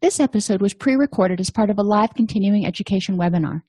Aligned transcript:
This 0.00 0.20
episode 0.20 0.62
was 0.62 0.74
pre 0.74 0.94
recorded 0.94 1.40
as 1.40 1.50
part 1.50 1.70
of 1.70 1.78
a 1.78 1.82
live 1.82 2.14
continuing 2.14 2.64
education 2.64 3.18
webinar. 3.18 3.62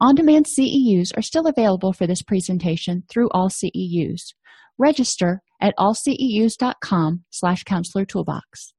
On 0.00 0.14
demand 0.14 0.46
CEUs 0.46 1.10
are 1.16 1.22
still 1.22 1.48
available 1.48 1.92
for 1.92 2.06
this 2.06 2.22
presentation 2.22 3.02
through 3.10 3.28
all 3.30 3.48
CEUs. 3.48 4.34
Register 4.78 5.42
at 5.60 5.74
allceus.com 5.78 7.24
slash 7.30 7.64
counselor 7.64 8.04
toolbox. 8.04 8.72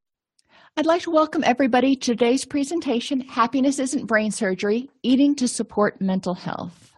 I'd 0.78 0.86
like 0.86 1.02
to 1.02 1.12
welcome 1.12 1.44
everybody 1.44 1.98
to 1.98 2.12
today's 2.12 2.46
presentation 2.46 3.20
Happiness 3.20 3.80
Isn't 3.80 4.06
Brain 4.06 4.32
Surgery 4.32 4.90
Eating 5.04 5.36
to 5.36 5.48
Support 5.50 6.00
Mental 6.00 6.36
Health. 6.36 6.93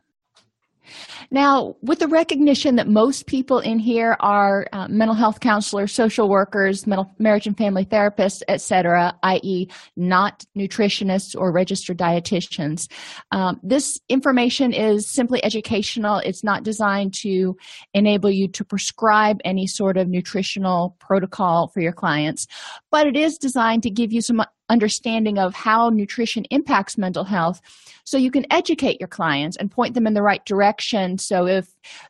Now, 1.31 1.75
with 1.81 1.99
the 1.99 2.07
recognition 2.07 2.75
that 2.75 2.87
most 2.87 3.25
people 3.25 3.59
in 3.59 3.79
here 3.79 4.15
are 4.19 4.67
uh, 4.71 4.87
mental 4.87 5.15
health 5.15 5.39
counselors, 5.39 5.91
social 5.91 6.29
workers, 6.29 6.87
mental, 6.87 7.13
marriage 7.19 7.47
and 7.47 7.57
family 7.57 7.85
therapists, 7.85 8.41
etc., 8.47 9.17
i.e., 9.23 9.67
not 9.95 10.45
nutritionists 10.57 11.35
or 11.39 11.51
registered 11.51 11.97
dietitians, 11.97 12.89
um, 13.31 13.59
this 13.63 13.99
information 14.09 14.73
is 14.73 15.09
simply 15.09 15.43
educational. 15.43 16.17
It's 16.17 16.43
not 16.43 16.63
designed 16.63 17.13
to 17.21 17.57
enable 17.93 18.29
you 18.29 18.47
to 18.49 18.65
prescribe 18.65 19.39
any 19.45 19.67
sort 19.67 19.97
of 19.97 20.07
nutritional 20.07 20.95
protocol 20.99 21.67
for 21.69 21.81
your 21.81 21.93
clients, 21.93 22.47
but 22.91 23.07
it 23.07 23.15
is 23.15 23.37
designed 23.37 23.83
to 23.83 23.89
give 23.89 24.11
you 24.11 24.21
some 24.21 24.43
understanding 24.69 25.37
of 25.37 25.53
how 25.53 25.89
nutrition 25.89 26.45
impacts 26.45 26.97
mental 26.97 27.23
health. 27.23 27.61
So 28.03 28.17
you 28.17 28.31
can 28.31 28.45
educate 28.51 28.99
your 28.99 29.07
clients 29.07 29.57
and 29.57 29.71
point 29.71 29.93
them 29.93 30.07
in 30.07 30.13
the 30.13 30.21
right 30.21 30.43
direction. 30.45 31.17
So 31.17 31.47
if 31.47 31.67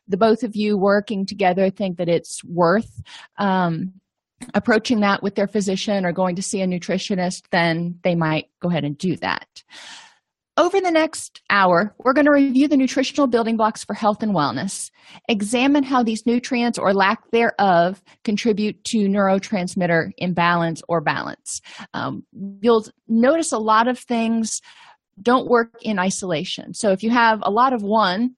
the 0.08 0.16
both 0.16 0.42
of 0.42 0.56
you 0.56 0.76
working 0.76 1.26
together 1.26 1.70
think 1.70 1.98
that 1.98 2.08
it's 2.08 2.42
worth 2.44 3.02
um, 3.38 3.94
approaching 4.54 5.00
that 5.00 5.22
with 5.22 5.34
their 5.34 5.46
physician 5.46 6.04
or 6.04 6.12
going 6.12 6.36
to 6.36 6.42
see 6.42 6.60
a 6.60 6.66
nutritionist 6.66 7.44
then 7.50 7.98
they 8.02 8.14
might 8.14 8.50
go 8.60 8.68
ahead 8.68 8.84
and 8.84 8.98
do 8.98 9.16
that 9.16 9.62
over 10.56 10.80
the 10.80 10.90
next 10.90 11.42
hour, 11.50 11.94
we're 11.98 12.12
going 12.12 12.24
to 12.24 12.32
review 12.32 12.66
the 12.66 12.76
nutritional 12.76 13.26
building 13.26 13.56
blocks 13.56 13.84
for 13.84 13.94
health 13.94 14.22
and 14.22 14.32
wellness, 14.32 14.90
examine 15.28 15.82
how 15.84 16.02
these 16.02 16.24
nutrients 16.24 16.78
or 16.78 16.94
lack 16.94 17.30
thereof 17.30 18.02
contribute 18.24 18.82
to 18.84 18.98
neurotransmitter 19.08 20.12
imbalance 20.18 20.82
or 20.88 21.00
balance. 21.00 21.60
Um, 21.92 22.24
you'll 22.62 22.86
notice 23.06 23.52
a 23.52 23.58
lot 23.58 23.86
of 23.86 23.98
things 23.98 24.62
don't 25.20 25.48
work 25.48 25.70
in 25.82 25.98
isolation. 25.98 26.74
So 26.74 26.90
if 26.90 27.02
you 27.02 27.10
have 27.10 27.40
a 27.42 27.50
lot 27.50 27.72
of 27.72 27.82
one, 27.82 28.34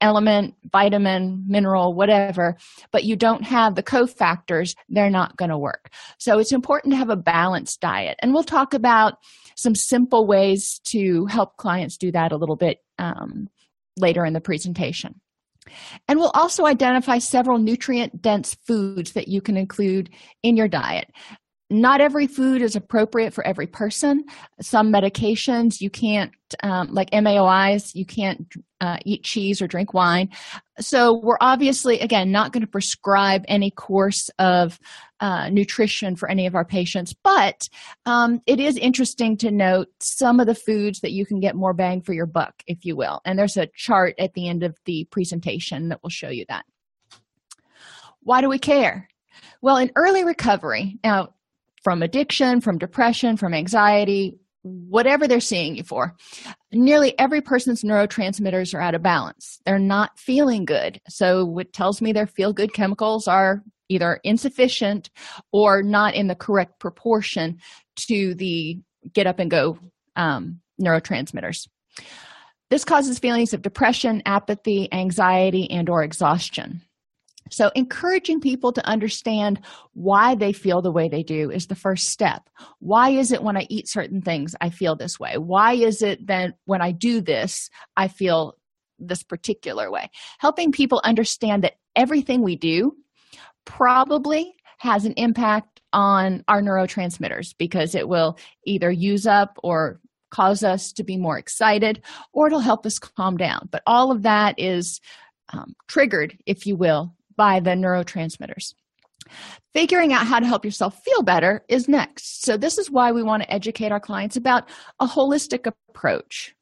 element, 0.00 0.54
vitamin, 0.70 1.44
mineral, 1.46 1.94
whatever, 1.94 2.56
but 2.90 3.04
you 3.04 3.16
don't 3.16 3.44
have 3.44 3.74
the 3.74 3.82
cofactors, 3.82 4.74
they're 4.88 5.10
not 5.10 5.36
going 5.36 5.50
to 5.50 5.58
work. 5.58 5.90
So 6.18 6.38
it's 6.38 6.52
important 6.52 6.92
to 6.92 6.98
have 6.98 7.10
a 7.10 7.16
balanced 7.16 7.80
diet. 7.80 8.16
And 8.20 8.32
we'll 8.32 8.42
talk 8.42 8.74
about 8.74 9.18
some 9.56 9.74
simple 9.74 10.26
ways 10.26 10.80
to 10.84 11.26
help 11.26 11.56
clients 11.56 11.96
do 11.96 12.10
that 12.12 12.32
a 12.32 12.36
little 12.36 12.56
bit 12.56 12.82
um, 12.98 13.48
later 13.96 14.24
in 14.24 14.32
the 14.32 14.40
presentation. 14.40 15.20
And 16.08 16.18
we'll 16.18 16.30
also 16.34 16.66
identify 16.66 17.18
several 17.18 17.58
nutrient 17.58 18.20
dense 18.20 18.54
foods 18.66 19.12
that 19.12 19.28
you 19.28 19.40
can 19.40 19.56
include 19.56 20.10
in 20.42 20.56
your 20.56 20.68
diet 20.68 21.10
not 21.70 22.00
every 22.00 22.26
food 22.26 22.60
is 22.62 22.76
appropriate 22.76 23.32
for 23.32 23.46
every 23.46 23.66
person. 23.66 24.24
Some 24.60 24.92
medications 24.92 25.80
you 25.80 25.90
can't 25.90 26.32
um, 26.62 26.92
like 26.92 27.10
MAOIs 27.10 27.94
you 27.94 28.04
can't 28.04 28.46
uh, 28.80 28.98
eat 29.04 29.24
cheese 29.24 29.60
or 29.62 29.66
drink 29.66 29.94
wine. 29.94 30.28
So 30.78 31.18
we're 31.18 31.38
obviously 31.40 32.00
again 32.00 32.30
not 32.30 32.52
going 32.52 32.60
to 32.60 32.66
prescribe 32.66 33.44
any 33.48 33.70
course 33.70 34.28
of 34.38 34.78
uh, 35.20 35.48
nutrition 35.48 36.16
for 36.16 36.30
any 36.30 36.46
of 36.46 36.54
our 36.54 36.66
patients 36.66 37.14
but 37.22 37.68
um, 38.04 38.42
it 38.46 38.60
is 38.60 38.76
interesting 38.76 39.36
to 39.38 39.50
note 39.50 39.88
some 40.00 40.38
of 40.38 40.46
the 40.46 40.54
foods 40.54 41.00
that 41.00 41.12
you 41.12 41.24
can 41.24 41.40
get 41.40 41.56
more 41.56 41.72
bang 41.72 42.02
for 42.02 42.12
your 42.12 42.26
buck 42.26 42.62
if 42.66 42.84
you 42.84 42.94
will. 42.94 43.20
And 43.24 43.38
there's 43.38 43.56
a 43.56 43.68
chart 43.74 44.14
at 44.18 44.34
the 44.34 44.48
end 44.48 44.62
of 44.62 44.76
the 44.84 45.04
presentation 45.10 45.88
that 45.88 46.02
will 46.02 46.10
show 46.10 46.28
you 46.28 46.44
that. 46.48 46.66
Why 48.20 48.40
do 48.40 48.48
we 48.48 48.58
care? 48.58 49.08
Well, 49.60 49.76
in 49.76 49.92
early 49.96 50.24
recovery, 50.24 50.98
now 51.02 51.34
from 51.84 52.02
addiction, 52.02 52.60
from 52.60 52.78
depression, 52.78 53.36
from 53.36 53.54
anxiety, 53.54 54.38
whatever 54.62 55.28
they're 55.28 55.40
seeing 55.40 55.76
you 55.76 55.84
for. 55.84 56.16
Nearly 56.72 57.16
every 57.18 57.42
person's 57.42 57.82
neurotransmitters 57.82 58.74
are 58.74 58.80
out 58.80 58.94
of 58.94 59.02
balance. 59.02 59.60
They're 59.66 59.78
not 59.78 60.18
feeling 60.18 60.64
good. 60.64 61.00
So 61.08 61.58
it 61.58 61.74
tells 61.74 62.00
me 62.00 62.12
their 62.12 62.26
feel 62.26 62.54
good 62.54 62.72
chemicals 62.72 63.28
are 63.28 63.62
either 63.90 64.18
insufficient 64.24 65.10
or 65.52 65.82
not 65.82 66.14
in 66.14 66.26
the 66.26 66.34
correct 66.34 66.80
proportion 66.80 67.58
to 67.96 68.34
the 68.34 68.80
get 69.12 69.26
up 69.26 69.38
and 69.38 69.50
go 69.50 69.78
um, 70.16 70.60
neurotransmitters. 70.80 71.68
This 72.70 72.84
causes 72.84 73.18
feelings 73.18 73.52
of 73.52 73.60
depression, 73.60 74.22
apathy, 74.24 74.90
anxiety, 74.90 75.70
and 75.70 75.88
or 75.90 76.02
exhaustion. 76.02 76.80
So, 77.50 77.70
encouraging 77.74 78.40
people 78.40 78.72
to 78.72 78.86
understand 78.86 79.60
why 79.92 80.34
they 80.34 80.52
feel 80.52 80.80
the 80.80 80.92
way 80.92 81.08
they 81.08 81.22
do 81.22 81.50
is 81.50 81.66
the 81.66 81.74
first 81.74 82.08
step. 82.08 82.48
Why 82.78 83.10
is 83.10 83.32
it 83.32 83.42
when 83.42 83.56
I 83.56 83.66
eat 83.68 83.88
certain 83.88 84.22
things, 84.22 84.54
I 84.60 84.70
feel 84.70 84.96
this 84.96 85.20
way? 85.20 85.36
Why 85.36 85.74
is 85.74 86.02
it 86.02 86.26
that 86.26 86.54
when 86.64 86.80
I 86.80 86.92
do 86.92 87.20
this, 87.20 87.68
I 87.96 88.08
feel 88.08 88.56
this 88.98 89.22
particular 89.22 89.90
way? 89.90 90.10
Helping 90.38 90.72
people 90.72 91.00
understand 91.04 91.64
that 91.64 91.76
everything 91.94 92.42
we 92.42 92.56
do 92.56 92.96
probably 93.64 94.54
has 94.78 95.04
an 95.04 95.14
impact 95.16 95.80
on 95.92 96.44
our 96.48 96.60
neurotransmitters 96.60 97.54
because 97.58 97.94
it 97.94 98.08
will 98.08 98.38
either 98.64 98.90
use 98.90 99.26
up 99.26 99.58
or 99.62 100.00
cause 100.30 100.64
us 100.64 100.92
to 100.92 101.04
be 101.04 101.16
more 101.16 101.38
excited 101.38 102.02
or 102.32 102.48
it'll 102.48 102.58
help 102.58 102.84
us 102.84 102.98
calm 102.98 103.36
down. 103.36 103.68
But 103.70 103.82
all 103.86 104.10
of 104.10 104.22
that 104.22 104.56
is 104.58 105.00
um, 105.52 105.74
triggered, 105.86 106.36
if 106.46 106.66
you 106.66 106.74
will, 106.74 107.14
by 107.36 107.60
the 107.60 107.70
neurotransmitters. 107.70 108.74
Figuring 109.72 110.12
out 110.12 110.26
how 110.26 110.38
to 110.38 110.46
help 110.46 110.64
yourself 110.64 111.02
feel 111.02 111.22
better 111.22 111.64
is 111.68 111.88
next. 111.88 112.42
So, 112.42 112.56
this 112.56 112.78
is 112.78 112.90
why 112.90 113.12
we 113.12 113.22
want 113.22 113.42
to 113.42 113.52
educate 113.52 113.90
our 113.90 114.00
clients 114.00 114.36
about 114.36 114.68
a 115.00 115.06
holistic 115.06 115.66
approach. 115.66 116.54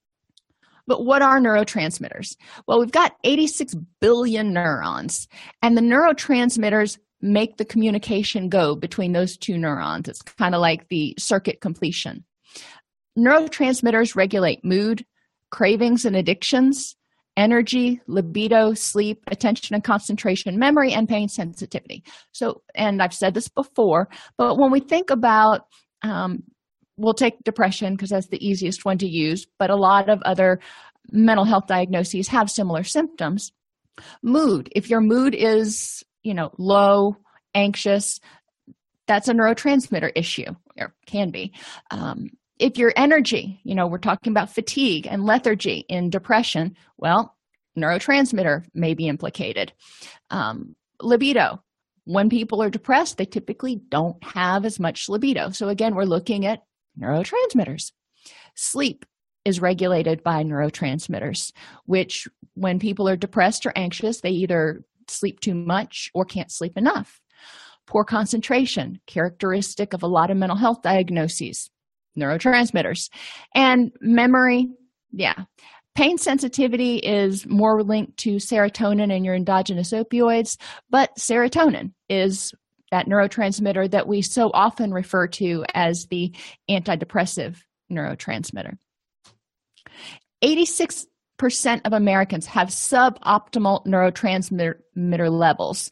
But 0.86 1.04
what 1.04 1.22
are 1.22 1.40
neurotransmitters? 1.40 2.36
Well, 2.66 2.80
we've 2.80 2.92
got 2.92 3.16
86 3.24 3.74
billion 4.00 4.52
neurons, 4.52 5.28
and 5.60 5.76
the 5.76 5.82
neurotransmitters 5.82 6.98
make 7.20 7.56
the 7.56 7.64
communication 7.64 8.48
go 8.48 8.74
between 8.74 9.12
those 9.12 9.36
two 9.36 9.56
neurons. 9.56 10.08
It's 10.08 10.22
kind 10.22 10.54
of 10.54 10.60
like 10.60 10.88
the 10.88 11.14
circuit 11.18 11.60
completion. 11.60 12.24
Neurotransmitters 13.16 14.16
regulate 14.16 14.64
mood, 14.64 15.04
cravings, 15.50 16.04
and 16.04 16.16
addictions, 16.16 16.96
energy, 17.36 18.00
libido, 18.06 18.74
sleep, 18.74 19.22
attention 19.28 19.74
and 19.74 19.84
concentration, 19.84 20.58
memory, 20.58 20.92
and 20.92 21.08
pain 21.08 21.28
sensitivity. 21.28 22.04
So, 22.32 22.62
and 22.74 23.02
I've 23.02 23.14
said 23.14 23.34
this 23.34 23.48
before, 23.48 24.08
but 24.36 24.58
when 24.58 24.70
we 24.70 24.80
think 24.80 25.10
about, 25.10 25.66
um, 26.02 26.42
we'll 26.96 27.14
take 27.14 27.42
depression 27.42 27.94
because 27.94 28.10
that's 28.10 28.28
the 28.28 28.46
easiest 28.46 28.84
one 28.84 28.98
to 28.98 29.08
use, 29.08 29.46
but 29.58 29.70
a 29.70 29.76
lot 29.76 30.08
of 30.08 30.20
other 30.22 30.60
mental 31.10 31.44
health 31.44 31.66
diagnoses 31.66 32.28
have 32.28 32.50
similar 32.50 32.84
symptoms. 32.84 33.52
Mood, 34.22 34.68
if 34.74 34.90
your 34.90 35.00
mood 35.00 35.34
is, 35.34 36.04
you 36.22 36.34
know, 36.34 36.50
low, 36.58 37.16
anxious, 37.54 38.20
that's 39.06 39.28
a 39.28 39.34
neurotransmitter 39.34 40.12
issue, 40.14 40.54
or 40.78 40.94
can 41.06 41.30
be. 41.30 41.52
Um, 41.90 42.30
if 42.62 42.78
your 42.78 42.92
energy, 42.94 43.60
you 43.64 43.74
know, 43.74 43.88
we're 43.88 43.98
talking 43.98 44.32
about 44.32 44.54
fatigue 44.54 45.08
and 45.10 45.24
lethargy 45.24 45.84
in 45.88 46.10
depression, 46.10 46.76
well, 46.96 47.36
neurotransmitter 47.76 48.64
may 48.72 48.94
be 48.94 49.08
implicated. 49.08 49.72
Um, 50.30 50.76
libido, 51.00 51.60
when 52.04 52.30
people 52.30 52.62
are 52.62 52.70
depressed, 52.70 53.18
they 53.18 53.24
typically 53.24 53.76
don't 53.88 54.22
have 54.22 54.64
as 54.64 54.78
much 54.78 55.08
libido. 55.08 55.50
So, 55.50 55.68
again, 55.68 55.96
we're 55.96 56.04
looking 56.04 56.46
at 56.46 56.62
neurotransmitters. 57.00 57.90
Sleep 58.54 59.04
is 59.44 59.60
regulated 59.60 60.22
by 60.22 60.44
neurotransmitters, 60.44 61.52
which, 61.86 62.28
when 62.54 62.78
people 62.78 63.08
are 63.08 63.16
depressed 63.16 63.66
or 63.66 63.72
anxious, 63.74 64.20
they 64.20 64.30
either 64.30 64.84
sleep 65.08 65.40
too 65.40 65.54
much 65.54 66.12
or 66.14 66.24
can't 66.24 66.52
sleep 66.52 66.76
enough. 66.76 67.20
Poor 67.88 68.04
concentration, 68.04 69.00
characteristic 69.08 69.94
of 69.94 70.04
a 70.04 70.06
lot 70.06 70.30
of 70.30 70.36
mental 70.36 70.56
health 70.56 70.82
diagnoses, 70.82 71.68
neurotransmitters. 72.18 73.10
And 73.54 73.92
memory, 74.00 74.70
yeah. 75.12 75.44
Pain 75.94 76.16
sensitivity 76.16 76.96
is 76.96 77.46
more 77.46 77.82
linked 77.82 78.16
to 78.18 78.36
serotonin 78.36 79.14
and 79.14 79.26
your 79.26 79.34
endogenous 79.34 79.92
opioids, 79.92 80.56
but 80.88 81.14
serotonin 81.16 81.92
is 82.08 82.54
that 82.90 83.06
neurotransmitter 83.06 83.90
that 83.90 84.06
we 84.06 84.22
so 84.22 84.50
often 84.54 84.92
refer 84.92 85.26
to 85.26 85.64
as 85.74 86.06
the 86.06 86.34
antidepressive 86.70 87.56
neurotransmitter. 87.90 88.78
86% 90.42 91.06
of 91.84 91.92
Americans 91.92 92.46
have 92.46 92.68
suboptimal 92.68 93.86
neurotransmitter 93.86 95.30
levels, 95.30 95.90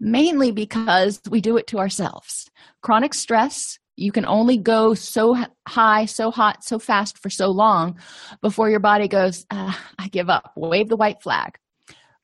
mainly 0.00 0.50
because 0.50 1.20
we 1.30 1.40
do 1.40 1.56
it 1.56 1.66
to 1.68 1.78
ourselves. 1.78 2.50
Chronic 2.82 3.14
stress, 3.14 3.78
you 3.98 4.12
can 4.12 4.24
only 4.26 4.56
go 4.56 4.94
so 4.94 5.36
high, 5.66 6.04
so 6.04 6.30
hot, 6.30 6.62
so 6.62 6.78
fast 6.78 7.18
for 7.18 7.30
so 7.30 7.48
long 7.48 7.98
before 8.40 8.70
your 8.70 8.80
body 8.80 9.08
goes, 9.08 9.44
ah, 9.50 9.78
I 9.98 10.08
give 10.08 10.30
up, 10.30 10.52
wave 10.56 10.88
the 10.88 10.96
white 10.96 11.20
flag. 11.20 11.58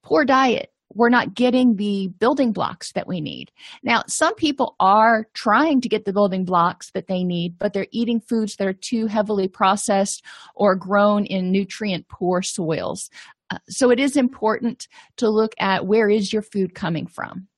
Poor 0.03 0.25
diet, 0.25 0.71
we're 0.95 1.09
not 1.09 1.35
getting 1.35 1.75
the 1.75 2.09
building 2.21 2.53
blocks 2.53 2.93
that 2.93 3.09
we 3.09 3.21
need. 3.21 3.51
Now, 3.83 4.05
some 4.07 4.37
people 4.37 4.77
are 4.79 5.27
trying 5.35 5.81
to 5.81 5.89
get 5.89 6.05
the 6.05 6.13
building 6.13 6.45
blocks 6.45 6.93
that 6.93 7.09
they 7.09 7.25
need, 7.25 7.59
but 7.59 7.73
they're 7.73 7.89
eating 7.91 8.21
foods 8.21 8.55
that 8.57 8.69
are 8.69 8.73
too 8.73 9.09
heavily 9.09 9.49
processed 9.49 10.25
or 10.55 10.77
grown 10.77 11.27
in 11.27 11.51
nutrient 11.51 12.07
poor 12.09 12.41
soils. 12.43 13.11
Uh, 13.51 13.59
so 13.69 13.91
it 13.91 13.99
is 13.99 14.17
important 14.17 14.87
to 15.17 15.29
look 15.29 15.55
at 15.59 15.87
where 15.87 16.09
is 16.09 16.33
your 16.33 16.43
food 16.43 16.75
coming 16.75 17.07
from. 17.07 17.49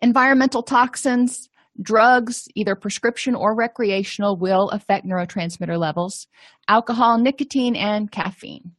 Environmental 0.00 0.62
toxins, 0.62 1.50
Drugs, 1.80 2.48
either 2.54 2.74
prescription 2.74 3.34
or 3.34 3.54
recreational, 3.54 4.36
will 4.36 4.68
affect 4.70 5.06
neurotransmitter 5.06 5.78
levels, 5.78 6.26
alcohol, 6.68 7.18
nicotine, 7.18 7.76
and 7.76 8.10
caffeine. 8.10 8.72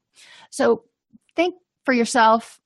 So 0.51 0.83
think 1.35 1.55
for 1.85 1.93
yourself 1.93 2.59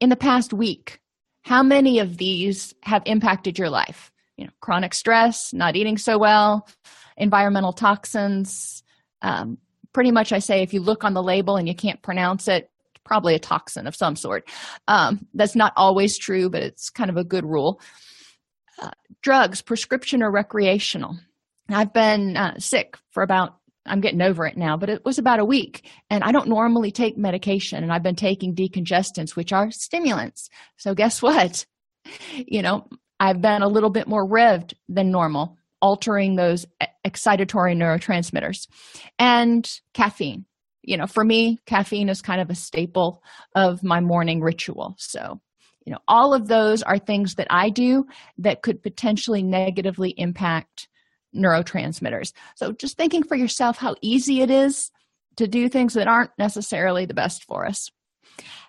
in 0.00 0.08
the 0.08 0.16
past 0.16 0.52
week, 0.52 1.00
how 1.42 1.62
many 1.62 1.98
of 1.98 2.16
these 2.16 2.74
have 2.82 3.02
impacted 3.06 3.58
your 3.58 3.70
life? 3.70 4.12
You 4.36 4.44
know, 4.44 4.52
chronic 4.60 4.94
stress, 4.94 5.52
not 5.52 5.74
eating 5.74 5.98
so 5.98 6.16
well, 6.16 6.68
environmental 7.16 7.72
toxins. 7.72 8.82
Um, 9.22 9.58
pretty 9.92 10.12
much, 10.12 10.32
I 10.32 10.38
say 10.38 10.62
if 10.62 10.72
you 10.72 10.80
look 10.80 11.02
on 11.02 11.14
the 11.14 11.22
label 11.22 11.56
and 11.56 11.66
you 11.66 11.74
can't 11.74 12.00
pronounce 12.02 12.46
it, 12.46 12.70
probably 13.04 13.34
a 13.34 13.40
toxin 13.40 13.86
of 13.86 13.96
some 13.96 14.14
sort. 14.14 14.48
Um, 14.86 15.26
that's 15.34 15.56
not 15.56 15.72
always 15.76 16.16
true, 16.16 16.48
but 16.48 16.62
it's 16.62 16.90
kind 16.90 17.10
of 17.10 17.16
a 17.16 17.24
good 17.24 17.44
rule 17.44 17.80
drugs, 19.22 19.62
prescription 19.62 20.22
or 20.22 20.30
recreational. 20.30 21.18
I've 21.68 21.92
been 21.92 22.36
uh, 22.36 22.58
sick 22.58 22.96
for 23.10 23.22
about, 23.22 23.56
I'm 23.86 24.00
getting 24.00 24.22
over 24.22 24.46
it 24.46 24.56
now, 24.56 24.76
but 24.76 24.90
it 24.90 25.04
was 25.04 25.18
about 25.18 25.40
a 25.40 25.44
week. 25.44 25.88
And 26.08 26.24
I 26.24 26.32
don't 26.32 26.48
normally 26.48 26.90
take 26.90 27.16
medication, 27.16 27.82
and 27.82 27.92
I've 27.92 28.02
been 28.02 28.16
taking 28.16 28.54
decongestants, 28.54 29.36
which 29.36 29.52
are 29.52 29.70
stimulants. 29.70 30.48
So, 30.76 30.94
guess 30.94 31.22
what? 31.22 31.64
You 32.34 32.62
know, 32.62 32.88
I've 33.18 33.40
been 33.40 33.62
a 33.62 33.68
little 33.68 33.90
bit 33.90 34.08
more 34.08 34.26
revved 34.26 34.74
than 34.88 35.10
normal, 35.10 35.58
altering 35.80 36.36
those 36.36 36.66
excitatory 37.06 37.76
neurotransmitters. 37.76 38.66
And 39.18 39.70
caffeine. 39.94 40.46
You 40.82 40.96
know, 40.96 41.06
for 41.06 41.22
me, 41.22 41.58
caffeine 41.66 42.08
is 42.08 42.22
kind 42.22 42.40
of 42.40 42.48
a 42.48 42.54
staple 42.54 43.22
of 43.54 43.82
my 43.82 44.00
morning 44.00 44.40
ritual. 44.40 44.94
So, 44.98 45.40
you 45.84 45.92
know 45.92 45.98
all 46.08 46.34
of 46.34 46.48
those 46.48 46.82
are 46.82 46.98
things 46.98 47.34
that 47.36 47.46
i 47.50 47.70
do 47.70 48.06
that 48.38 48.62
could 48.62 48.82
potentially 48.82 49.42
negatively 49.42 50.10
impact 50.16 50.88
neurotransmitters. 51.34 52.32
So 52.56 52.72
just 52.72 52.96
thinking 52.96 53.22
for 53.22 53.36
yourself 53.36 53.76
how 53.76 53.96
easy 54.00 54.40
it 54.42 54.50
is 54.50 54.90
to 55.36 55.46
do 55.46 55.68
things 55.68 55.94
that 55.94 56.08
aren't 56.08 56.32
necessarily 56.38 57.06
the 57.06 57.14
best 57.14 57.44
for 57.44 57.66
us 57.66 57.90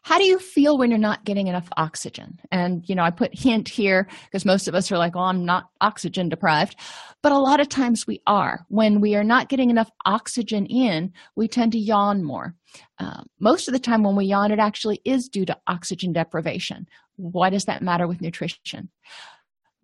how 0.04 0.18
do 0.18 0.24
you 0.24 0.40
feel 0.40 0.78
when 0.78 0.90
you're 0.90 1.00
not 1.00 1.26
getting 1.26 1.48
enough 1.48 1.70
oxygen? 1.78 2.40
And 2.52 2.88
you 2.88 2.96
know 2.96 3.04
i 3.04 3.12
put 3.12 3.38
hint 3.38 3.70
here 3.70 4.08
because 4.26 4.46
most 4.46 4.68
of 4.68 4.76
us 4.76 4.92
are 4.92 4.98
like 4.98 5.16
well 5.16 5.26
i'm 5.26 5.46
not 5.46 5.70
oxygen 5.82 6.30
deprived. 6.30 6.76
But 7.24 7.32
a 7.32 7.38
lot 7.38 7.60
of 7.60 7.70
times 7.70 8.08
we 8.08 8.22
are. 8.26 8.66
When 8.70 9.00
we 9.00 9.16
are 9.16 9.24
not 9.24 9.50
getting 9.50 9.70
enough 9.70 9.92
oxygen 10.06 10.66
in 10.66 11.14
we 11.36 11.48
tend 11.48 11.72
to 11.74 11.80
yawn 11.80 12.24
more. 12.24 12.56
Uh, 13.00 13.24
most 13.40 13.68
of 13.68 13.74
the 13.74 13.80
time 13.80 14.04
when 14.04 14.16
we 14.16 14.26
yawn 14.26 14.52
it 14.52 14.60
actually 14.60 15.02
is 15.06 15.28
due 15.28 15.46
to 15.46 15.58
oxygen 15.68 16.14
deprivation. 16.14 16.88
Why 17.16 17.50
does 17.50 17.66
that 17.66 17.82
matter 17.82 18.08
with 18.08 18.22
nutrition? 18.22 18.90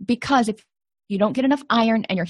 Because 0.03 0.47
if 0.47 0.63
you 1.07 1.17
don't 1.17 1.33
get 1.33 1.45
enough 1.45 1.63
iron 1.69 2.05
and 2.05 2.17
your 2.17 2.25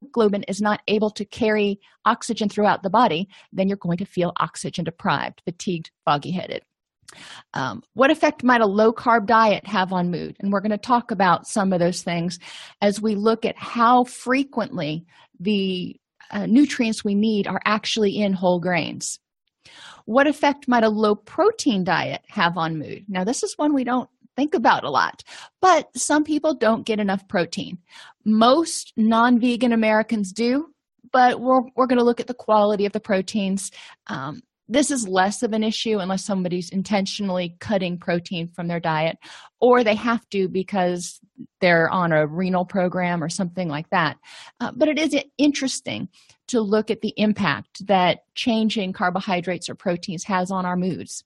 hemoglobin 0.00 0.44
is 0.44 0.60
not 0.60 0.80
able 0.88 1.10
to 1.10 1.24
carry 1.24 1.80
oxygen 2.04 2.48
throughout 2.48 2.82
the 2.82 2.90
body, 2.90 3.28
then 3.52 3.68
you're 3.68 3.76
going 3.76 3.98
to 3.98 4.04
feel 4.04 4.32
oxygen 4.38 4.84
deprived, 4.84 5.42
fatigued, 5.44 5.90
foggy 6.04 6.30
headed. 6.30 6.62
Um, 7.54 7.82
what 7.94 8.10
effect 8.10 8.44
might 8.44 8.60
a 8.60 8.66
low 8.66 8.92
carb 8.92 9.26
diet 9.26 9.66
have 9.66 9.92
on 9.92 10.10
mood? 10.10 10.36
And 10.38 10.52
we're 10.52 10.60
going 10.60 10.70
to 10.70 10.78
talk 10.78 11.10
about 11.10 11.46
some 11.46 11.72
of 11.72 11.80
those 11.80 12.02
things 12.02 12.38
as 12.80 13.00
we 13.00 13.14
look 13.14 13.44
at 13.44 13.58
how 13.58 14.04
frequently 14.04 15.04
the 15.40 15.96
uh, 16.30 16.46
nutrients 16.46 17.04
we 17.04 17.14
need 17.16 17.48
are 17.48 17.60
actually 17.64 18.16
in 18.16 18.32
whole 18.32 18.60
grains. 18.60 19.18
What 20.04 20.28
effect 20.28 20.68
might 20.68 20.84
a 20.84 20.88
low 20.88 21.14
protein 21.14 21.84
diet 21.84 22.22
have 22.28 22.56
on 22.56 22.78
mood? 22.78 23.04
Now, 23.08 23.24
this 23.24 23.42
is 23.42 23.58
one 23.58 23.74
we 23.74 23.84
don't 23.84 24.08
think 24.36 24.54
about 24.54 24.84
a 24.84 24.90
lot. 24.90 25.22
But 25.60 25.88
some 25.96 26.24
people 26.24 26.54
don't 26.54 26.86
get 26.86 27.00
enough 27.00 27.26
protein. 27.28 27.78
Most 28.24 28.92
non 28.96 29.40
vegan 29.40 29.72
Americans 29.72 30.32
do, 30.32 30.66
but 31.12 31.40
we're, 31.40 31.62
we're 31.76 31.86
going 31.86 31.98
to 31.98 32.04
look 32.04 32.20
at 32.20 32.26
the 32.26 32.34
quality 32.34 32.86
of 32.86 32.92
the 32.92 33.00
proteins. 33.00 33.70
Um, 34.06 34.42
this 34.70 34.92
is 34.92 35.08
less 35.08 35.42
of 35.42 35.52
an 35.52 35.64
issue 35.64 35.98
unless 35.98 36.24
somebody's 36.24 36.70
intentionally 36.70 37.56
cutting 37.58 37.98
protein 37.98 38.48
from 38.54 38.68
their 38.68 38.78
diet 38.78 39.18
or 39.60 39.82
they 39.82 39.96
have 39.96 40.26
to 40.30 40.48
because 40.48 41.18
they're 41.60 41.90
on 41.90 42.12
a 42.12 42.24
renal 42.24 42.64
program 42.64 43.22
or 43.22 43.28
something 43.28 43.68
like 43.68 43.90
that. 43.90 44.16
Uh, 44.60 44.70
but 44.76 44.88
it 44.88 44.96
is 44.96 45.16
interesting 45.38 46.08
to 46.46 46.60
look 46.60 46.88
at 46.88 47.00
the 47.00 47.12
impact 47.16 47.84
that 47.88 48.20
changing 48.36 48.92
carbohydrates 48.92 49.68
or 49.68 49.74
proteins 49.74 50.22
has 50.24 50.52
on 50.52 50.64
our 50.64 50.76
moods. 50.76 51.24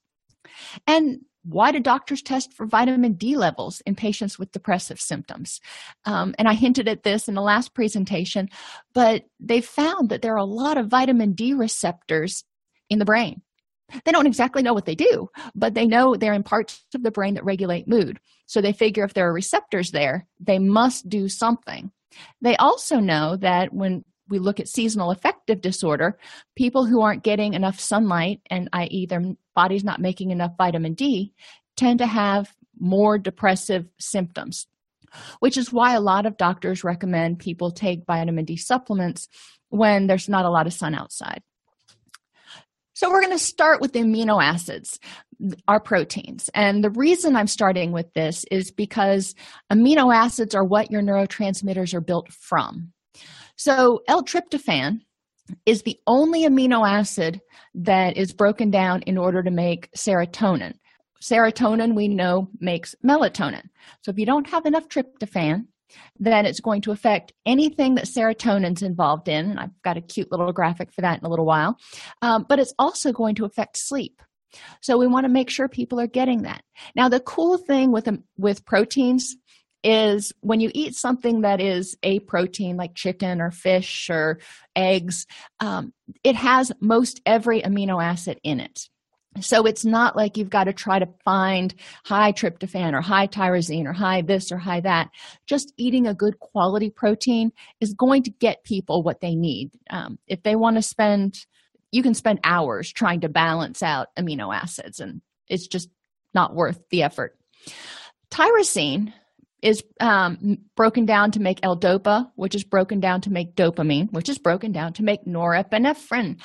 And 0.87 1.21
why 1.47 1.71
do 1.71 1.79
doctors 1.79 2.21
test 2.21 2.53
for 2.53 2.65
vitamin 2.65 3.13
D 3.13 3.37
levels 3.37 3.81
in 3.85 3.95
patients 3.95 4.39
with 4.39 4.51
depressive 4.51 4.99
symptoms? 4.99 5.61
Um, 6.05 6.33
and 6.39 6.47
I 6.47 6.53
hinted 6.53 6.87
at 6.87 7.03
this 7.03 7.27
in 7.27 7.35
the 7.35 7.41
last 7.41 7.73
presentation, 7.73 8.49
but 8.93 9.23
they 9.39 9.61
found 9.61 10.09
that 10.09 10.21
there 10.21 10.33
are 10.33 10.37
a 10.37 10.45
lot 10.45 10.77
of 10.77 10.87
vitamin 10.87 11.33
D 11.33 11.53
receptors 11.53 12.43
in 12.89 12.99
the 12.99 13.05
brain. 13.05 13.41
They 14.03 14.11
don't 14.11 14.25
exactly 14.25 14.63
know 14.63 14.73
what 14.73 14.85
they 14.85 14.95
do, 14.95 15.29
but 15.53 15.75
they 15.75 15.85
know 15.85 16.15
they're 16.15 16.33
in 16.33 16.43
parts 16.43 16.83
of 16.95 17.03
the 17.03 17.11
brain 17.11 17.35
that 17.35 17.45
regulate 17.45 17.87
mood. 17.87 18.19
So 18.47 18.59
they 18.59 18.73
figure 18.73 19.03
if 19.03 19.13
there 19.13 19.29
are 19.29 19.33
receptors 19.33 19.91
there, 19.91 20.27
they 20.39 20.57
must 20.57 21.07
do 21.07 21.29
something. 21.29 21.91
They 22.41 22.55
also 22.57 22.99
know 22.99 23.35
that 23.37 23.73
when 23.73 24.03
we 24.29 24.39
look 24.39 24.59
at 24.59 24.67
seasonal 24.67 25.11
affective 25.11 25.61
disorder, 25.61 26.17
people 26.55 26.85
who 26.85 27.01
aren't 27.01 27.23
getting 27.23 27.53
enough 27.53 27.79
sunlight, 27.79 28.41
and 28.49 28.69
i.e., 28.73 29.05
their 29.05 29.21
body's 29.55 29.83
not 29.83 30.01
making 30.01 30.31
enough 30.31 30.51
vitamin 30.57 30.93
D, 30.93 31.33
tend 31.75 31.99
to 31.99 32.07
have 32.07 32.53
more 32.79 33.17
depressive 33.17 33.85
symptoms, 33.99 34.67
which 35.39 35.57
is 35.57 35.71
why 35.71 35.93
a 35.93 36.01
lot 36.01 36.25
of 36.25 36.37
doctors 36.37 36.83
recommend 36.83 37.39
people 37.39 37.71
take 37.71 38.05
vitamin 38.05 38.45
D 38.45 38.57
supplements 38.57 39.27
when 39.69 40.07
there's 40.07 40.29
not 40.29 40.45
a 40.45 40.49
lot 40.49 40.67
of 40.67 40.73
sun 40.73 40.95
outside. 40.95 41.41
So, 42.93 43.09
we're 43.09 43.21
going 43.21 43.37
to 43.37 43.43
start 43.43 43.81
with 43.81 43.91
the 43.91 43.99
amino 43.99 44.41
acids, 44.41 44.99
our 45.67 45.81
proteins. 45.81 46.49
And 46.53 46.81
the 46.81 46.89
reason 46.89 47.35
I'm 47.35 47.47
starting 47.47 47.91
with 47.91 48.13
this 48.13 48.45
is 48.49 48.71
because 48.71 49.35
amino 49.71 50.15
acids 50.15 50.55
are 50.55 50.63
what 50.63 50.91
your 50.91 51.01
neurotransmitters 51.01 51.93
are 51.93 52.01
built 52.01 52.31
from. 52.31 52.93
So, 53.55 54.01
L 54.07 54.23
tryptophan 54.23 55.01
is 55.65 55.83
the 55.83 55.97
only 56.07 56.43
amino 56.43 56.87
acid 56.87 57.41
that 57.73 58.17
is 58.17 58.33
broken 58.33 58.71
down 58.71 59.01
in 59.03 59.17
order 59.17 59.43
to 59.43 59.51
make 59.51 59.91
serotonin. 59.91 60.73
Serotonin, 61.21 61.95
we 61.95 62.07
know, 62.07 62.49
makes 62.59 62.95
melatonin. 63.03 63.63
So 64.01 64.11
if 64.11 64.19
you 64.19 64.25
don't 64.25 64.49
have 64.49 64.65
enough 64.65 64.87
tryptophan, 64.87 65.65
then 66.19 66.45
it's 66.45 66.59
going 66.59 66.81
to 66.81 66.91
affect 66.91 67.33
anything 67.45 67.95
that 67.95 68.05
serotonin's 68.05 68.81
involved 68.81 69.27
in. 69.27 69.51
And 69.51 69.59
I've 69.59 69.81
got 69.83 69.97
a 69.97 70.01
cute 70.01 70.31
little 70.31 70.51
graphic 70.51 70.91
for 70.91 71.01
that 71.01 71.19
in 71.19 71.25
a 71.25 71.29
little 71.29 71.45
while. 71.45 71.77
Um, 72.21 72.45
but 72.47 72.59
it's 72.59 72.73
also 72.77 73.11
going 73.11 73.35
to 73.35 73.45
affect 73.45 73.77
sleep. 73.77 74.21
So 74.81 74.97
we 74.97 75.07
want 75.07 75.25
to 75.25 75.29
make 75.29 75.49
sure 75.49 75.67
people 75.67 75.99
are 75.99 76.07
getting 76.07 76.43
that. 76.43 76.63
Now, 76.95 77.09
the 77.09 77.19
cool 77.19 77.57
thing 77.57 77.91
with 77.91 78.07
um, 78.07 78.23
with 78.37 78.65
proteins 78.65 79.35
is 79.85 80.33
when 80.41 80.59
you 80.59 80.71
eat 80.73 80.95
something 80.95 81.41
that 81.41 81.61
is 81.61 81.95
a 82.01 82.19
protein 82.21 82.75
like 82.75 82.95
chicken 82.95 83.39
or 83.39 83.51
fish 83.51 84.09
or 84.09 84.39
eggs, 84.75 85.27
um, 85.59 85.93
it 86.23 86.35
has 86.35 86.71
most 86.81 87.21
every 87.25 87.61
amino 87.61 88.03
acid 88.03 88.39
in 88.43 88.59
it. 88.59 88.89
So 89.41 89.65
it's 89.67 89.85
not 89.85 90.15
like 90.15 90.37
you've 90.37 90.49
got 90.49 90.63
to 90.63 90.73
try 90.73 90.97
to 90.97 91.09
find 91.23 91.75
high 92.03 92.31
tryptophan 92.31 92.93
or 92.93 93.01
high 93.01 93.27
tyrosine 93.27 93.85
or 93.85 93.93
high 93.93 94.21
this 94.21 94.51
or 94.51 94.57
high 94.57 94.79
that. 94.79 95.09
Just 95.45 95.73
eating 95.77 96.07
a 96.07 96.15
good 96.15 96.39
quality 96.39 96.89
protein 96.89 97.51
is 97.79 97.93
going 97.93 98.23
to 98.23 98.31
get 98.31 98.63
people 98.63 99.03
what 99.03 99.21
they 99.21 99.35
need. 99.35 99.71
Um, 99.89 100.17
if 100.25 100.41
they 100.41 100.55
want 100.55 100.77
to 100.77 100.81
spend, 100.81 101.45
you 101.91 102.01
can 102.01 102.13
spend 102.13 102.39
hours 102.43 102.91
trying 102.91 103.21
to 103.21 103.29
balance 103.29 103.83
out 103.83 104.07
amino 104.17 104.55
acids, 104.55 104.99
and 104.99 105.21
it's 105.47 105.67
just 105.67 105.89
not 106.33 106.55
worth 106.55 106.79
the 106.89 107.03
effort. 107.03 107.37
Tyrosine 108.31 109.13
is 109.65 109.83
um, 109.99 110.59
broken 110.75 111.05
down 111.05 111.31
to 111.31 111.39
make 111.39 111.59
L-DOPA, 111.63 112.31
which 112.35 112.53
is 112.53 112.63
broken 112.63 112.99
down 112.99 113.21
to 113.21 113.31
make 113.31 113.55
dopamine, 113.55 114.11
which 114.11 114.29
is 114.29 114.37
broken 114.37 114.71
down 114.71 114.93
to 114.93 115.03
make 115.03 115.25
norepinephrine. 115.25 116.39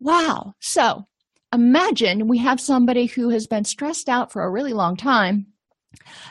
Wow. 0.00 0.54
So 0.60 1.06
imagine 1.52 2.26
we 2.26 2.38
have 2.38 2.60
somebody 2.60 3.06
who 3.06 3.28
has 3.28 3.46
been 3.46 3.64
stressed 3.64 4.08
out 4.08 4.32
for 4.32 4.42
a 4.42 4.50
really 4.50 4.72
long 4.72 4.96
time. 4.96 5.46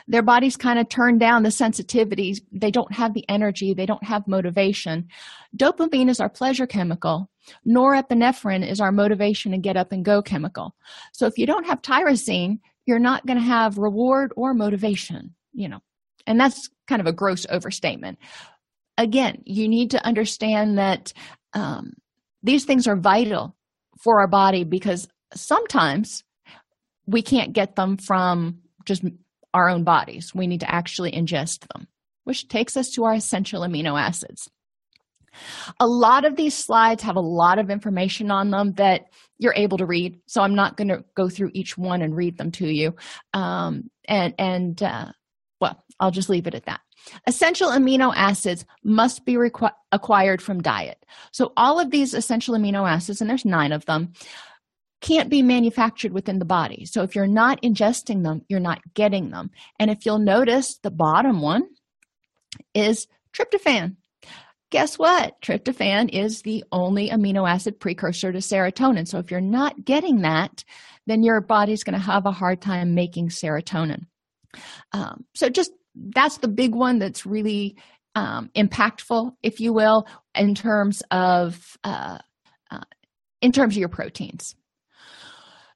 Their 0.08 0.22
body's 0.22 0.56
kind 0.56 0.78
of 0.78 0.88
turned 0.88 1.20
down 1.20 1.42
the 1.42 1.50
sensitivities. 1.50 2.40
They 2.52 2.70
don't 2.70 2.92
have 2.92 3.14
the 3.14 3.24
energy. 3.28 3.74
They 3.74 3.86
don't 3.86 4.04
have 4.04 4.26
motivation. 4.26 5.08
Dopamine 5.56 6.08
is 6.08 6.20
our 6.20 6.30
pleasure 6.30 6.66
chemical. 6.66 7.30
Norepinephrine 7.66 8.68
is 8.68 8.80
our 8.80 8.92
motivation 8.92 9.52
and 9.54 9.62
get 9.62 9.76
up 9.76 9.92
and 9.92 10.04
go 10.04 10.22
chemical. 10.22 10.74
So 11.12 11.26
if 11.26 11.38
you 11.38 11.46
don't 11.46 11.66
have 11.66 11.82
tyrosine, 11.82 12.58
you're 12.86 12.98
not 12.98 13.26
going 13.26 13.38
to 13.38 13.44
have 13.44 13.78
reward 13.78 14.32
or 14.36 14.54
motivation. 14.54 15.34
You 15.52 15.68
know, 15.68 15.80
and 16.26 16.38
that's 16.38 16.68
kind 16.86 17.00
of 17.00 17.06
a 17.06 17.12
gross 17.12 17.46
overstatement. 17.48 18.18
Again, 18.98 19.42
you 19.46 19.68
need 19.68 19.92
to 19.92 20.04
understand 20.04 20.78
that 20.78 21.12
um, 21.54 21.92
these 22.42 22.64
things 22.64 22.86
are 22.86 22.96
vital 22.96 23.56
for 24.02 24.20
our 24.20 24.28
body 24.28 24.64
because 24.64 25.08
sometimes 25.34 26.24
we 27.06 27.22
can't 27.22 27.52
get 27.52 27.76
them 27.76 27.96
from 27.96 28.58
just 28.84 29.04
our 29.54 29.68
own 29.68 29.84
bodies. 29.84 30.32
We 30.34 30.46
need 30.46 30.60
to 30.60 30.70
actually 30.70 31.12
ingest 31.12 31.66
them, 31.72 31.86
which 32.24 32.48
takes 32.48 32.76
us 32.76 32.90
to 32.90 33.04
our 33.04 33.14
essential 33.14 33.62
amino 33.62 34.00
acids. 34.00 34.48
A 35.78 35.86
lot 35.86 36.24
of 36.24 36.36
these 36.36 36.54
slides 36.54 37.02
have 37.04 37.16
a 37.16 37.20
lot 37.20 37.58
of 37.58 37.70
information 37.70 38.30
on 38.30 38.50
them 38.50 38.72
that 38.72 39.02
you're 39.38 39.54
able 39.56 39.78
to 39.78 39.86
read, 39.86 40.18
so 40.26 40.42
I'm 40.42 40.54
not 40.54 40.76
going 40.76 40.88
to 40.88 41.04
go 41.16 41.28
through 41.28 41.50
each 41.54 41.78
one 41.78 42.02
and 42.02 42.16
read 42.16 42.36
them 42.36 42.50
to 42.52 42.66
you. 42.66 42.94
Um, 43.32 43.90
and 44.08 44.34
and 44.38 44.82
uh, 44.82 45.12
I'll 46.00 46.10
just 46.10 46.28
leave 46.28 46.46
it 46.46 46.54
at 46.54 46.64
that. 46.64 46.80
Essential 47.26 47.70
amino 47.70 48.12
acids 48.16 48.64
must 48.82 49.24
be 49.24 49.34
requ- 49.34 49.72
acquired 49.92 50.42
from 50.42 50.62
diet. 50.62 51.04
So, 51.32 51.52
all 51.56 51.78
of 51.78 51.90
these 51.90 52.14
essential 52.14 52.54
amino 52.54 52.88
acids, 52.88 53.20
and 53.20 53.28
there's 53.28 53.44
nine 53.44 53.72
of 53.72 53.84
them, 53.86 54.12
can't 55.00 55.30
be 55.30 55.42
manufactured 55.42 56.12
within 56.12 56.38
the 56.38 56.44
body. 56.44 56.84
So, 56.86 57.02
if 57.02 57.14
you're 57.14 57.26
not 57.26 57.62
ingesting 57.62 58.24
them, 58.24 58.42
you're 58.48 58.60
not 58.60 58.80
getting 58.94 59.30
them. 59.30 59.50
And 59.78 59.90
if 59.90 60.04
you'll 60.04 60.18
notice, 60.18 60.78
the 60.82 60.90
bottom 60.90 61.40
one 61.40 61.68
is 62.74 63.06
tryptophan. 63.32 63.96
Guess 64.70 64.98
what? 64.98 65.40
Tryptophan 65.42 66.10
is 66.10 66.42
the 66.42 66.64
only 66.70 67.10
amino 67.10 67.48
acid 67.48 67.80
precursor 67.80 68.32
to 68.32 68.38
serotonin. 68.38 69.06
So, 69.06 69.18
if 69.18 69.30
you're 69.30 69.40
not 69.40 69.84
getting 69.84 70.22
that, 70.22 70.64
then 71.06 71.22
your 71.22 71.40
body's 71.40 71.84
going 71.84 71.98
to 71.98 72.04
have 72.04 72.26
a 72.26 72.32
hard 72.32 72.60
time 72.60 72.94
making 72.94 73.28
serotonin. 73.28 74.06
Um, 74.92 75.24
so 75.34 75.48
just 75.48 75.72
that's 76.14 76.38
the 76.38 76.48
big 76.48 76.74
one 76.74 76.98
that's 76.98 77.26
really 77.26 77.76
um, 78.14 78.50
impactful, 78.56 79.32
if 79.42 79.60
you 79.60 79.72
will, 79.72 80.06
in 80.34 80.54
terms 80.54 81.02
of 81.10 81.76
uh, 81.84 82.18
uh, 82.70 82.80
in 83.40 83.52
terms 83.52 83.74
of 83.74 83.80
your 83.80 83.88
proteins. 83.88 84.54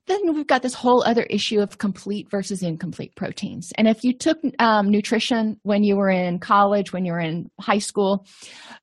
Then 0.06 0.34
we've 0.34 0.46
got 0.46 0.60
this 0.60 0.74
whole 0.74 1.02
other 1.02 1.22
issue 1.22 1.60
of 1.60 1.78
complete 1.78 2.30
versus 2.30 2.62
incomplete 2.62 3.16
proteins. 3.16 3.72
And 3.78 3.88
if 3.88 4.04
you 4.04 4.12
took 4.12 4.38
um, 4.58 4.90
nutrition 4.90 5.58
when 5.62 5.82
you 5.82 5.96
were 5.96 6.10
in 6.10 6.40
college, 6.40 6.92
when 6.92 7.06
you 7.06 7.12
were 7.12 7.20
in 7.20 7.50
high 7.58 7.78
school, 7.78 8.26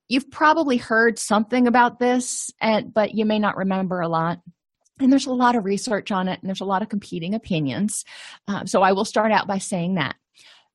you've 0.10 0.31
probably 0.31 0.77
heard 0.77 1.19
something 1.19 1.67
about 1.67 2.00
this, 2.00 2.50
and 2.60 2.91
but 2.91 3.13
you 3.13 3.25
may 3.25 3.38
not 3.38 3.57
remember 3.57 4.01
a 4.01 4.07
lot 4.07 4.39
and 5.00 5.12
there's 5.12 5.25
a 5.25 5.33
lot 5.33 5.55
of 5.55 5.65
research 5.65 6.12
on 6.12 6.27
it 6.27 6.39
and 6.41 6.48
there's 6.48 6.62
a 6.62 6.65
lot 6.65 6.81
of 6.81 6.89
competing 6.89 7.33
opinions 7.33 8.05
uh, 8.48 8.65
so 8.65 8.81
i 8.81 8.91
will 8.91 9.05
start 9.05 9.31
out 9.31 9.48
by 9.48 9.57
saying 9.57 9.95
that 9.95 10.15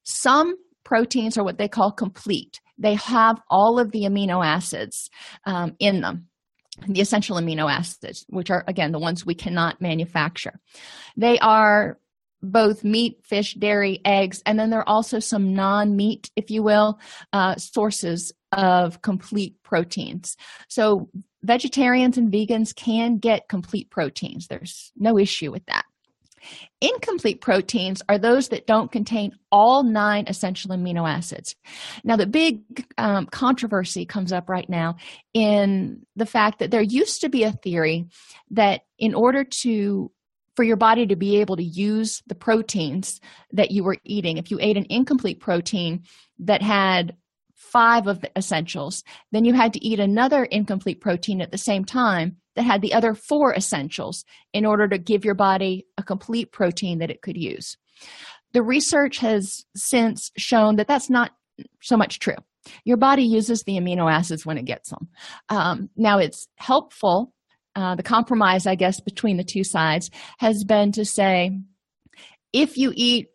some 0.07 0.55
proteins 0.85 1.37
are 1.37 1.45
what 1.45 1.59
they 1.59 1.69
call 1.69 1.91
complete 1.91 2.61
they 2.79 2.95
have 2.95 3.41
all 3.51 3.79
of 3.79 3.91
the 3.91 4.03
amino 4.03 4.45
acids 4.45 5.11
um, 5.45 5.75
in 5.79 6.01
them 6.01 6.27
the 6.89 7.01
essential 7.01 7.37
amino 7.37 7.71
acids 7.71 8.25
which 8.29 8.51
are 8.51 8.65
again 8.69 8.93
the 8.93 8.99
ones 8.99 9.27
we 9.27 9.35
cannot 9.35 9.81
manufacture 9.81 10.61
they 11.17 11.39
are 11.41 11.99
both 12.43 12.85
meat 12.85 13.19
fish 13.25 13.55
dairy 13.55 14.01
eggs 14.05 14.43
and 14.47 14.59
then 14.59 14.71
there 14.71 14.81
are 14.81 14.89
also 14.89 15.19
some 15.19 15.55
non-meat 15.55 16.31
if 16.37 16.51
you 16.51 16.63
will 16.63 16.99
uh, 17.33 17.57
sources 17.57 18.33
of 18.53 19.03
complete 19.03 19.57
proteins 19.65 20.37
so 20.69 21.09
vegetarians 21.47 22.19
and 22.19 22.31
vegans 22.31 22.75
can 22.75 23.19
get 23.19 23.49
complete 23.49 23.91
proteins. 23.91 24.49
There's 24.49 24.93
no 24.97 25.19
issue 25.19 25.51
with 25.51 25.65
that. 25.67 25.86
Incomplete 26.81 27.41
proteins 27.41 28.03
are 28.09 28.19
those 28.19 28.49
that 28.49 28.67
don't 28.67 28.93
contain 28.93 29.33
all 29.51 29.83
nine 29.83 30.25
essential 30.27 30.71
amino 30.71 31.09
acids. 31.09 31.57
Now, 32.05 32.17
the 32.17 32.27
big 32.27 32.87
um, 32.99 33.27
controversy 33.27 34.05
comes 34.05 34.33
up 34.33 34.49
right 34.49 34.69
now 34.69 34.97
in 35.33 36.07
the 36.17 36.27
fact 36.27 36.59
that 36.59 36.71
there 36.71 36.83
used 36.83 37.23
to 37.23 37.29
be 37.29 37.45
a 37.45 37.53
theory 37.53 38.07
that 38.51 38.83
in 38.99 39.15
order 39.15 39.45
to 39.63 40.11
for 40.55 40.65
your 40.65 40.77
body 40.77 41.07
to 41.07 41.17
be 41.17 41.39
able 41.41 41.57
to 41.57 41.63
use 41.63 42.23
the 42.27 42.35
proteins 42.35 43.21
that 43.53 43.71
you 43.71 43.85
were 43.85 43.99
eating, 44.05 44.39
if 44.39 44.51
you 44.51 44.59
ate 44.61 44.79
an 44.79 44.87
incomplete 44.89 45.39
protein 45.39 46.03
that 46.39 46.63
had 46.63 47.15
five 47.57 48.07
of 48.07 48.21
the 48.21 48.31
essentials. 48.37 49.03
Then 49.33 49.45
you 49.45 49.55
had 49.55 49.73
to 49.73 49.85
eat 49.85 49.99
another 49.99 50.45
incomplete 50.45 51.01
protein 51.01 51.41
at 51.41 51.51
the 51.51 51.59
same 51.59 51.85
time 51.85 52.37
that 52.55 52.63
had 52.63 52.83
the 52.83 52.95
other 52.95 53.15
four 53.15 53.55
essentials 53.55 54.25
in 54.53 54.65
order 54.65 54.89
to 54.89 54.99
give 54.99 55.25
your 55.25 55.35
body 55.35 55.87
a 55.99 56.03
complete 56.03 56.53
protein 56.53 56.99
that 56.99 57.11
it 57.11 57.23
could 57.23 57.37
use. 57.37 57.77
The 58.53 58.63
research 58.63 59.19
has 59.19 59.65
since 59.75 60.31
shown 60.37 60.77
that 60.77 60.89
that's 60.89 61.11
not 61.11 61.33
so 61.83 61.97
much 61.97 62.19
true. 62.19 62.37
Your 62.85 62.97
body 62.97 63.23
uses 63.23 63.63
the 63.63 63.79
amino 63.79 64.11
acids 64.11 64.45
when 64.45 64.59
it 64.59 64.65
gets 64.65 64.91
them. 64.91 65.09
Um, 65.49 65.91
now, 65.97 66.19
it's 66.19 66.49
helpful. 66.57 67.33
Uh, 67.75 67.95
the 67.95 68.03
compromise, 68.03 68.67
I 68.67 68.75
guess, 68.75 69.01
between 69.01 69.37
the 69.37 69.45
two 69.45 69.63
sides 69.63 70.11
has 70.39 70.65
been 70.65 70.93
to 70.93 71.05
say 71.05 71.59
if 72.53 72.79
you 72.79 72.93
eat 72.95 73.29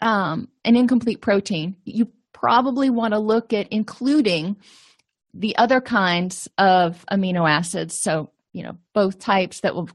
um, 0.00 0.48
an 0.64 0.76
incomplete 0.76 1.20
protein, 1.20 1.76
you 1.84 2.08
probably 2.36 2.90
want 2.90 3.14
to 3.14 3.18
look 3.18 3.52
at 3.54 3.68
including 3.72 4.56
the 5.32 5.56
other 5.56 5.80
kinds 5.80 6.48
of 6.58 7.04
amino 7.10 7.48
acids. 7.48 7.98
So, 7.98 8.30
you 8.52 8.62
know, 8.62 8.76
both 8.92 9.18
types 9.18 9.60
that 9.60 9.74
will 9.74 9.88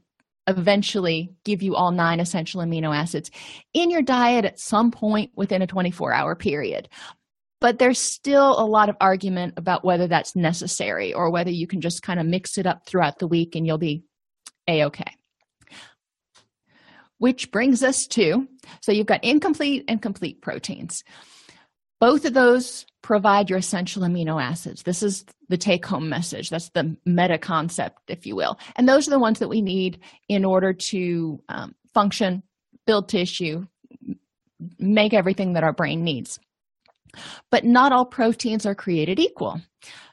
eventually 0.48 1.32
give 1.44 1.62
you 1.62 1.76
all 1.76 1.92
nine 1.92 2.18
essential 2.18 2.60
amino 2.60 2.94
acids 2.94 3.30
in 3.72 3.90
your 3.90 4.02
diet 4.02 4.44
at 4.44 4.58
some 4.58 4.90
point 4.90 5.30
within 5.36 5.62
a 5.62 5.68
24 5.68 6.12
hour 6.12 6.34
period. 6.34 6.88
But 7.60 7.78
there's 7.78 8.00
still 8.00 8.60
a 8.60 8.66
lot 8.66 8.88
of 8.88 8.96
argument 9.00 9.54
about 9.56 9.84
whether 9.84 10.08
that's 10.08 10.34
necessary 10.34 11.14
or 11.14 11.30
whether 11.30 11.50
you 11.50 11.68
can 11.68 11.80
just 11.80 12.02
kind 12.02 12.18
of 12.18 12.26
mix 12.26 12.58
it 12.58 12.66
up 12.66 12.86
throughout 12.86 13.20
the 13.20 13.28
week 13.28 13.54
and 13.54 13.64
you'll 13.64 13.78
be 13.78 14.02
a 14.66 14.84
okay. 14.86 15.14
Which 17.18 17.52
brings 17.52 17.84
us 17.84 18.04
to 18.08 18.48
so 18.80 18.90
you've 18.90 19.06
got 19.06 19.22
incomplete 19.22 19.84
and 19.86 20.02
complete 20.02 20.42
proteins. 20.42 21.04
Both 22.02 22.24
of 22.24 22.34
those 22.34 22.84
provide 23.02 23.48
your 23.48 23.60
essential 23.60 24.02
amino 24.02 24.42
acids. 24.42 24.82
This 24.82 25.04
is 25.04 25.24
the 25.48 25.56
take 25.56 25.86
home 25.86 26.08
message. 26.08 26.50
That's 26.50 26.68
the 26.70 26.96
meta 27.06 27.38
concept, 27.38 28.00
if 28.08 28.26
you 28.26 28.34
will. 28.34 28.58
And 28.74 28.88
those 28.88 29.06
are 29.06 29.12
the 29.12 29.20
ones 29.20 29.38
that 29.38 29.46
we 29.46 29.62
need 29.62 30.00
in 30.28 30.44
order 30.44 30.72
to 30.72 31.40
um, 31.48 31.76
function, 31.94 32.42
build 32.88 33.08
tissue, 33.08 33.66
make 34.80 35.14
everything 35.14 35.52
that 35.52 35.62
our 35.62 35.72
brain 35.72 36.02
needs. 36.02 36.40
But 37.52 37.64
not 37.64 37.92
all 37.92 38.04
proteins 38.04 38.66
are 38.66 38.74
created 38.74 39.20
equal. 39.20 39.60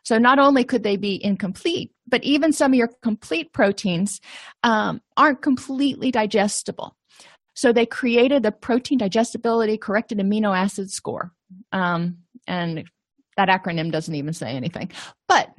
So 0.03 0.19
not 0.19 0.38
only 0.38 0.63
could 0.63 0.84
they 0.84 0.96
be 0.96 1.19
incomplete, 1.25 1.91
but 2.08 2.24
even 2.24 2.53
some 2.53 2.74
of 2.74 2.77
your 2.77 2.91
complete 3.01 3.51
proteins 3.51 4.22
um, 4.62 5.01
aren't 5.17 5.41
completely 5.41 6.12
digestible. 6.12 6.96
So 7.55 7.74
they 7.74 7.88
created 7.88 8.43
the 8.43 8.51
protein 8.51 9.00
digestibility 9.00 9.75
corrected 9.75 10.19
amino 10.19 10.55
acid 10.55 10.91
score. 10.91 11.34
Um, 11.71 12.19
and 12.47 12.85
that 13.37 13.49
acronym 13.49 13.91
doesn't 13.91 14.15
even 14.15 14.33
say 14.33 14.51
anything. 14.51 14.91
But 15.27 15.49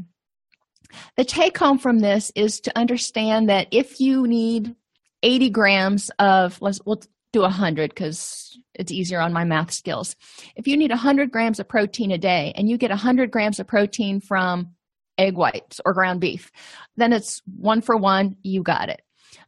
the 1.17 1.25
take 1.25 1.57
home 1.57 1.79
from 1.79 2.01
this 2.01 2.33
is 2.35 2.61
to 2.63 2.79
understand 2.79 3.49
that 3.49 3.69
if 3.71 4.01
you 4.01 4.27
need 4.27 4.75
80 5.23 5.51
grams 5.51 6.11
of, 6.19 6.61
let's, 6.61 6.81
we'll 6.85 7.01
do 7.33 7.41
100 7.41 7.91
because 7.91 8.59
it's 8.75 8.93
easier 8.93 9.21
on 9.21 9.33
my 9.33 9.45
math 9.45 9.73
skills. 9.73 10.17
If 10.57 10.67
you 10.67 10.77
need 10.77 10.91
100 10.91 11.31
grams 11.31 11.61
of 11.61 11.69
protein 11.69 12.11
a 12.11 12.19
day 12.19 12.53
and 12.57 12.69
you 12.69 12.77
get 12.77 12.91
100 12.91 13.31
grams 13.31 13.61
of 13.61 13.67
protein 13.67 14.21
from 14.21 14.75
egg 15.17 15.37
whites 15.37 15.81
or 15.85 15.95
ground 15.95 16.21
beef, 16.21 16.51
then 16.97 17.13
it's 17.13 17.41
one 17.57 17.81
for 17.81 17.97
one, 17.97 18.37
you 18.43 18.63
got 18.63 18.89
it. 18.89 19.03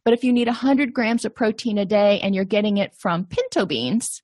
But 0.05 0.13
if 0.13 0.23
you 0.23 0.33
need 0.33 0.47
100 0.47 0.93
grams 0.93 1.25
of 1.25 1.35
protein 1.35 1.77
a 1.77 1.85
day 1.85 2.19
and 2.21 2.33
you're 2.33 2.45
getting 2.45 2.77
it 2.77 2.95
from 2.95 3.25
pinto 3.25 3.65
beans, 3.65 4.22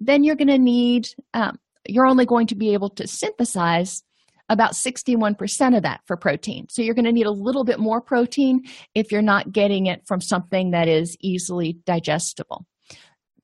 then 0.00 0.24
you're 0.24 0.36
going 0.36 0.48
to 0.48 0.58
need, 0.58 1.08
um, 1.34 1.58
you're 1.86 2.06
only 2.06 2.26
going 2.26 2.46
to 2.48 2.54
be 2.54 2.72
able 2.74 2.90
to 2.90 3.06
synthesize 3.06 4.02
about 4.48 4.72
61% 4.72 5.76
of 5.76 5.82
that 5.82 6.00
for 6.06 6.16
protein. 6.16 6.66
So 6.70 6.80
you're 6.80 6.94
going 6.94 7.04
to 7.04 7.12
need 7.12 7.26
a 7.26 7.30
little 7.30 7.64
bit 7.64 7.78
more 7.78 8.00
protein 8.00 8.64
if 8.94 9.12
you're 9.12 9.20
not 9.22 9.52
getting 9.52 9.86
it 9.86 10.06
from 10.06 10.20
something 10.20 10.70
that 10.70 10.88
is 10.88 11.16
easily 11.20 11.74
digestible. 11.84 12.64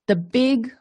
The 0.06 0.16
big 0.16 0.72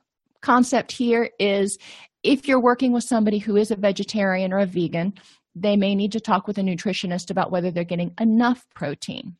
concept 0.42 0.92
here 0.92 1.30
is 1.40 1.78
if 2.24 2.48
you're 2.48 2.60
working 2.60 2.94
with 2.94 3.04
somebody 3.04 3.38
who 3.38 3.58
is 3.58 3.72
a 3.72 3.76
vegetarian 3.76 4.54
or 4.54 4.60
a 4.60 4.66
vegan, 4.66 5.14
they 5.56 5.76
may 5.76 5.94
need 5.94 6.14
to 6.14 6.20
talk 6.20 6.48
with 6.48 6.58
a 6.58 6.62
nutritionist 6.62 7.30
about 7.30 7.52
whether 7.52 7.70
they're 7.70 7.84
getting 7.84 8.14
enough 8.20 8.66
protein. 8.74 9.36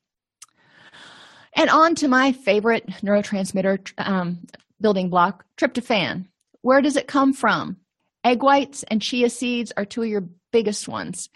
And 1.56 1.70
on 1.70 1.96
to 1.96 2.08
my 2.08 2.32
favorite 2.32 2.88
neurotransmitter 3.02 3.94
um, 3.98 4.40
building 4.82 5.10
block, 5.10 5.46
tryptophan. 5.58 6.28
Where 6.62 6.82
does 6.82 6.96
it 6.96 7.08
come 7.08 7.34
from? 7.34 7.78
Egg 8.24 8.42
whites 8.42 8.84
and 8.84 9.02
chia 9.02 9.30
seeds 9.30 9.74
are 9.76 9.86
two 9.86 10.04
of 10.04 10.08
your 10.08 10.30
biggest 10.52 10.88
ones. 10.88 11.30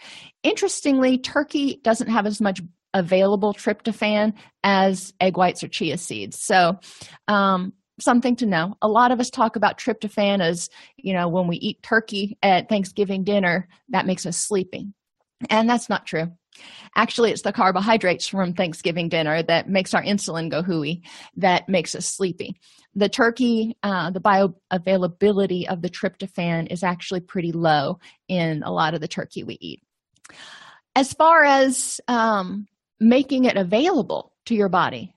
Interestingly, 0.44 1.17
turkey 1.17 1.82
doesn't 1.84 2.10
have 2.10 2.25
as 2.25 2.39
much 2.39 2.62
available 2.94 3.53
tryptophan 3.53 4.34
as 4.63 5.13
egg 5.20 5.38
whites 5.38 5.63
or 5.63 5.67
chia 5.67 5.98
seeds. 5.98 6.39
So, 6.41 6.79
um, 7.27 7.74
something 8.00 8.36
to 8.38 8.46
know. 8.46 8.75
A 8.82 8.88
lot 8.88 9.12
of 9.12 9.20
us 9.20 9.29
talk 9.29 9.56
about 9.56 9.77
tryptophan 9.77 10.39
as, 10.39 10.70
you 10.98 11.13
know, 11.13 11.27
when 11.27 11.48
we 11.48 11.58
eat 11.58 11.82
turkey 11.82 12.38
at 12.44 12.70
Thanksgiving 12.70 13.24
dinner, 13.24 13.67
that 13.89 14.06
makes 14.06 14.25
us 14.25 14.38
sleepy. 14.38 14.88
And 15.50 15.70
that's 15.70 15.89
not 15.89 16.06
true. 16.06 16.32
Actually, 16.96 17.32
it's 17.32 17.42
the 17.42 17.54
carbohydrates 17.54 18.28
from 18.28 18.54
Thanksgiving 18.54 19.10
dinner 19.10 19.44
that 19.44 19.70
makes 19.70 19.94
our 19.94 20.04
insulin 20.04 20.50
go 20.50 20.64
hooey, 20.64 21.04
that 21.36 21.70
makes 21.70 21.96
us 21.96 22.06
sleepy. 22.06 22.60
The 22.96 23.10
turkey, 23.10 23.78
uh, 23.84 24.12
the 24.12 24.22
bioavailability 24.22 25.68
of 25.68 25.82
the 25.82 25.90
tryptophan 25.90 26.72
is 26.72 26.84
actually 26.84 27.20
pretty 27.20 27.52
low 27.52 28.00
in 28.28 28.64
a 28.64 28.72
lot 28.72 28.94
of 28.94 29.02
the 29.02 29.08
turkey 29.08 29.44
we 29.44 29.58
eat. 29.62 29.82
As 30.96 31.14
far 31.14 31.44
as 31.44 32.02
um, 32.08 32.66
making 33.00 33.46
it 33.46 33.56
available 33.56 34.34
to 34.48 34.56
your 34.56 34.70
body, 34.70 35.14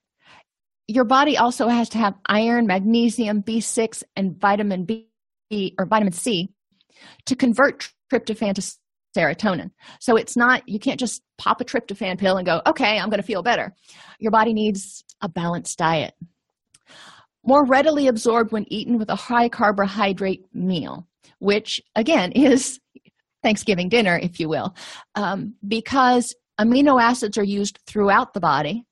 your 0.87 1.05
body 1.05 1.39
also 1.39 1.69
has 1.69 1.89
to 1.91 1.99
have 1.99 2.15
iron, 2.27 2.67
magnesium, 2.67 3.43
B6, 3.43 4.03
and 4.17 4.39
vitamin 4.39 4.85
B 4.85 5.07
or 5.79 5.87
vitamin 5.87 6.13
C 6.13 6.53
to 7.27 7.37
convert 7.37 7.91
tryptophan 8.13 8.55
to 8.55 8.63
serotonin. 9.17 9.71
So 10.01 10.17
it's 10.17 10.37
not, 10.37 10.69
you 10.69 10.79
can't 10.79 11.01
just 11.01 11.23
pop 11.39 11.61
a 11.61 11.65
tryptophan 11.65 12.19
pill 12.19 12.37
and 12.37 12.47
go, 12.47 12.63
okay, 12.67 12.99
I'm 12.99 13.11
going 13.11 13.21
to 13.21 13.27
feel 13.27 13.43
better. 13.43 13.75
Your 14.19 14.31
body 14.31 14.53
needs 14.53 15.05
a 15.21 15.29
balanced 15.29 15.79
diet. 15.79 16.15
More 17.45 17.65
readily 17.65 18.07
absorbed 18.07 18.53
when 18.53 18.71
eaten 18.73 18.99
with 18.99 19.09
a 19.09 19.17
high 19.17 19.49
carbohydrate 19.49 20.45
meal, 20.53 21.07
which 21.39 21.81
again 21.97 22.33
is 22.33 22.79
Thanksgiving 23.43 23.89
dinner, 23.89 24.19
if 24.23 24.39
you 24.39 24.49
will, 24.49 24.75
um, 25.15 25.55
because 25.67 26.35
amino 26.61 27.01
acids 27.01 27.39
are 27.39 27.45
used 27.45 27.79
throughout 27.87 28.35
the 28.35 28.41
body 28.41 28.85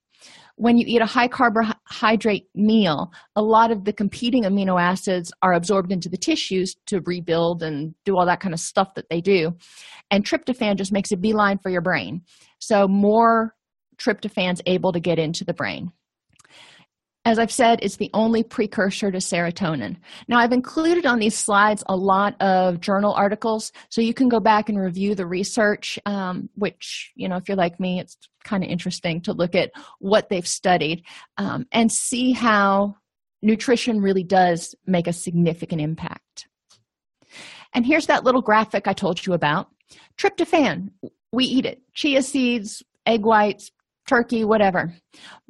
when 0.58 0.76
you 0.76 0.84
eat 0.86 1.00
a 1.00 1.06
high 1.06 1.28
carbohydrate 1.28 2.48
meal, 2.54 3.12
a 3.36 3.42
lot 3.42 3.70
of 3.70 3.84
the 3.84 3.92
competing 3.92 4.42
amino 4.42 4.80
acids 4.80 5.32
are 5.40 5.52
absorbed 5.52 5.92
into 5.92 6.08
the 6.08 6.16
tissues 6.16 6.74
to 6.86 7.00
rebuild 7.06 7.62
and 7.62 7.94
do 8.04 8.16
all 8.16 8.26
that 8.26 8.40
kind 8.40 8.52
of 8.52 8.60
stuff 8.60 8.94
that 8.94 9.08
they 9.08 9.20
do. 9.20 9.52
And 10.10 10.24
tryptophan 10.24 10.76
just 10.76 10.92
makes 10.92 11.12
a 11.12 11.16
beeline 11.16 11.58
for 11.58 11.70
your 11.70 11.80
brain. 11.80 12.22
So, 12.58 12.88
more 12.88 13.54
tryptophan's 13.98 14.60
able 14.66 14.92
to 14.92 15.00
get 15.00 15.18
into 15.18 15.44
the 15.44 15.54
brain. 15.54 15.92
As 17.28 17.38
I've 17.38 17.52
said, 17.52 17.80
it's 17.82 17.96
the 17.96 18.08
only 18.14 18.42
precursor 18.42 19.12
to 19.12 19.18
serotonin. 19.18 19.96
Now, 20.28 20.38
I've 20.38 20.50
included 20.50 21.04
on 21.04 21.18
these 21.18 21.36
slides 21.36 21.84
a 21.86 21.94
lot 21.94 22.40
of 22.40 22.80
journal 22.80 23.12
articles, 23.12 23.70
so 23.90 24.00
you 24.00 24.14
can 24.14 24.30
go 24.30 24.40
back 24.40 24.70
and 24.70 24.80
review 24.80 25.14
the 25.14 25.26
research, 25.26 25.98
um, 26.06 26.48
which, 26.54 27.12
you 27.16 27.28
know, 27.28 27.36
if 27.36 27.46
you're 27.46 27.54
like 27.54 27.78
me, 27.78 28.00
it's 28.00 28.16
kind 28.44 28.64
of 28.64 28.70
interesting 28.70 29.20
to 29.20 29.34
look 29.34 29.54
at 29.54 29.72
what 29.98 30.30
they've 30.30 30.48
studied 30.48 31.04
um, 31.36 31.66
and 31.70 31.92
see 31.92 32.32
how 32.32 32.96
nutrition 33.42 34.00
really 34.00 34.24
does 34.24 34.74
make 34.86 35.06
a 35.06 35.12
significant 35.12 35.82
impact. 35.82 36.48
And 37.74 37.84
here's 37.84 38.06
that 38.06 38.24
little 38.24 38.40
graphic 38.40 38.88
I 38.88 38.94
told 38.94 39.26
you 39.26 39.34
about 39.34 39.68
tryptophan, 40.16 40.92
we 41.30 41.44
eat 41.44 41.66
it, 41.66 41.82
chia 41.92 42.22
seeds, 42.22 42.82
egg 43.04 43.26
whites, 43.26 43.70
turkey, 44.08 44.44
whatever. 44.44 44.92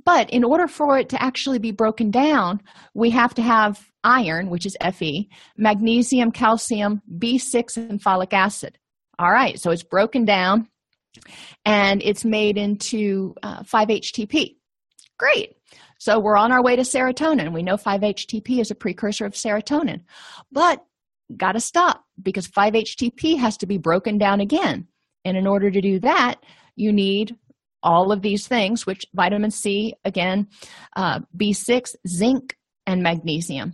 But 0.04 0.30
in 0.30 0.44
order 0.44 0.68
for 0.68 0.98
it 0.98 1.08
to 1.10 1.22
actually 1.22 1.58
be 1.58 1.70
broken 1.70 2.10
down, 2.10 2.60
we 2.94 3.10
have 3.10 3.34
to 3.34 3.42
have 3.42 3.86
iron, 4.04 4.50
which 4.50 4.66
is 4.66 4.76
Fe, 4.94 5.28
magnesium, 5.56 6.32
calcium, 6.32 7.02
B6, 7.18 7.76
and 7.76 8.02
folic 8.02 8.32
acid. 8.32 8.78
All 9.18 9.30
right, 9.30 9.58
so 9.58 9.70
it's 9.70 9.82
broken 9.82 10.24
down 10.24 10.68
and 11.64 12.02
it's 12.02 12.24
made 12.24 12.56
into 12.56 13.34
uh, 13.42 13.62
5-HTP. 13.62 14.56
Great. 15.18 15.56
So 15.98 16.20
we're 16.20 16.36
on 16.36 16.52
our 16.52 16.62
way 16.62 16.76
to 16.76 16.82
serotonin. 16.82 17.52
We 17.52 17.62
know 17.62 17.76
5-HTP 17.76 18.60
is 18.60 18.70
a 18.70 18.76
precursor 18.76 19.26
of 19.26 19.32
serotonin. 19.32 20.02
But 20.52 20.84
got 21.36 21.52
to 21.52 21.60
stop 21.60 22.04
because 22.22 22.46
5-HTP 22.48 23.38
has 23.38 23.56
to 23.58 23.66
be 23.66 23.78
broken 23.78 24.16
down 24.16 24.40
again. 24.40 24.86
And 25.24 25.36
in 25.36 25.46
order 25.46 25.70
to 25.70 25.80
do 25.80 25.98
that, 26.00 26.36
you 26.76 26.92
need 26.92 27.36
all 27.82 28.12
of 28.12 28.22
these 28.22 28.46
things, 28.46 28.86
which 28.86 29.04
vitamin 29.14 29.50
C, 29.50 29.94
again, 30.04 30.48
uh, 30.96 31.20
B6, 31.36 31.94
zinc, 32.06 32.56
and 32.86 33.02
magnesium. 33.02 33.72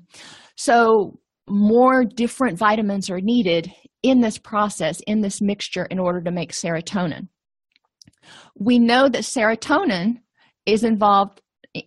So, 0.57 1.19
more 1.49 2.05
different 2.05 2.59
vitamins 2.59 3.11
are 3.11 3.21
needed 3.21 3.71
in 4.03 4.21
this 4.21 4.39
process, 4.39 5.01
in 5.07 5.21
this 5.21 5.41
mixture, 5.41 5.85
in 5.85 5.99
order 5.99 6.23
to 6.23 6.31
make 6.31 6.53
serotonin. 6.53 7.29
We 8.59 8.79
know 8.79 9.09
that 9.09 9.23
serotonin 9.23 10.21
is 10.67 10.85
involved, 10.85 11.43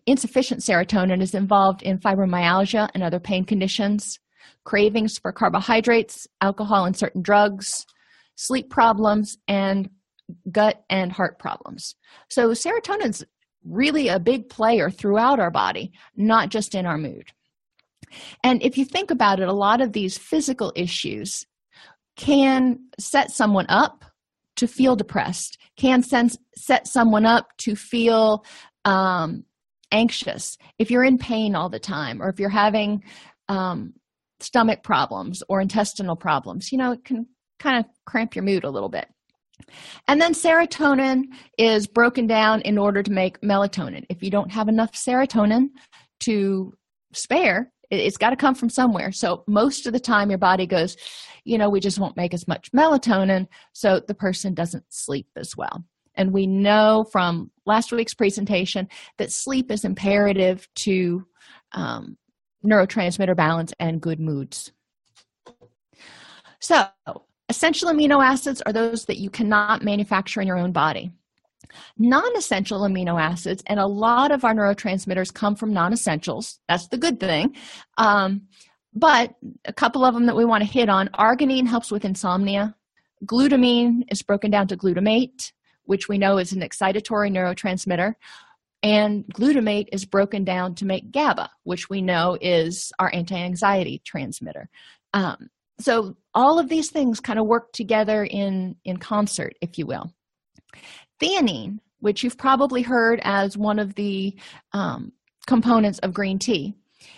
insufficient 0.06 0.62
serotonin 0.62 1.22
is 1.22 1.34
involved 1.34 1.82
in 1.82 2.00
fibromyalgia 2.00 2.90
and 2.94 3.04
other 3.04 3.20
pain 3.20 3.46
conditions, 3.46 4.20
cravings 4.64 5.18
for 5.18 5.32
carbohydrates, 5.32 6.28
alcohol, 6.42 6.86
and 6.86 6.96
certain 6.96 7.22
drugs, 7.22 7.86
sleep 8.36 8.70
problems, 8.70 9.38
and 9.48 9.90
gut 10.52 10.84
and 10.90 11.12
heart 11.12 11.40
problems. 11.40 11.96
So, 12.30 12.50
serotonin's 12.50 13.24
really 13.64 14.08
a 14.08 14.20
big 14.20 14.50
player 14.50 14.90
throughout 14.90 15.40
our 15.40 15.52
body, 15.52 15.92
not 16.16 16.50
just 16.50 16.76
in 16.76 16.86
our 16.86 16.98
mood. 16.98 17.32
And 18.44 18.62
if 18.64 18.78
you 18.78 18.86
think 18.86 19.12
about 19.12 19.40
it, 19.40 19.48
a 19.48 19.54
lot 19.54 19.82
of 19.82 19.94
these 19.94 20.18
physical 20.18 20.72
issues 20.76 21.46
can 22.16 22.80
set 23.00 23.32
someone 23.32 23.66
up 23.70 24.06
to 24.56 24.68
feel 24.68 24.96
depressed, 24.96 25.58
can 25.78 26.02
sense, 26.02 26.38
set 26.56 26.88
someone 26.88 27.26
up 27.26 27.56
to 27.58 27.76
feel 27.76 28.44
um, 28.86 29.44
anxious. 29.92 30.58
If 30.80 30.90
you're 30.90 31.04
in 31.04 31.18
pain 31.18 31.56
all 31.56 31.70
the 31.70 31.80
time, 31.80 32.22
or 32.22 32.30
if 32.30 32.40
you're 32.40 32.50
having 32.50 33.04
um, 33.50 33.94
stomach 34.40 34.84
problems 34.84 35.44
or 35.48 35.62
intestinal 35.62 36.16
problems, 36.16 36.72
you 36.72 36.78
know, 36.78 36.94
it 36.94 37.06
can 37.06 37.28
kind 37.60 37.78
of 37.80 37.86
cramp 38.06 38.36
your 38.36 38.44
mood 38.44 38.64
a 38.64 38.70
little 38.70 38.90
bit. 38.90 39.08
And 40.08 40.22
then 40.22 40.34
serotonin 40.34 41.26
is 41.58 41.88
broken 41.88 42.28
down 42.28 42.62
in 42.62 42.78
order 42.78 43.04
to 43.04 43.12
make 43.12 43.42
melatonin. 43.42 44.06
If 44.10 44.24
you 44.24 44.30
don't 44.30 44.52
have 44.52 44.70
enough 44.70 44.94
serotonin 44.94 45.70
to 46.22 46.74
spare, 47.14 47.72
it's 47.90 48.18
got 48.18 48.32
to 48.32 48.36
come 48.36 48.56
from 48.56 48.70
somewhere. 48.70 49.12
So 49.12 49.44
most 49.48 49.88
of 49.88 49.94
the 49.94 50.00
time, 50.00 50.30
your 50.30 50.38
body 50.38 50.66
goes, 50.66 50.98
you 51.44 51.58
know, 51.58 51.70
we 51.70 51.80
just 51.80 52.00
won't 52.00 52.18
make 52.18 52.34
as 52.34 52.48
much 52.48 52.72
melatonin, 52.72 53.48
so 53.74 54.02
the 54.06 54.14
person 54.14 54.54
doesn't 54.54 54.84
sleep 54.90 55.28
as 55.36 55.56
well. 55.56 55.84
And 56.16 56.34
we 56.34 56.48
know 56.48 57.06
from 57.12 57.52
last 57.66 57.92
week's 57.92 58.14
presentation 58.14 58.90
that 59.18 59.32
sleep 59.32 59.72
is 59.72 59.86
imperative 59.86 60.68
to 60.76 61.26
um, 61.74 62.18
neurotransmitter 62.66 63.36
balance 63.36 63.72
and 63.80 64.02
good 64.02 64.20
moods. 64.20 64.72
So, 66.60 66.88
Essential 67.50 67.90
amino 67.90 68.24
acids 68.24 68.62
are 68.66 68.74
those 68.74 69.06
that 69.06 69.18
you 69.18 69.30
cannot 69.30 69.84
manufacture 69.84 70.42
in 70.42 70.48
your 70.48 70.58
own 70.58 70.72
body. 70.72 71.12
Non 71.98 72.36
essential 72.36 72.82
amino 72.82 73.22
acids, 73.22 73.64
and 73.68 73.80
a 73.80 73.88
lot 73.88 74.32
of 74.32 74.44
our 74.44 74.54
neurotransmitters 74.54 75.34
come 75.34 75.56
from 75.56 75.74
non 75.74 75.94
essentials. 75.94 76.60
That's 76.68 76.88
the 76.88 76.98
good 76.98 77.20
thing. 77.20 77.56
Um, 77.98 78.48
but 78.94 79.36
a 79.66 79.74
couple 79.74 80.04
of 80.04 80.14
them 80.14 80.26
that 80.26 80.36
we 80.36 80.46
want 80.46 80.64
to 80.64 80.70
hit 80.70 80.90
on 80.90 81.10
arginine 81.10 81.68
helps 81.68 81.92
with 81.92 82.04
insomnia, 82.04 82.76
glutamine 83.26 84.04
is 84.10 84.24
broken 84.24 84.52
down 84.52 84.68
to 84.68 84.78
glutamate, 84.78 85.52
which 85.84 86.10
we 86.10 86.18
know 86.18 86.38
is 86.38 86.52
an 86.52 86.62
excitatory 86.62 87.32
neurotransmitter. 87.32 88.14
And 88.84 89.26
glutamate 89.26 89.88
is 89.92 90.06
broken 90.06 90.44
down 90.44 90.76
to 90.76 90.86
make 90.86 91.12
GABA, 91.12 91.50
which 91.64 91.90
we 91.90 92.02
know 92.02 92.38
is 92.40 92.92
our 93.00 93.12
anti 93.14 93.36
anxiety 93.36 94.02
transmitter. 94.06 94.70
Um, 95.14 95.50
so, 95.80 96.16
all 96.34 96.60
of 96.60 96.70
these 96.70 96.90
things 96.90 97.20
kind 97.20 97.40
of 97.40 97.46
work 97.46 97.72
together 97.72 98.24
in, 98.24 98.76
in 98.84 98.98
concert, 98.98 99.54
if 99.62 99.78
you 99.78 99.86
will. 99.86 100.12
Theanine, 101.22 101.80
which 102.00 102.24
you've 102.24 102.38
probably 102.38 102.82
heard 102.82 103.20
as 103.24 103.58
one 103.58 103.80
of 103.80 103.96
the 103.96 104.36
um, 104.74 105.12
components 105.46 106.00
of 106.00 106.14
green 106.14 106.40
tea, 106.40 106.76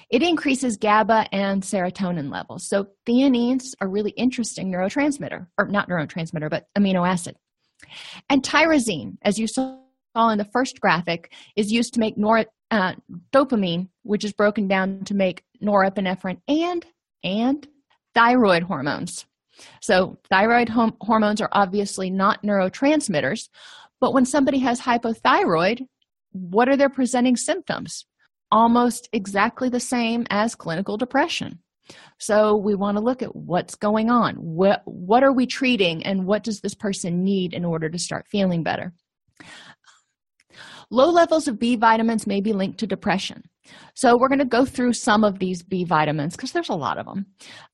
it 0.09 0.21
increases 0.21 0.77
GABA 0.77 1.27
and 1.33 1.63
serotonin 1.63 2.31
levels. 2.31 2.67
So, 2.67 2.87
theanines 3.07 3.75
are 3.79 3.87
really 3.87 4.11
interesting 4.11 4.71
neurotransmitter, 4.71 5.47
or 5.57 5.67
not 5.67 5.87
neurotransmitter, 5.87 6.49
but 6.49 6.67
amino 6.77 7.07
acid. 7.07 7.37
And 8.29 8.43
tyrosine, 8.43 9.17
as 9.21 9.39
you 9.39 9.47
saw 9.47 9.77
in 10.15 10.37
the 10.37 10.49
first 10.51 10.81
graphic, 10.81 11.31
is 11.55 11.71
used 11.71 11.93
to 11.93 12.01
make 12.01 12.17
nor- 12.17 12.45
uh, 12.71 12.93
dopamine, 13.31 13.87
which 14.03 14.25
is 14.25 14.33
broken 14.33 14.67
down 14.67 15.05
to 15.05 15.13
make 15.13 15.43
norepinephrine 15.63 16.41
and 16.47 16.85
and 17.23 17.67
thyroid 18.19 18.63
hormones. 18.63 19.25
So, 19.81 20.17
thyroid 20.29 20.67
hom- 20.67 20.97
hormones 20.99 21.39
are 21.39 21.49
obviously 21.53 22.09
not 22.09 22.43
neurotransmitters, 22.43 23.47
but 24.01 24.13
when 24.13 24.25
somebody 24.25 24.59
has 24.59 24.81
hypothyroid, 24.81 25.87
what 26.31 26.67
are 26.67 26.75
their 26.75 26.89
presenting 26.89 27.37
symptoms? 27.37 28.05
Almost 28.51 29.07
exactly 29.13 29.69
the 29.69 29.79
same 29.79 30.25
as 30.29 30.55
clinical 30.55 30.97
depression. 30.97 31.59
So 32.19 32.55
we 32.55 32.75
want 32.75 32.97
to 32.97 33.03
look 33.03 33.21
at 33.21 33.35
what's 33.35 33.75
going 33.75 34.09
on. 34.09 34.35
What, 34.35 34.81
what 34.85 35.23
are 35.23 35.33
we 35.33 35.45
treating, 35.45 36.05
and 36.05 36.25
what 36.25 36.43
does 36.43 36.59
this 36.59 36.75
person 36.75 37.23
need 37.23 37.53
in 37.53 37.63
order 37.63 37.89
to 37.89 37.97
start 37.97 38.27
feeling 38.29 38.63
better? 38.63 38.93
Low 40.91 41.09
levels 41.09 41.47
of 41.47 41.59
B 41.59 41.75
vitamins 41.77 42.27
may 42.27 42.41
be 42.41 42.51
linked 42.51 42.79
to 42.79 42.87
depression. 42.87 43.43
So 43.93 44.17
we're 44.17 44.29
going 44.29 44.39
to 44.39 44.45
go 44.45 44.65
through 44.65 44.93
some 44.93 45.23
of 45.23 45.39
these 45.39 45.63
B 45.63 45.83
vitamins 45.83 46.35
because 46.35 46.51
there's 46.51 46.69
a 46.69 46.75
lot 46.75 46.97
of 46.97 47.05
them. 47.05 47.25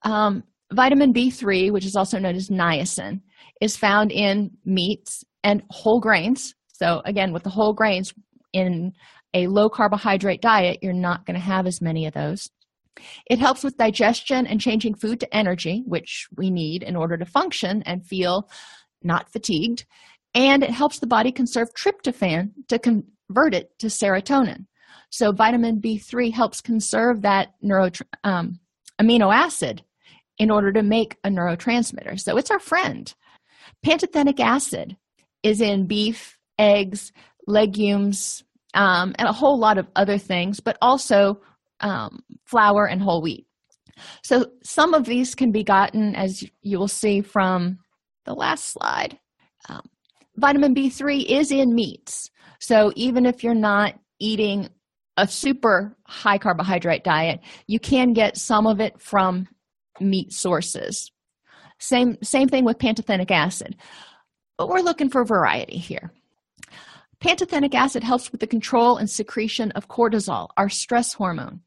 Um, 0.03 0.43
vitamin 0.73 1.13
B3, 1.13 1.71
which 1.71 1.85
is 1.85 1.95
also 1.95 2.19
known 2.19 2.35
as 2.35 2.49
niacin, 2.49 3.21
is 3.61 3.77
found 3.77 4.11
in 4.11 4.51
meats 4.65 5.23
and 5.43 5.63
whole 5.69 5.99
grains. 5.99 6.53
So, 6.73 7.01
again, 7.05 7.31
with 7.31 7.43
the 7.43 7.49
whole 7.49 7.73
grains 7.73 8.13
in 8.53 8.93
a 9.33 9.47
low 9.47 9.69
carbohydrate 9.69 10.41
diet, 10.41 10.79
you're 10.81 10.93
not 10.93 11.25
going 11.25 11.35
to 11.35 11.45
have 11.45 11.67
as 11.67 11.81
many 11.81 12.05
of 12.05 12.13
those. 12.13 12.49
It 13.29 13.39
helps 13.39 13.63
with 13.63 13.77
digestion 13.77 14.47
and 14.47 14.61
changing 14.61 14.95
food 14.95 15.19
to 15.19 15.35
energy, 15.35 15.83
which 15.85 16.27
we 16.37 16.49
need 16.49 16.83
in 16.83 16.95
order 16.95 17.17
to 17.17 17.25
function 17.25 17.83
and 17.85 18.05
feel 18.05 18.49
not 19.03 19.31
fatigued. 19.31 19.85
And 20.33 20.63
it 20.63 20.71
helps 20.71 20.99
the 20.99 21.07
body 21.07 21.31
conserve 21.31 21.69
tryptophan 21.73 22.51
to 22.67 22.79
convert 22.79 23.53
it 23.53 23.77
to 23.79 23.87
serotonin. 23.87 24.65
So, 25.09 25.31
vitamin 25.31 25.81
B3 25.81 26.33
helps 26.33 26.61
conserve 26.61 27.21
that 27.21 27.53
neuro, 27.61 27.89
um, 28.23 28.59
amino 29.01 29.33
acid 29.33 29.83
in 30.37 30.51
order 30.51 30.71
to 30.73 30.83
make 30.83 31.17
a 31.23 31.29
neurotransmitter. 31.29 32.19
So, 32.19 32.37
it's 32.37 32.51
our 32.51 32.59
friend. 32.59 33.13
Pantothenic 33.85 34.39
acid 34.39 34.97
is 35.43 35.61
in 35.61 35.85
beef, 35.85 36.37
eggs, 36.57 37.11
legumes, 37.47 38.43
um, 38.73 39.15
and 39.17 39.27
a 39.27 39.33
whole 39.33 39.57
lot 39.57 39.77
of 39.77 39.87
other 39.95 40.17
things, 40.17 40.59
but 40.59 40.77
also 40.81 41.41
um, 41.79 42.23
flour 42.45 42.87
and 42.87 43.01
whole 43.01 43.21
wheat. 43.21 43.45
So 44.23 44.51
some 44.63 44.93
of 44.93 45.05
these 45.05 45.35
can 45.35 45.51
be 45.51 45.63
gotten, 45.63 46.15
as 46.15 46.43
you 46.61 46.79
will 46.79 46.87
see 46.87 47.21
from 47.21 47.79
the 48.25 48.33
last 48.33 48.71
slide. 48.73 49.17
Um, 49.69 49.81
vitamin 50.35 50.75
B3 50.75 51.25
is 51.25 51.51
in 51.51 51.73
meats. 51.73 52.29
So 52.59 52.91
even 52.95 53.25
if 53.25 53.43
you're 53.43 53.53
not 53.53 53.95
eating 54.19 54.69
a 55.17 55.27
super 55.27 55.95
high 56.05 56.37
carbohydrate 56.37 57.03
diet, 57.03 57.39
you 57.67 57.79
can 57.79 58.13
get 58.13 58.37
some 58.37 58.67
of 58.67 58.79
it 58.79 58.99
from 59.01 59.47
meat 59.99 60.33
sources. 60.33 61.11
Same, 61.79 62.17
same 62.21 62.47
thing 62.47 62.65
with 62.65 62.77
pantothenic 62.77 63.31
acid 63.31 63.75
but 64.57 64.69
we're 64.69 64.81
looking 64.81 65.09
for 65.09 65.23
variety 65.25 65.77
here. 65.77 66.11
Pantothenic 67.19 67.73
acid 67.73 68.03
helps 68.03 68.31
with 68.31 68.41
the 68.41 68.47
control 68.47 68.97
and 68.97 69.09
secretion 69.09 69.71
of 69.71 69.87
cortisol, 69.87 70.49
our 70.57 70.69
stress 70.69 71.13
hormone. 71.13 71.61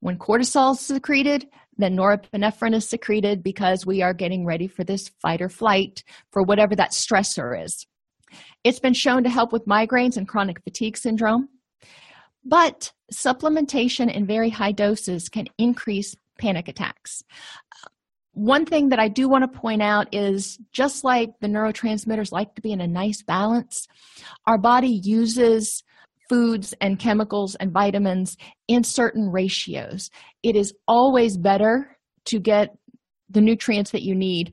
When 0.00 0.18
cortisol 0.18 0.72
is 0.72 0.80
secreted, 0.80 1.48
then 1.76 1.96
norepinephrine 1.96 2.74
is 2.74 2.88
secreted 2.88 3.42
because 3.42 3.86
we 3.86 4.02
are 4.02 4.14
getting 4.14 4.46
ready 4.46 4.66
for 4.66 4.84
this 4.84 5.10
fight 5.20 5.42
or 5.42 5.48
flight 5.48 6.02
for 6.32 6.42
whatever 6.42 6.74
that 6.76 6.92
stressor 6.92 7.62
is. 7.62 7.86
It's 8.64 8.80
been 8.80 8.94
shown 8.94 9.24
to 9.24 9.30
help 9.30 9.52
with 9.52 9.66
migraines 9.66 10.16
and 10.16 10.26
chronic 10.26 10.62
fatigue 10.64 10.96
syndrome, 10.96 11.48
but 12.46 12.92
supplementation 13.12 14.12
in 14.12 14.26
very 14.26 14.50
high 14.50 14.72
doses 14.72 15.28
can 15.28 15.46
increase 15.58 16.14
panic 16.38 16.68
attacks 16.68 17.22
one 18.36 18.66
thing 18.66 18.90
that 18.90 18.98
I 18.98 19.08
do 19.08 19.30
want 19.30 19.50
to 19.50 19.58
point 19.60 19.80
out 19.80 20.08
is 20.12 20.58
just 20.70 21.04
like 21.04 21.30
the 21.40 21.46
neurotransmitters 21.48 22.32
like 22.32 22.54
to 22.54 22.60
be 22.60 22.70
in 22.70 22.82
a 22.82 22.86
nice 22.86 23.22
balance, 23.22 23.88
our 24.46 24.58
body 24.58 25.00
uses 25.02 25.82
foods 26.28 26.74
and 26.82 26.98
chemicals 26.98 27.54
and 27.54 27.72
vitamins 27.72 28.36
in 28.68 28.84
certain 28.84 29.30
ratios. 29.30 30.10
It 30.42 30.54
is 30.54 30.74
always 30.86 31.38
better 31.38 31.96
to 32.26 32.38
get 32.38 32.76
the 33.30 33.40
nutrients 33.40 33.92
that 33.92 34.02
you 34.02 34.14
need 34.14 34.52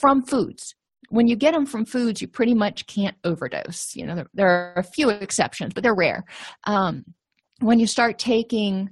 from 0.00 0.22
foods. 0.22 0.74
When 1.10 1.26
you 1.26 1.36
get 1.36 1.52
them 1.52 1.66
from 1.66 1.84
foods, 1.84 2.22
you 2.22 2.28
pretty 2.28 2.54
much 2.54 2.86
can't 2.86 3.16
overdose. 3.24 3.94
You 3.94 4.06
know, 4.06 4.14
there, 4.14 4.26
there 4.32 4.48
are 4.48 4.78
a 4.78 4.82
few 4.82 5.10
exceptions, 5.10 5.74
but 5.74 5.82
they're 5.82 5.94
rare. 5.94 6.24
Um, 6.64 7.04
when 7.60 7.78
you 7.78 7.86
start 7.86 8.18
taking 8.18 8.90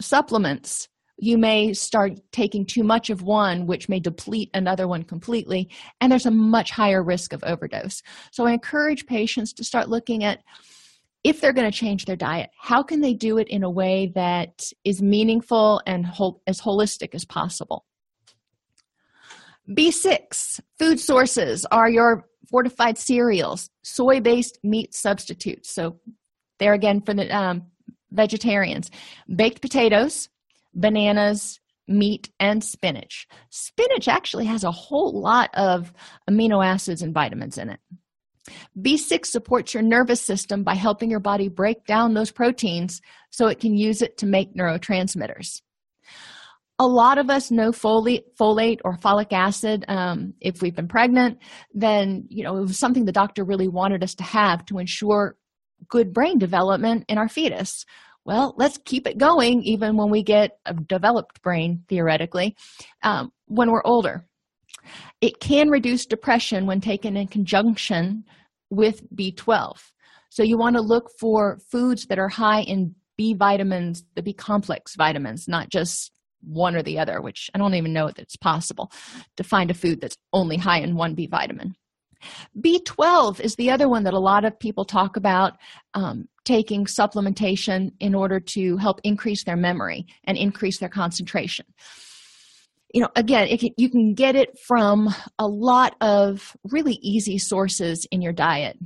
supplements, 0.00 0.88
you 1.18 1.38
may 1.38 1.72
start 1.72 2.18
taking 2.32 2.66
too 2.66 2.82
much 2.82 3.10
of 3.10 3.22
one, 3.22 3.66
which 3.66 3.88
may 3.88 4.00
deplete 4.00 4.50
another 4.54 4.88
one 4.88 5.04
completely, 5.04 5.70
and 6.00 6.10
there's 6.10 6.26
a 6.26 6.30
much 6.30 6.70
higher 6.70 7.02
risk 7.02 7.32
of 7.32 7.44
overdose. 7.44 8.02
So, 8.32 8.44
I 8.46 8.52
encourage 8.52 9.06
patients 9.06 9.52
to 9.54 9.64
start 9.64 9.88
looking 9.88 10.24
at 10.24 10.40
if 11.22 11.40
they're 11.40 11.52
going 11.52 11.70
to 11.70 11.76
change 11.76 12.04
their 12.04 12.16
diet, 12.16 12.50
how 12.58 12.82
can 12.82 13.00
they 13.00 13.14
do 13.14 13.38
it 13.38 13.46
in 13.48 13.62
a 13.62 13.70
way 13.70 14.10
that 14.16 14.62
is 14.84 15.00
meaningful 15.00 15.80
and 15.86 16.06
as 16.48 16.60
holistic 16.60 17.14
as 17.14 17.24
possible? 17.24 17.84
B6 19.70 20.58
food 20.80 20.98
sources 20.98 21.64
are 21.66 21.88
your 21.88 22.24
fortified 22.50 22.98
cereals, 22.98 23.70
soy 23.84 24.20
based 24.20 24.58
meat 24.64 24.94
substitutes. 24.94 25.70
So, 25.72 26.00
there 26.58 26.72
again 26.72 27.00
for 27.00 27.14
the 27.14 27.28
um, 27.36 27.71
vegetarians, 28.12 28.90
baked 29.34 29.60
potatoes, 29.60 30.28
bananas, 30.74 31.60
meat, 31.88 32.30
and 32.38 32.62
spinach. 32.62 33.26
Spinach 33.50 34.08
actually 34.08 34.46
has 34.46 34.64
a 34.64 34.70
whole 34.70 35.20
lot 35.20 35.50
of 35.54 35.92
amino 36.30 36.64
acids 36.64 37.02
and 37.02 37.14
vitamins 37.14 37.58
in 37.58 37.70
it. 37.70 37.80
B6 38.80 39.26
supports 39.26 39.74
your 39.74 39.82
nervous 39.82 40.20
system 40.20 40.64
by 40.64 40.74
helping 40.74 41.10
your 41.10 41.20
body 41.20 41.48
break 41.48 41.86
down 41.86 42.14
those 42.14 42.32
proteins 42.32 43.00
so 43.30 43.46
it 43.46 43.60
can 43.60 43.76
use 43.76 44.02
it 44.02 44.18
to 44.18 44.26
make 44.26 44.56
neurotransmitters. 44.56 45.62
A 46.78 46.86
lot 46.86 47.18
of 47.18 47.30
us 47.30 47.50
know 47.50 47.70
folate, 47.70 48.24
or 48.84 48.96
folic 48.96 49.32
acid. 49.32 49.84
Um, 49.86 50.34
if 50.40 50.62
we've 50.62 50.74
been 50.74 50.88
pregnant, 50.88 51.38
then 51.72 52.26
you 52.28 52.42
know 52.42 52.56
it 52.56 52.62
was 52.62 52.78
something 52.78 53.04
the 53.04 53.12
doctor 53.12 53.44
really 53.44 53.68
wanted 53.68 54.02
us 54.02 54.16
to 54.16 54.24
have 54.24 54.64
to 54.66 54.78
ensure 54.78 55.36
good 55.88 56.12
brain 56.12 56.38
development 56.38 57.04
in 57.08 57.18
our 57.18 57.28
fetus. 57.28 57.84
Well 58.24 58.54
let's 58.56 58.78
keep 58.84 59.06
it 59.06 59.18
going 59.18 59.62
even 59.62 59.96
when 59.96 60.10
we 60.10 60.22
get 60.22 60.58
a 60.66 60.74
developed 60.74 61.42
brain 61.42 61.84
theoretically 61.88 62.56
um, 63.02 63.32
when 63.46 63.70
we're 63.70 63.84
older. 63.84 64.24
It 65.20 65.40
can 65.40 65.70
reduce 65.70 66.06
depression 66.06 66.66
when 66.66 66.80
taken 66.80 67.16
in 67.16 67.28
conjunction 67.28 68.24
with 68.72 69.02
b12 69.14 69.76
so 70.30 70.42
you 70.42 70.56
want 70.56 70.74
to 70.76 70.80
look 70.80 71.10
for 71.20 71.58
foods 71.70 72.06
that 72.06 72.18
are 72.18 72.28
high 72.28 72.62
in 72.62 72.94
b 73.18 73.34
vitamins 73.34 74.02
the 74.14 74.22
b 74.22 74.32
complex 74.32 74.96
vitamins 74.96 75.46
not 75.46 75.68
just 75.68 76.10
one 76.40 76.74
or 76.74 76.82
the 76.82 76.98
other 76.98 77.20
which 77.20 77.50
i 77.54 77.58
don't 77.58 77.74
even 77.74 77.92
know 77.92 78.06
if 78.06 78.18
it's 78.18 78.36
possible 78.36 78.90
to 79.36 79.44
find 79.44 79.70
a 79.70 79.74
food 79.74 80.00
that's 80.00 80.16
only 80.32 80.56
high 80.56 80.78
in 80.78 80.96
one 80.96 81.14
b 81.14 81.26
vitamin 81.26 81.74
B12 82.60 83.40
is 83.40 83.56
the 83.56 83.70
other 83.70 83.88
one 83.88 84.04
that 84.04 84.14
a 84.14 84.18
lot 84.18 84.44
of 84.44 84.58
people 84.58 84.84
talk 84.84 85.16
about 85.16 85.58
um, 85.94 86.28
taking 86.44 86.84
supplementation 86.86 87.92
in 88.00 88.14
order 88.14 88.40
to 88.40 88.76
help 88.76 89.00
increase 89.04 89.44
their 89.44 89.56
memory 89.56 90.06
and 90.24 90.36
increase 90.36 90.78
their 90.78 90.88
concentration. 90.88 91.66
You 92.92 93.02
know, 93.02 93.08
again, 93.16 93.48
you 93.76 93.88
can 93.88 94.14
get 94.14 94.36
it 94.36 94.58
from 94.58 95.08
a 95.38 95.46
lot 95.46 95.96
of 96.00 96.54
really 96.70 96.98
easy 97.00 97.38
sources 97.38 98.06
in 98.10 98.20
your 98.20 98.34
diet. 98.34 98.76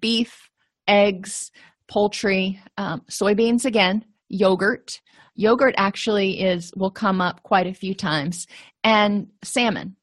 beef, 0.00 0.48
eggs, 0.88 1.50
poultry, 1.88 2.60
um, 2.78 3.02
soybeans 3.10 3.64
again, 3.64 4.04
yogurt. 4.28 5.00
Yogurt 5.34 5.74
actually 5.76 6.40
is 6.40 6.72
will 6.76 6.90
come 6.90 7.20
up 7.20 7.42
quite 7.42 7.66
a 7.66 7.74
few 7.74 7.94
times, 7.94 8.46
and 8.82 9.28
salmon. 9.44 9.96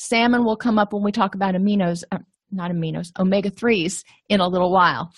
Salmon 0.00 0.44
will 0.44 0.56
come 0.56 0.78
up 0.78 0.94
when 0.94 1.02
we 1.02 1.12
talk 1.12 1.34
about 1.34 1.54
aminos, 1.54 2.04
uh, 2.10 2.18
not 2.50 2.70
aminos, 2.70 3.12
omega 3.18 3.50
3s 3.50 4.02
in 4.30 4.40
a 4.40 4.48
little 4.48 4.72
while. 4.72 5.12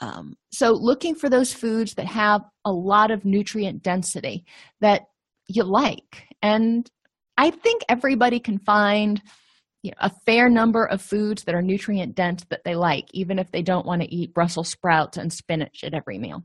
Um, 0.00 0.36
so, 0.52 0.70
looking 0.72 1.16
for 1.16 1.28
those 1.28 1.52
foods 1.52 1.94
that 1.94 2.06
have 2.06 2.42
a 2.64 2.70
lot 2.72 3.10
of 3.10 3.24
nutrient 3.24 3.82
density 3.82 4.44
that 4.80 5.02
you 5.48 5.64
like. 5.64 6.28
And 6.40 6.88
I 7.36 7.50
think 7.50 7.82
everybody 7.88 8.38
can 8.38 8.58
find 8.58 9.20
you 9.82 9.90
know, 9.90 9.96
a 10.00 10.12
fair 10.24 10.48
number 10.48 10.84
of 10.84 11.02
foods 11.02 11.42
that 11.44 11.56
are 11.56 11.62
nutrient 11.62 12.14
dense 12.14 12.44
that 12.50 12.62
they 12.64 12.76
like, 12.76 13.06
even 13.12 13.40
if 13.40 13.50
they 13.50 13.62
don't 13.62 13.86
want 13.86 14.02
to 14.02 14.14
eat 14.14 14.34
Brussels 14.34 14.68
sprouts 14.68 15.16
and 15.16 15.32
spinach 15.32 15.82
at 15.82 15.94
every 15.94 16.18
meal. 16.18 16.44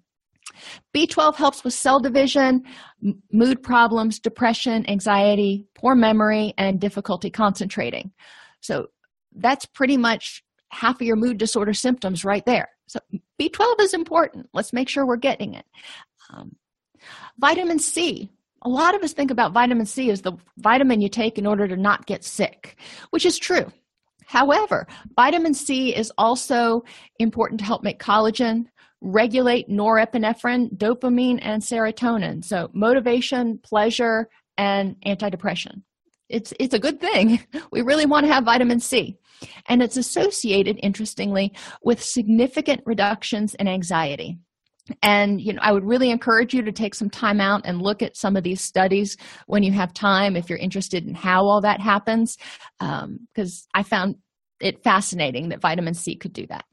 B12 0.96 1.36
helps 1.36 1.64
with 1.64 1.74
cell 1.74 2.00
division, 2.00 2.64
mood 3.32 3.62
problems, 3.62 4.20
depression, 4.20 4.88
anxiety, 4.90 5.68
poor 5.76 5.96
memory, 5.96 6.54
and 6.58 6.80
difficulty 6.80 7.30
concentrating. 7.30 8.12
So 8.62 8.88
that's 9.36 9.66
pretty 9.66 9.98
much 9.98 10.44
half 10.70 10.96
of 10.96 11.08
your 11.08 11.16
mood 11.16 11.38
disorder 11.38 11.74
symptoms 11.74 12.26
right 12.26 12.46
there. 12.46 12.70
So 12.88 13.00
B12 13.40 13.82
is 13.82 13.94
important. 13.94 14.50
Let's 14.54 14.74
make 14.74 14.90
sure 14.90 15.06
we're 15.06 15.18
getting 15.18 15.54
it. 15.54 15.66
Um, 16.30 16.56
vitamin 17.38 17.80
C. 17.80 18.30
A 18.64 18.70
lot 18.70 18.96
of 18.96 19.04
us 19.04 19.14
think 19.14 19.30
about 19.30 19.52
vitamin 19.52 19.86
C 19.86 20.10
as 20.10 20.22
the 20.22 20.34
vitamin 20.58 21.02
you 21.02 21.10
take 21.10 21.38
in 21.38 21.46
order 21.46 21.68
to 21.68 21.76
not 21.76 22.06
get 22.06 22.24
sick, 22.24 22.78
which 23.10 23.26
is 23.26 23.38
true. 23.38 23.72
However, 24.26 24.88
vitamin 25.16 25.54
C 25.54 25.94
is 25.96 26.12
also 26.18 26.84
important 27.20 27.60
to 27.60 27.66
help 27.66 27.84
make 27.84 28.00
collagen, 28.00 28.66
regulate 29.04 29.70
norepinephrine, 29.70 30.76
dopamine, 30.76 31.40
and 31.42 31.62
serotonin. 31.62 32.44
So, 32.44 32.70
motivation, 32.74 33.60
pleasure, 33.64 34.30
and 34.58 34.96
antidepressant. 35.06 35.82
It's, 36.30 36.54
it's 36.60 36.74
a 36.74 36.80
good 36.80 37.00
thing. 37.00 37.44
We 37.72 37.82
really 37.82 38.06
want 38.06 38.26
to 38.26 38.32
have 38.32 38.46
vitamin 38.46 38.80
C. 38.80 39.18
And 39.68 39.84
it's 39.84 39.98
associated, 39.98 40.80
interestingly, 40.82 41.54
with 41.84 42.02
significant 42.02 42.82
reductions 42.86 43.56
in 43.56 43.68
anxiety. 43.68 44.38
And 45.02 45.40
you 45.40 45.54
know, 45.54 45.60
I 45.62 45.72
would 45.72 45.86
really 45.86 46.12
encourage 46.12 46.54
you 46.54 46.62
to 46.62 46.72
take 46.72 46.94
some 46.94 47.10
time 47.10 47.40
out 47.40 47.62
and 47.66 47.82
look 47.82 48.02
at 48.02 48.18
some 48.18 48.36
of 48.36 48.44
these 48.44 48.62
studies 48.62 49.18
when 49.48 49.64
you 49.64 49.72
have 49.72 49.94
time, 49.94 50.36
if 50.36 50.50
you're 50.50 50.60
interested 50.60 51.08
in 51.08 51.16
how 51.16 51.46
all 51.46 51.62
that 51.62 51.80
happens, 51.80 52.38
because 52.80 53.04
um, 53.04 53.68
I 53.74 53.84
found 53.84 54.16
it 54.60 54.84
fascinating 54.84 55.50
that 55.50 55.62
vitamin 55.62 55.94
C 55.94 56.16
could 56.16 56.34
do 56.34 56.46
that. 56.48 56.66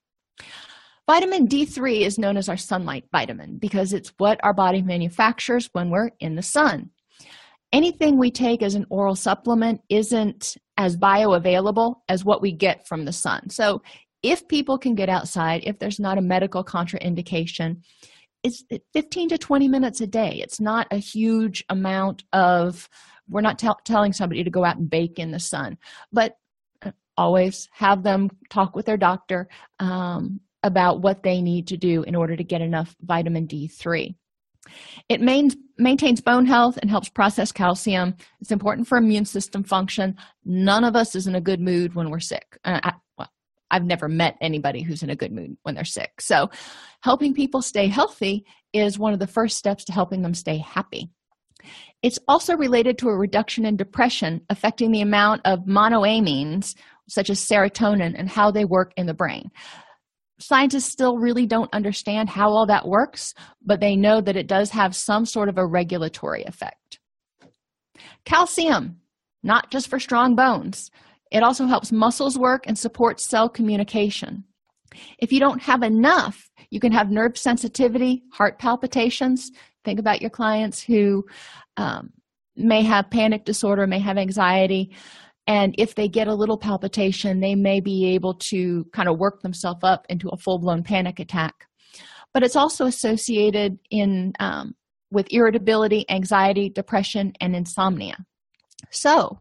Vitamin 1.11 1.49
D3 1.49 2.03
is 2.03 2.21
known 2.21 2.37
as 2.37 2.49
our 2.49 2.57
sunlight 2.57 3.05
vitamin 3.11 3.59
because 3.59 3.93
it's 3.93 4.13
what 4.19 4.39
our 4.45 4.55
body 4.55 4.81
manufactures 4.81 5.69
when 5.73 5.91
we're 5.91 6.13
in 6.21 6.37
the 6.37 6.43
sun. 6.43 6.91
Anything 7.73 8.17
we 8.17 8.31
take 8.31 8.63
as 8.63 8.77
an 8.77 8.87
oral 8.91 9.17
supplement 9.17 9.81
isn't 9.89 10.57
as 10.77 10.97
bioavailable 10.97 11.97
as 12.09 12.25
what 12.25 12.41
we 12.41 12.53
get 12.53 12.87
from 12.87 13.07
the 13.07 13.13
sun. 13.13 13.51
So, 13.51 13.83
if 14.23 14.47
people 14.47 14.79
can 14.79 14.95
get 14.95 15.09
outside, 15.09 15.65
if 15.67 15.81
there's 15.81 15.99
not 15.99 16.17
a 16.17 16.23
medical 16.23 16.63
contraindication, 16.63 17.83
it's 18.45 18.63
15 18.93 19.31
to 19.31 19.39
20 19.39 19.67
minutes 19.67 20.01
a 20.01 20.07
day. 20.07 20.39
It's 20.41 20.61
not 20.61 20.87
a 20.93 20.99
huge 20.99 21.65
amount 21.69 22.23
of, 22.33 22.89
we're 23.29 23.41
not 23.41 23.59
t- 23.59 23.69
telling 23.85 24.13
somebody 24.13 24.45
to 24.45 24.51
go 24.51 24.65
out 24.65 24.77
and 24.77 24.89
bake 24.89 25.19
in 25.19 25.33
the 25.33 25.41
sun, 25.41 25.77
but 26.13 26.37
uh, 26.83 26.93
always 27.17 27.69
have 27.73 28.05
them 28.05 28.31
talk 28.49 28.77
with 28.77 28.87
their 28.87 28.97
doctor 28.97 29.49
um, 29.81 30.39
about 30.63 31.01
what 31.01 31.23
they 31.23 31.41
need 31.41 31.67
to 31.69 31.77
do 31.77 32.03
in 32.03 32.15
order 32.15 32.37
to 32.37 32.45
get 32.45 32.61
enough 32.61 32.95
vitamin 33.03 33.47
D3. 33.47 34.15
It 35.09 35.21
main, 35.21 35.51
maintains 35.79 36.21
bone 36.21 36.47
health 36.47 36.79
and 36.81 36.91
helps 36.91 37.09
process 37.09 37.51
calcium. 37.51 38.15
It's 38.41 38.53
important 38.53 38.87
for 38.87 38.99
immune 38.99 39.25
system 39.25 39.65
function. 39.65 40.17
None 40.45 40.85
of 40.85 40.97
us 40.97 41.15
is 41.15 41.27
in 41.27 41.35
a 41.35 41.41
good 41.41 41.61
mood 41.61 41.95
when 41.95 42.11
we're 42.11 42.21
sick. 42.21 42.59
Uh, 42.65 42.81
I, 42.83 42.93
well, 43.19 43.31
I've 43.71 43.85
never 43.85 44.09
met 44.09 44.37
anybody 44.41 44.83
who's 44.83 45.03
in 45.03 45.11
a 45.11 45.17
good 45.17 45.33
mood 45.33 45.57
when 45.63 45.75
they're 45.75 45.85
sick. 45.85 46.21
So, 46.21 46.51
helping 47.01 47.35
people 47.35 47.63
stay 47.63 47.87
healthy 47.87 48.45
is 48.73 48.99
one 48.99 49.13
of 49.15 49.19
the 49.19 49.27
first 49.27 49.57
steps 49.57 49.85
to 49.85 49.93
helping 49.93 50.23
them 50.23 50.35
stay 50.35 50.59
happy. 50.59 51.11
It's 52.03 52.19
also 52.29 52.57
related 52.57 52.99
to 52.99 53.09
a 53.09 53.17
reduction 53.17 53.65
in 53.65 53.77
depression, 53.77 54.43
affecting 54.49 54.93
the 54.93 55.03
amount 55.03 55.43
of 55.45 55.61
monoamines, 55.61 56.75
such 57.09 57.29
as 57.29 57.41
serotonin, 57.41 58.15
and 58.17 58.29
how 58.29 58.51
they 58.51 58.65
work 58.65 58.93
in 58.97 59.07
the 59.07 59.15
brain 59.15 59.51
scientists 60.41 60.91
still 60.91 61.19
really 61.19 61.47
don't 61.47 61.73
understand 61.73 62.29
how 62.29 62.49
all 62.51 62.67
that 62.67 62.87
works, 62.87 63.35
but 63.65 63.81
they 63.81 63.97
know 63.97 64.21
that 64.21 64.37
it 64.37 64.47
does 64.47 64.71
have 64.71 64.97
some 64.97 65.25
sort 65.25 65.49
of 65.49 65.59
a 65.59 65.67
regulatory 65.67 66.43
effect. 66.45 66.99
Calcium, 68.25 69.01
not 69.43 69.71
just 69.71 69.89
for 69.89 69.99
strong 69.99 70.35
bones, 70.35 70.91
it 71.31 71.43
also 71.43 71.67
helps 71.67 71.93
muscles 71.93 72.39
work 72.39 72.65
and 72.67 72.79
supports 72.79 73.25
cell 73.25 73.49
communication. 73.49 74.45
If 75.19 75.33
you 75.33 75.39
don't 75.39 75.63
have 75.63 75.83
enough, 75.83 76.51
you 76.71 76.81
can 76.81 76.93
have 76.93 77.11
nerve 77.11 77.39
sensitivity, 77.39 78.23
heart 78.33 78.59
palpitations. 78.59 79.51
Think 79.85 80.01
about 80.01 80.21
your 80.21 80.31
clients 80.31 80.83
who 80.83 81.25
um, 81.77 82.11
may 82.57 82.83
have 82.83 83.11
panic 83.11 83.45
disorder, 83.45 83.87
may 83.87 84.01
have 84.01 84.19
anxiety 84.19 84.93
and 85.51 85.75
if 85.79 85.97
they 85.97 86.07
get 86.07 86.29
a 86.29 86.35
little 86.35 86.57
palpitation 86.57 87.41
they 87.41 87.57
may 87.57 87.81
be 87.81 88.15
able 88.15 88.35
to 88.35 88.85
kind 88.93 89.09
of 89.09 89.19
work 89.19 89.43
themselves 89.43 89.81
up 89.83 90.07
into 90.09 90.29
a 90.29 90.37
full-blown 90.37 90.83
panic 90.85 91.19
attack. 91.19 91.67
But 92.33 92.45
it's 92.45 92.55
also 92.55 92.87
associated 92.87 93.79
in 93.91 94.33
um, 94.39 94.75
with 95.11 95.27
irritability 95.31 96.07
anxiety 96.09 96.71
depression 96.71 97.33
and 97.41 97.57
insomnia. 97.57 98.17
So 98.91 99.41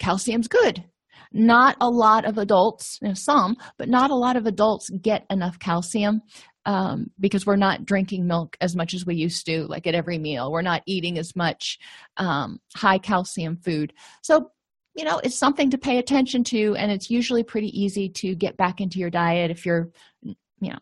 calcium's 0.00 0.46
good. 0.46 0.84
Not 1.32 1.76
a 1.80 1.90
lot 1.90 2.24
of 2.24 2.38
adults 2.38 2.98
you 3.02 3.08
know, 3.08 3.14
some 3.14 3.56
but 3.76 3.88
not 3.88 4.12
a 4.12 4.14
lot 4.14 4.36
of 4.36 4.46
adults 4.46 4.88
get 5.02 5.26
enough 5.30 5.58
calcium 5.58 6.22
um, 6.64 7.10
because 7.18 7.44
we're 7.44 7.56
not 7.56 7.84
drinking 7.84 8.28
milk 8.28 8.56
as 8.60 8.76
much 8.76 8.94
as 8.94 9.04
we 9.04 9.16
used 9.16 9.44
to 9.46 9.66
like 9.66 9.88
at 9.88 9.96
every 9.96 10.18
meal. 10.18 10.52
We're 10.52 10.62
not 10.62 10.82
eating 10.86 11.18
as 11.18 11.34
much 11.34 11.78
um, 12.16 12.60
high 12.76 12.98
calcium 12.98 13.56
food. 13.56 13.92
So 14.22 14.52
you 14.94 15.04
know 15.04 15.20
it's 15.24 15.38
something 15.38 15.70
to 15.70 15.78
pay 15.78 15.98
attention 15.98 16.44
to 16.44 16.74
and 16.76 16.90
it's 16.92 17.10
usually 17.10 17.42
pretty 17.42 17.68
easy 17.78 18.08
to 18.08 18.34
get 18.34 18.56
back 18.56 18.80
into 18.80 18.98
your 18.98 19.10
diet 19.10 19.50
if 19.50 19.66
you're 19.66 19.90
you 20.22 20.34
know 20.60 20.78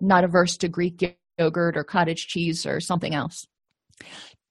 not 0.00 0.24
averse 0.24 0.56
to 0.56 0.68
greek 0.68 0.98
yogurt 1.40 1.76
or 1.76 1.82
cottage 1.82 2.28
cheese 2.28 2.66
or 2.66 2.78
something 2.80 3.14
else. 3.14 3.46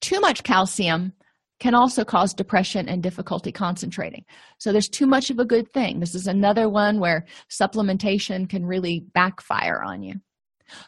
Too 0.01 0.19
much 0.19 0.43
calcium 0.43 1.13
can 1.59 1.75
also 1.75 2.03
cause 2.03 2.33
depression 2.33 2.87
and 2.87 3.03
difficulty 3.03 3.51
concentrating. 3.51 4.25
So 4.57 4.71
there's 4.71 4.89
too 4.89 5.05
much 5.05 5.29
of 5.29 5.39
a 5.39 5.45
good 5.45 5.71
thing. 5.71 5.99
This 5.99 6.15
is 6.15 6.25
another 6.25 6.69
one 6.69 6.99
where 6.99 7.25
supplementation 7.49 8.49
can 8.49 8.65
really 8.65 9.05
backfire 9.13 9.81
on 9.83 10.01
you. 10.01 10.15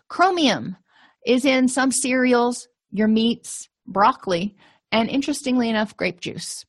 Chromium 0.08 0.77
is 1.25 1.45
in 1.45 1.67
some 1.67 1.91
cereals 1.91 2.67
your 2.91 3.08
meats 3.08 3.69
broccoli 3.86 4.56
and 4.91 5.10
interestingly 5.10 5.69
enough 5.69 5.95
grape 5.95 6.19
juice 6.19 6.65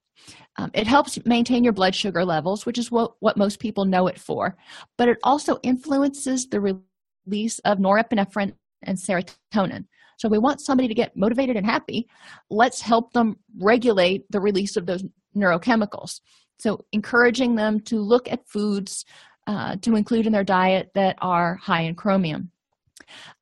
um, 0.57 0.71
it 0.75 0.87
helps 0.87 1.19
maintain 1.25 1.65
your 1.65 1.73
blood 1.73 1.95
sugar 1.95 2.25
levels, 2.25 2.67
which 2.67 2.79
is 2.79 2.91
what, 2.91 3.15
what 3.21 3.37
most 3.37 3.59
people 3.59 3.85
know 3.85 4.07
it 4.07 4.19
for, 4.19 4.57
but 4.99 5.09
it 5.09 5.19
also 5.23 5.59
influences 5.63 6.47
the 6.47 6.61
release 6.61 7.59
of 7.61 7.79
norepinephrine 7.79 8.55
and 8.83 8.99
serotonin. 8.99 9.87
So, 10.19 10.29
we 10.29 10.39
want 10.39 10.61
somebody 10.61 10.89
to 10.89 10.95
get 10.95 11.17
motivated 11.17 11.57
and 11.57 11.67
happy. 11.67 12.09
Let's 12.51 12.81
help 12.81 13.13
them 13.13 13.39
regulate 13.59 14.31
the 14.31 14.41
release 14.41 14.77
of 14.77 14.87
those 14.87 15.05
neurochemicals. 15.37 16.21
So, 16.59 16.85
encouraging 16.93 17.57
them 17.57 17.81
to 17.81 17.99
look 17.99 18.31
at 18.31 18.47
foods 18.47 19.05
uh, 19.47 19.77
to 19.83 19.97
include 19.97 20.27
in 20.27 20.33
their 20.33 20.45
diet 20.45 20.91
that 20.95 21.17
are 21.21 21.57
high 21.57 21.83
in 21.83 21.95
chromium. 21.97 22.52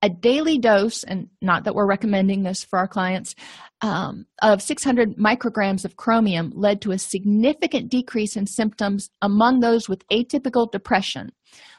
A 0.02 0.08
daily 0.08 0.58
dose, 0.58 1.02
and 1.04 1.28
not 1.40 1.64
that 1.64 1.74
we're 1.74 1.86
recommending 1.86 2.42
this 2.42 2.64
for 2.64 2.78
our 2.78 2.88
clients, 2.88 3.34
um, 3.80 4.26
of 4.42 4.62
600 4.62 5.16
micrograms 5.16 5.84
of 5.84 5.96
chromium 5.96 6.52
led 6.54 6.80
to 6.82 6.92
a 6.92 6.98
significant 6.98 7.90
decrease 7.90 8.36
in 8.36 8.46
symptoms 8.46 9.10
among 9.22 9.60
those 9.60 9.88
with 9.88 10.06
atypical 10.08 10.70
depression, 10.70 11.32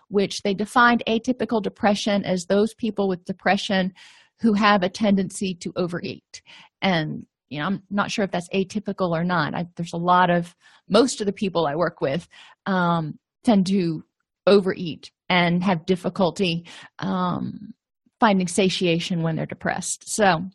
which 0.07 0.41
they 0.41 0.53
defined 0.53 1.03
atypical 1.07 1.61
depression 1.61 2.23
as 2.23 2.45
those 2.45 2.73
people 2.73 3.07
with 3.07 3.25
depression 3.25 3.93
who 4.39 4.53
have 4.53 4.83
a 4.83 4.89
tendency 4.89 5.53
to 5.55 5.71
overeat. 5.75 6.41
And 6.81 7.25
you 7.51 7.59
know, 7.59 7.65
I'm 7.65 7.83
not 7.89 8.09
sure 8.09 8.23
if 8.23 8.31
that's 8.31 8.49
atypical 8.49 9.11
or 9.11 9.25
not. 9.25 9.53
I, 9.53 9.67
there's 9.75 9.93
a 9.93 9.97
lot 9.97 10.29
of 10.29 10.55
most 10.87 11.19
of 11.19 11.27
the 11.27 11.33
people 11.33 11.67
I 11.67 11.75
work 11.75 11.99
with 11.99 12.27
um, 12.65 13.19
tend 13.43 13.67
to 13.67 14.05
overeat 14.47 15.11
and 15.29 15.61
have 15.63 15.85
difficulty 15.85 16.65
um, 16.99 17.73
finding 18.21 18.47
satiation 18.47 19.23
when 19.23 19.35
they're 19.35 19.45
depressed. 19.47 20.07
So, 20.07 20.45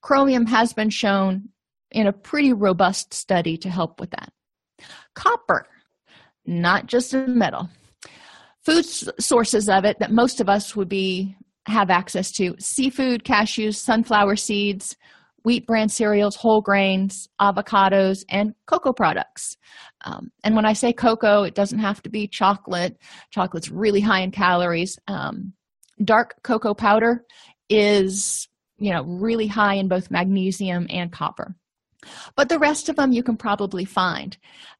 chromium 0.00 0.46
has 0.46 0.72
been 0.72 0.88
shown 0.90 1.50
in 1.90 2.06
a 2.06 2.12
pretty 2.12 2.52
robust 2.52 3.12
study 3.12 3.56
to 3.58 3.68
help 3.68 4.00
with 4.00 4.10
that. 4.12 4.32
Copper, 5.14 5.66
not 6.46 6.86
just 6.86 7.12
a 7.12 7.26
metal. 7.26 7.68
food 8.64 8.84
sources 8.84 9.68
of 9.68 9.84
it 9.84 9.98
that 9.98 10.12
most 10.12 10.40
of 10.40 10.48
us 10.48 10.76
would 10.76 10.88
be 10.88 11.36
have 11.66 11.90
access 11.90 12.30
to 12.32 12.54
seafood 12.58 13.24
cashews 13.24 13.76
sunflower 13.76 14.36
seeds 14.36 14.96
wheat 15.44 15.66
bran 15.66 15.88
cereals 15.88 16.36
whole 16.36 16.60
grains 16.60 17.28
avocados 17.40 18.24
and 18.28 18.54
cocoa 18.66 18.92
products 18.92 19.56
um, 20.04 20.30
and 20.44 20.54
when 20.56 20.66
i 20.66 20.72
say 20.72 20.92
cocoa 20.92 21.42
it 21.42 21.54
doesn't 21.54 21.78
have 21.78 22.02
to 22.02 22.10
be 22.10 22.26
chocolate 22.26 22.96
chocolate's 23.30 23.70
really 23.70 24.00
high 24.00 24.20
in 24.20 24.30
calories 24.30 24.98
um, 25.08 25.52
dark 26.02 26.42
cocoa 26.42 26.74
powder 26.74 27.24
is 27.68 28.48
you 28.78 28.92
know 28.92 29.02
really 29.04 29.46
high 29.46 29.74
in 29.74 29.88
both 29.88 30.10
magnesium 30.10 30.86
and 30.90 31.12
copper. 31.12 31.54
But 32.34 32.48
the 32.48 32.58
rest 32.58 32.88
of 32.88 32.96
them 32.96 33.12
you 33.12 33.22
can 33.22 33.36
probably 33.36 33.84
find. 33.84 34.36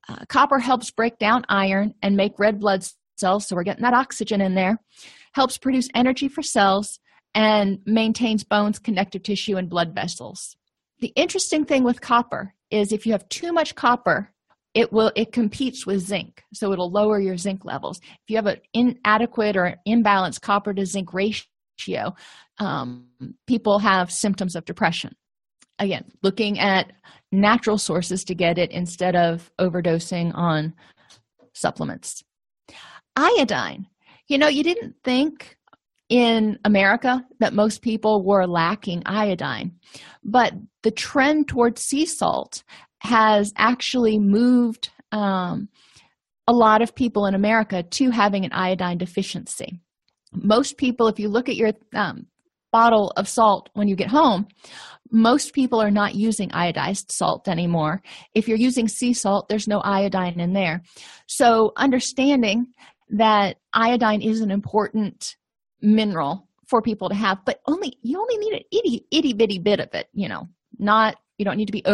Uh, 0.09 0.25
copper 0.29 0.59
helps 0.59 0.91
break 0.91 1.19
down 1.19 1.45
iron 1.49 1.95
and 2.03 2.17
make 2.17 2.39
red 2.39 2.59
blood 2.59 2.87
cells 3.17 3.47
so 3.47 3.55
we're 3.55 3.63
getting 3.63 3.83
that 3.83 3.95
oxygen 3.95 4.41
in 4.41 4.55
there 4.55 4.79
helps 5.33 5.59
produce 5.59 5.89
energy 5.95 6.29
for 6.29 6.43
cells 6.43 6.99
and 7.35 7.79
maintains 7.87 8.45
bones 8.45 8.79
connective 8.79 9.23
tissue 9.23 9.57
and 9.57 9.69
blood 9.69 9.95
vessels. 9.95 10.57
The 11.01 11.13
interesting 11.17 11.65
thing 11.65 11.85
with 11.85 12.01
copper 12.01 12.55
is 12.71 12.93
if 12.93 13.07
you 13.07 13.13
have 13.13 13.29
too 13.29 13.53
much 13.53 13.75
copper 13.75 14.33
it 14.75 14.93
will 14.93 15.11
it 15.17 15.33
competes 15.33 15.87
with 15.87 16.01
zinc 16.01 16.43
so 16.53 16.73
it'll 16.73 16.91
lower 16.91 17.21
your 17.21 17.37
zinc 17.37 17.65
levels. 17.65 17.99
If 18.03 18.29
you 18.29 18.37
have 18.37 18.47
an 18.47 18.61
inadequate 18.73 19.57
or 19.57 19.77
imbalanced 19.87 20.41
copper 20.41 20.73
to 20.75 20.87
zinc 20.87 21.13
ratio 21.13 22.15
um, 22.59 23.07
people 23.47 23.79
have 23.79 24.13
symptoms 24.13 24.55
of 24.55 24.65
depression. 24.65 25.15
Again 25.79 26.05
looking 26.23 26.59
at 26.59 26.93
natural 27.33 27.79
sources 27.79 28.25
to 28.25 28.35
get 28.35 28.59
it 28.59 28.71
instead 28.71 29.17
of 29.17 29.51
overdosing 29.61 30.33
on 30.35 30.75
supplements. 31.55 32.23
Iodine. 33.17 33.87
You 34.29 34.39
know 34.39 34.49
you 34.49 34.63
didn't 34.63 34.95
think 35.05 35.57
in 36.11 36.59
america 36.65 37.25
that 37.39 37.55
most 37.55 37.83
people 37.83 38.25
were 38.25 38.45
lacking 38.45 39.01
iodine 39.07 39.71
but 40.25 40.53
the 40.83 40.91
trend 40.91 41.47
towards 41.47 41.83
sea 41.83 42.05
salt 42.05 42.65
has 43.01 43.53
actually 43.57 44.19
moved 44.19 44.91
um, 45.13 45.69
a 46.47 46.53
lot 46.53 46.83
of 46.83 46.95
people 46.95 47.27
in 47.27 47.35
america 47.35 47.83
to 47.83 48.11
having 48.11 48.45
an 48.45 48.53
iodine 48.53 48.99
deficiency. 48.99 49.81
Most 50.33 50.77
people 50.77 51.09
if 51.09 51.19
you 51.19 51.29
look 51.29 51.49
at 51.49 51.57
your 51.57 51.73
um, 51.95 52.27
bottle 52.73 53.13
of 53.17 53.29
salt 53.29 53.69
when 53.75 53.89
you 53.89 53.97
get 53.97 54.09
home 54.09 54.47
most 55.13 55.53
people 55.55 55.81
are 55.81 55.91
not 55.91 56.15
using 56.15 56.49
iodized 56.51 57.11
salt 57.11 57.49
anymore. 57.49 58.01
If 58.33 58.47
you're 58.47 58.57
using 58.57 58.87
sea 58.89 59.13
salt 59.13 59.49
there's 59.49 59.67
no 59.67 59.81
iodine 59.81 60.39
in 60.39 60.53
there. 60.53 60.83
So 61.27 61.73
understanding 61.77 62.67
that 63.11 63.57
iodine 63.73 64.23
is 64.23 64.41
an 64.41 64.51
important 64.51 65.37
mineral 65.81 66.47
for 66.69 66.81
people 66.81 67.09
to 67.09 67.15
have 67.15 67.39
but 67.45 67.61
only 67.67 67.99
you 68.03 68.21
only 68.21 68.39
need 68.39 68.53
an 68.53 68.63
itty 68.71 69.05
itty 69.11 69.33
bitty 69.33 69.59
bit 69.59 69.81
of 69.81 69.89
it 69.93 70.09
you 70.13 70.29
know 70.29 70.47
not 70.79 71.17
you 71.37 71.45
don't 71.45 71.57
need 71.57 71.67
to 71.67 71.73
be 71.73 71.85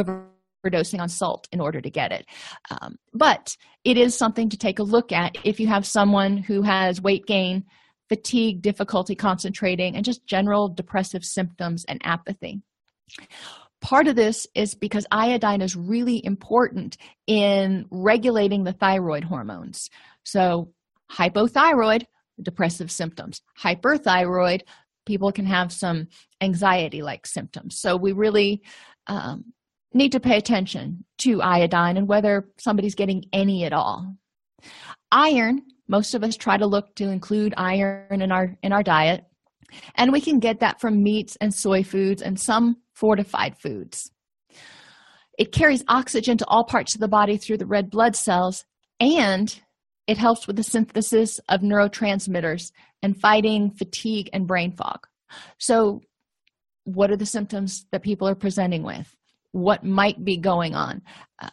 overdosing 0.66 1.00
on 1.00 1.08
salt 1.08 1.48
in 1.52 1.60
order 1.60 1.80
to 1.80 1.90
get 1.90 2.12
it 2.12 2.26
um, 2.70 2.96
but 3.12 3.56
it 3.84 3.96
is 3.96 4.16
something 4.16 4.48
to 4.48 4.56
take 4.56 4.78
a 4.78 4.84
look 4.84 5.12
at 5.12 5.36
if 5.44 5.60
you 5.60 5.66
have 5.66 5.86
someone 5.86 6.36
who 6.36 6.62
has 6.62 7.00
weight 7.00 7.26
gain 7.26 7.64
fatigue, 8.08 8.62
difficulty 8.62 9.14
concentrating, 9.14 9.96
and 9.96 10.04
just 10.04 10.26
general 10.26 10.68
depressive 10.68 11.24
symptoms 11.24 11.84
and 11.88 12.00
apathy. 12.04 12.62
Part 13.80 14.08
of 14.08 14.16
this 14.16 14.46
is 14.54 14.74
because 14.74 15.06
iodine 15.10 15.60
is 15.60 15.76
really 15.76 16.24
important 16.24 16.96
in 17.26 17.86
regulating 17.90 18.64
the 18.64 18.72
thyroid 18.72 19.24
hormones. 19.24 19.90
So, 20.24 20.72
hypothyroid, 21.12 22.04
depressive 22.42 22.90
symptoms. 22.90 23.42
Hyperthyroid, 23.60 24.62
people 25.04 25.30
can 25.30 25.46
have 25.46 25.72
some 25.72 26.08
anxiety 26.40 27.02
like 27.02 27.26
symptoms. 27.26 27.78
So, 27.78 27.96
we 27.96 28.12
really 28.12 28.62
um, 29.08 29.52
need 29.96 30.12
to 30.12 30.20
pay 30.20 30.36
attention 30.36 31.04
to 31.18 31.42
iodine 31.42 31.96
and 31.96 32.08
whether 32.08 32.48
somebody's 32.58 32.94
getting 32.94 33.24
any 33.32 33.64
at 33.64 33.72
all. 33.72 34.16
Iron 35.10 35.62
most 35.88 36.14
of 36.14 36.24
us 36.24 36.36
try 36.36 36.56
to 36.56 36.66
look 36.66 36.94
to 36.96 37.08
include 37.08 37.54
iron 37.56 38.20
in 38.20 38.32
our 38.32 38.56
in 38.62 38.72
our 38.72 38.82
diet 38.82 39.24
and 39.94 40.12
we 40.12 40.20
can 40.20 40.38
get 40.38 40.60
that 40.60 40.80
from 40.80 41.02
meats 41.02 41.36
and 41.40 41.52
soy 41.52 41.82
foods 41.82 42.22
and 42.22 42.38
some 42.38 42.76
fortified 42.94 43.58
foods. 43.58 44.10
It 45.38 45.52
carries 45.52 45.84
oxygen 45.88 46.38
to 46.38 46.46
all 46.46 46.64
parts 46.64 46.94
of 46.94 47.00
the 47.00 47.08
body 47.08 47.36
through 47.36 47.58
the 47.58 47.66
red 47.66 47.90
blood 47.90 48.16
cells 48.16 48.64
and 49.00 49.60
it 50.06 50.18
helps 50.18 50.46
with 50.46 50.56
the 50.56 50.62
synthesis 50.62 51.40
of 51.48 51.60
neurotransmitters 51.60 52.70
and 53.02 53.20
fighting 53.20 53.70
fatigue 53.70 54.30
and 54.32 54.46
brain 54.46 54.72
fog. 54.72 55.00
So 55.58 56.00
what 56.84 57.10
are 57.10 57.16
the 57.16 57.26
symptoms 57.26 57.86
that 57.90 58.02
people 58.02 58.28
are 58.28 58.36
presenting 58.36 58.84
with 58.84 59.15
what 59.56 59.84
might 59.84 60.24
be 60.24 60.36
going 60.36 60.74
on 60.74 61.02
uh, 61.40 61.48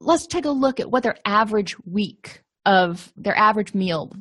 let's 0.00 0.26
take 0.26 0.44
a 0.44 0.50
look 0.50 0.80
at 0.80 0.90
what 0.90 1.02
their 1.02 1.16
average 1.24 1.76
week 1.84 2.42
of 2.64 3.12
their 3.16 3.36
average 3.36 3.74
meal 3.74 4.12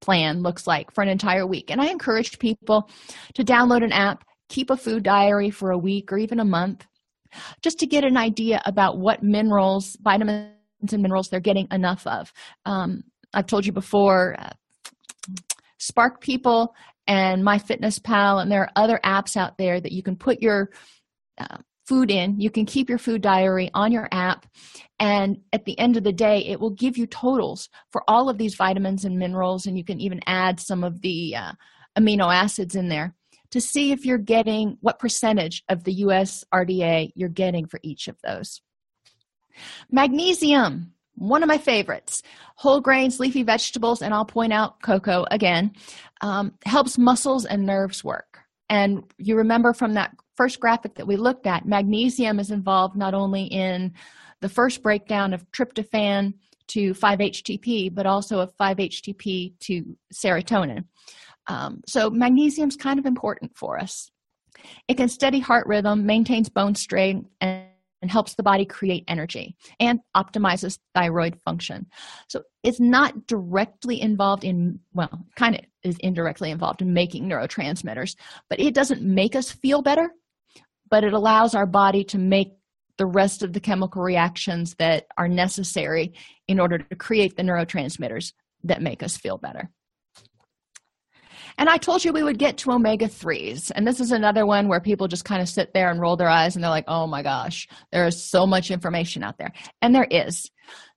plan 0.00 0.42
looks 0.42 0.66
like 0.66 0.92
for 0.92 1.02
an 1.02 1.08
entire 1.08 1.46
week. 1.46 1.70
And 1.70 1.80
I 1.80 1.86
encourage 1.86 2.38
people 2.38 2.88
to 3.34 3.44
download 3.44 3.84
an 3.84 3.92
app, 3.92 4.24
keep 4.48 4.70
a 4.70 4.76
food 4.76 5.02
diary 5.02 5.50
for 5.50 5.70
a 5.70 5.78
week 5.78 6.12
or 6.12 6.18
even 6.18 6.40
a 6.40 6.44
month, 6.44 6.86
just 7.62 7.78
to 7.80 7.86
get 7.86 8.04
an 8.04 8.16
idea 8.16 8.62
about 8.64 8.98
what 8.98 9.22
minerals, 9.22 9.96
vitamins, 10.00 10.52
and 10.92 11.02
minerals 11.02 11.28
they're 11.28 11.40
getting 11.40 11.68
enough 11.72 12.06
of. 12.06 12.32
Um, 12.64 13.02
I've 13.34 13.46
told 13.46 13.66
you 13.66 13.72
before, 13.72 14.36
uh, 14.38 14.50
Spark 15.78 16.20
People 16.20 16.74
and 17.06 17.42
MyFitnessPal, 17.42 18.40
and 18.40 18.50
there 18.50 18.62
are 18.62 18.72
other 18.76 19.00
apps 19.04 19.36
out 19.36 19.58
there 19.58 19.80
that 19.80 19.92
you 19.92 20.02
can 20.02 20.16
put 20.16 20.40
your 20.40 20.70
uh, 21.38 21.58
food 21.88 22.10
in. 22.10 22.38
You 22.38 22.50
can 22.50 22.66
keep 22.66 22.88
your 22.88 22.98
food 22.98 23.22
diary 23.22 23.70
on 23.72 23.92
your 23.92 24.08
app, 24.12 24.46
and 25.00 25.38
at 25.52 25.64
the 25.64 25.78
end 25.78 25.96
of 25.96 26.04
the 26.04 26.12
day, 26.12 26.44
it 26.44 26.60
will 26.60 26.70
give 26.70 26.98
you 26.98 27.06
totals 27.06 27.68
for 27.90 28.02
all 28.06 28.28
of 28.28 28.38
these 28.38 28.54
vitamins 28.54 29.04
and 29.04 29.18
minerals, 29.18 29.66
and 29.66 29.78
you 29.78 29.84
can 29.84 30.00
even 30.00 30.20
add 30.26 30.60
some 30.60 30.84
of 30.84 31.00
the 31.00 31.34
uh, 31.34 31.52
amino 31.98 32.32
acids 32.32 32.74
in 32.74 32.88
there 32.88 33.14
to 33.50 33.60
see 33.60 33.92
if 33.92 34.04
you're 34.04 34.18
getting 34.18 34.76
what 34.80 34.98
percentage 34.98 35.62
of 35.68 35.84
the 35.84 35.92
US 35.94 36.44
RDA 36.52 37.12
you're 37.14 37.30
getting 37.30 37.66
for 37.66 37.80
each 37.82 38.08
of 38.08 38.16
those. 38.22 38.60
Magnesium, 39.90 40.92
one 41.14 41.42
of 41.42 41.48
my 41.48 41.58
favorites. 41.58 42.22
Whole 42.56 42.80
grains, 42.80 43.18
leafy 43.18 43.42
vegetables, 43.42 44.02
and 44.02 44.14
I'll 44.14 44.24
point 44.24 44.52
out 44.52 44.82
cocoa 44.82 45.26
again, 45.30 45.72
um, 46.20 46.54
helps 46.64 46.98
muscles 46.98 47.44
and 47.44 47.66
nerves 47.66 48.04
work. 48.04 48.40
And 48.68 49.04
you 49.16 49.36
remember 49.36 49.72
from 49.72 49.94
that 49.94 50.14
first 50.38 50.60
graphic 50.60 50.94
that 50.94 51.06
we 51.06 51.16
looked 51.16 51.48
at, 51.48 51.66
magnesium 51.66 52.38
is 52.38 52.52
involved 52.52 52.96
not 52.96 53.12
only 53.12 53.42
in 53.42 53.92
the 54.40 54.48
first 54.48 54.84
breakdown 54.84 55.34
of 55.34 55.44
tryptophan 55.50 56.32
to 56.68 56.94
5-HTP, 56.94 57.92
but 57.92 58.06
also 58.06 58.38
of 58.38 58.56
5-HTP 58.56 59.58
to 59.58 59.96
serotonin. 60.14 60.84
Um, 61.48 61.80
so 61.86 62.08
magnesium 62.08 62.68
is 62.68 62.76
kind 62.76 63.00
of 63.00 63.06
important 63.06 63.56
for 63.56 63.80
us. 63.80 64.10
It 64.86 64.96
can 64.96 65.08
steady 65.08 65.40
heart 65.40 65.66
rhythm, 65.66 66.06
maintains 66.06 66.48
bone 66.48 66.76
strength, 66.76 67.28
and, 67.40 67.64
and 68.00 68.10
helps 68.10 68.34
the 68.34 68.44
body 68.44 68.64
create 68.64 69.04
energy 69.08 69.56
and 69.80 69.98
optimizes 70.16 70.78
thyroid 70.94 71.36
function. 71.44 71.86
So 72.28 72.42
it's 72.62 72.78
not 72.78 73.26
directly 73.26 74.00
involved 74.00 74.44
in, 74.44 74.78
well, 74.94 75.24
kind 75.34 75.56
of 75.56 75.62
is 75.82 75.96
indirectly 75.98 76.52
involved 76.52 76.80
in 76.80 76.92
making 76.92 77.28
neurotransmitters, 77.28 78.14
but 78.48 78.60
it 78.60 78.72
doesn't 78.72 79.02
make 79.02 79.34
us 79.34 79.50
feel 79.50 79.82
better, 79.82 80.12
but 80.90 81.04
it 81.04 81.12
allows 81.12 81.54
our 81.54 81.66
body 81.66 82.04
to 82.04 82.18
make 82.18 82.52
the 82.98 83.06
rest 83.06 83.42
of 83.42 83.52
the 83.52 83.60
chemical 83.60 84.02
reactions 84.02 84.74
that 84.78 85.06
are 85.16 85.28
necessary 85.28 86.12
in 86.48 86.60
order 86.60 86.78
to 86.78 86.96
create 86.96 87.36
the 87.36 87.42
neurotransmitters 87.42 88.32
that 88.64 88.82
make 88.82 89.02
us 89.02 89.16
feel 89.16 89.38
better. 89.38 89.70
And 91.58 91.68
I 91.68 91.76
told 91.76 92.04
you 92.04 92.12
we 92.12 92.22
would 92.22 92.38
get 92.38 92.56
to 92.58 92.70
omega 92.70 93.06
3s. 93.06 93.72
And 93.74 93.86
this 93.86 94.00
is 94.00 94.12
another 94.12 94.46
one 94.46 94.68
where 94.68 94.80
people 94.80 95.08
just 95.08 95.24
kind 95.24 95.42
of 95.42 95.48
sit 95.48 95.74
there 95.74 95.90
and 95.90 96.00
roll 96.00 96.16
their 96.16 96.28
eyes 96.28 96.54
and 96.54 96.62
they're 96.62 96.70
like, 96.70 96.84
oh 96.86 97.06
my 97.08 97.22
gosh, 97.22 97.66
there 97.90 98.06
is 98.06 98.22
so 98.22 98.46
much 98.46 98.70
information 98.70 99.24
out 99.24 99.38
there. 99.38 99.52
And 99.82 99.94
there 99.94 100.06
is. 100.08 100.50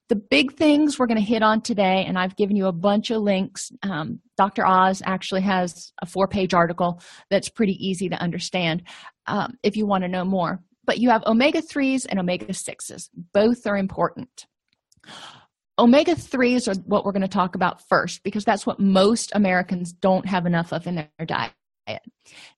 The 0.09 0.15
big 0.17 0.57
things 0.57 0.99
we're 0.99 1.07
going 1.07 1.17
to 1.17 1.23
hit 1.23 1.41
on 1.41 1.61
today, 1.61 2.03
and 2.05 2.19
I've 2.19 2.35
given 2.35 2.57
you 2.57 2.67
a 2.67 2.73
bunch 2.73 3.11
of 3.11 3.21
links. 3.21 3.71
Um, 3.81 4.19
Dr. 4.37 4.67
Oz 4.67 5.01
actually 5.05 5.41
has 5.43 5.93
a 6.01 6.05
four 6.05 6.27
page 6.27 6.53
article 6.53 7.01
that's 7.29 7.47
pretty 7.47 7.73
easy 7.79 8.09
to 8.09 8.21
understand 8.21 8.83
um, 9.31 9.53
if 9.63 9.75
you 9.75 9.85
want 9.85 10.03
to 10.03 10.07
know 10.07 10.23
more 10.23 10.59
but 10.85 10.99
you 10.99 11.09
have 11.09 11.23
omega 11.25 11.61
3s 11.61 12.05
and 12.09 12.19
omega 12.19 12.47
6s. 12.47 13.09
Both 13.33 13.67
are 13.67 13.77
important. 13.77 14.45
Omega 15.79 16.15
3s 16.15 16.67
are 16.67 16.79
what 16.85 17.05
we're 17.05 17.11
going 17.11 17.21
to 17.21 17.27
talk 17.27 17.55
about 17.55 17.87
first 17.87 18.23
because 18.23 18.43
that's 18.43 18.65
what 18.65 18.79
most 18.79 19.31
Americans 19.33 19.93
don't 19.93 20.27
have 20.27 20.45
enough 20.45 20.73
of 20.73 20.85
in 20.87 20.95
their 20.95 21.25
diet. 21.25 21.53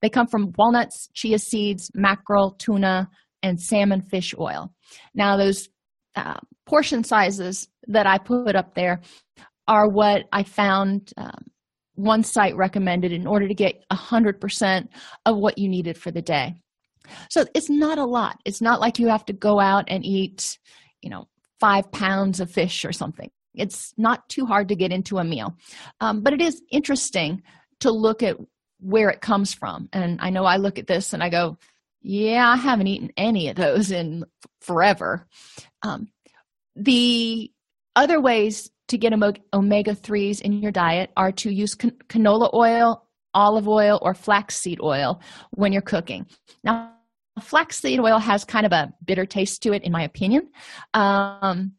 They 0.02 0.10
come 0.10 0.26
from 0.26 0.52
walnuts, 0.58 1.08
chia 1.14 1.38
seeds, 1.38 1.90
mackerel, 1.94 2.52
tuna, 2.58 3.08
and 3.42 3.60
salmon 3.60 4.02
fish 4.02 4.34
oil. 4.38 4.72
Now, 5.14 5.36
those 5.36 5.68
uh, 6.16 6.40
portion 6.66 7.04
sizes 7.04 7.68
that 7.88 8.06
I 8.06 8.18
put 8.18 8.56
up 8.56 8.74
there 8.74 9.00
are 9.66 9.88
what 9.88 10.24
I 10.32 10.42
found 10.42 11.12
um, 11.16 11.46
one 11.94 12.22
site 12.22 12.56
recommended 12.56 13.12
in 13.12 13.26
order 13.26 13.48
to 13.48 13.54
get 13.54 13.82
100% 13.92 14.88
of 15.24 15.36
what 15.36 15.56
you 15.56 15.68
needed 15.68 15.96
for 15.96 16.10
the 16.10 16.22
day. 16.22 16.54
So 17.30 17.44
it's 17.54 17.70
not 17.70 17.98
a 17.98 18.04
lot. 18.04 18.40
It's 18.44 18.60
not 18.60 18.80
like 18.80 18.98
you 18.98 19.08
have 19.08 19.24
to 19.26 19.32
go 19.32 19.60
out 19.60 19.84
and 19.88 20.04
eat, 20.04 20.58
you 21.02 21.10
know, 21.10 21.28
five 21.60 21.90
pounds 21.92 22.40
of 22.40 22.50
fish 22.50 22.84
or 22.84 22.92
something. 22.92 23.30
It's 23.54 23.94
not 23.96 24.28
too 24.28 24.46
hard 24.46 24.68
to 24.68 24.76
get 24.76 24.92
into 24.92 25.18
a 25.18 25.24
meal. 25.24 25.56
Um, 26.00 26.22
but 26.22 26.32
it 26.32 26.40
is 26.40 26.60
interesting 26.70 27.42
to 27.80 27.90
look 27.90 28.22
at 28.22 28.36
where 28.80 29.08
it 29.08 29.20
comes 29.20 29.54
from. 29.54 29.88
And 29.92 30.18
I 30.20 30.30
know 30.30 30.44
I 30.44 30.56
look 30.56 30.78
at 30.78 30.86
this 30.86 31.12
and 31.12 31.22
I 31.22 31.28
go, 31.28 31.58
yeah, 32.02 32.48
I 32.48 32.56
haven't 32.56 32.86
eaten 32.86 33.12
any 33.16 33.48
of 33.48 33.56
those 33.56 33.90
in 33.90 34.24
forever. 34.60 35.26
Um, 35.82 36.08
the 36.76 37.50
other 37.96 38.20
ways 38.20 38.70
to 38.88 38.98
get 38.98 39.12
omega 39.12 39.94
3s 39.94 40.40
in 40.40 40.60
your 40.60 40.72
diet 40.72 41.10
are 41.16 41.32
to 41.32 41.50
use 41.50 41.74
can- 41.74 41.96
canola 42.08 42.52
oil, 42.52 43.08
olive 43.32 43.68
oil, 43.68 43.98
or 44.02 44.14
flaxseed 44.14 44.80
oil 44.82 45.20
when 45.52 45.72
you're 45.72 45.82
cooking. 45.82 46.26
Now, 46.62 46.93
flaxseed 47.40 48.00
oil 48.00 48.18
has 48.18 48.44
kind 48.44 48.66
of 48.66 48.72
a 48.72 48.92
bitter 49.04 49.26
taste 49.26 49.62
to 49.62 49.72
it, 49.72 49.82
in 49.82 49.92
my 49.92 50.02
opinion. 50.02 50.50
Um, 50.92 51.72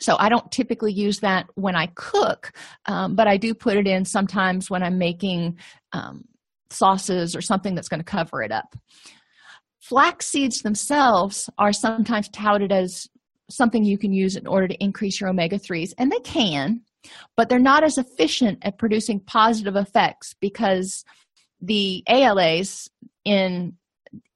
so 0.00 0.16
I 0.18 0.28
don't 0.28 0.50
typically 0.52 0.92
use 0.92 1.20
that 1.20 1.46
when 1.54 1.74
I 1.74 1.86
cook, 1.94 2.52
um, 2.86 3.14
but 3.14 3.26
I 3.28 3.36
do 3.36 3.54
put 3.54 3.76
it 3.76 3.86
in 3.86 4.04
sometimes 4.04 4.68
when 4.68 4.82
I'm 4.82 4.98
making 4.98 5.58
um, 5.92 6.24
sauces 6.70 7.34
or 7.34 7.40
something 7.40 7.74
that's 7.74 7.88
going 7.88 8.00
to 8.00 8.04
cover 8.04 8.42
it 8.42 8.52
up. 8.52 8.76
Flax 9.80 10.26
seeds 10.26 10.62
themselves 10.62 11.48
are 11.58 11.72
sometimes 11.72 12.28
touted 12.30 12.72
as 12.72 13.08
something 13.48 13.84
you 13.84 13.96
can 13.96 14.12
use 14.12 14.36
in 14.36 14.46
order 14.46 14.66
to 14.66 14.82
increase 14.82 15.20
your 15.20 15.30
omega 15.30 15.58
3s, 15.58 15.92
and 15.98 16.10
they 16.10 16.20
can, 16.20 16.80
but 17.36 17.48
they're 17.48 17.58
not 17.58 17.84
as 17.84 17.96
efficient 17.96 18.58
at 18.62 18.78
producing 18.78 19.20
positive 19.20 19.76
effects 19.76 20.34
because 20.40 21.04
the 21.60 22.02
ALAs 22.08 22.90
in 23.24 23.74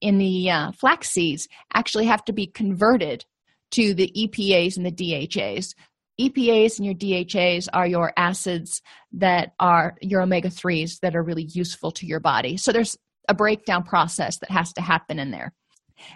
in 0.00 0.18
the 0.18 0.50
uh, 0.50 0.72
flax 0.72 1.10
seeds 1.10 1.48
actually 1.74 2.06
have 2.06 2.24
to 2.24 2.32
be 2.32 2.46
converted 2.46 3.24
to 3.72 3.94
the 3.94 4.12
EPAs 4.16 4.76
and 4.76 4.86
the 4.86 4.90
DHAs. 4.90 5.74
EPAs 6.20 6.78
and 6.78 6.86
your 6.86 6.94
DHAs 6.94 7.68
are 7.72 7.86
your 7.86 8.12
acids 8.16 8.82
that 9.12 9.52
are 9.58 9.96
your 10.00 10.20
omega 10.22 10.48
3s 10.48 11.00
that 11.00 11.16
are 11.16 11.22
really 11.22 11.48
useful 11.52 11.90
to 11.92 12.06
your 12.06 12.20
body. 12.20 12.56
So 12.56 12.72
there's 12.72 12.96
a 13.28 13.34
breakdown 13.34 13.84
process 13.84 14.38
that 14.38 14.50
has 14.50 14.72
to 14.74 14.82
happen 14.82 15.18
in 15.18 15.30
there. 15.30 15.52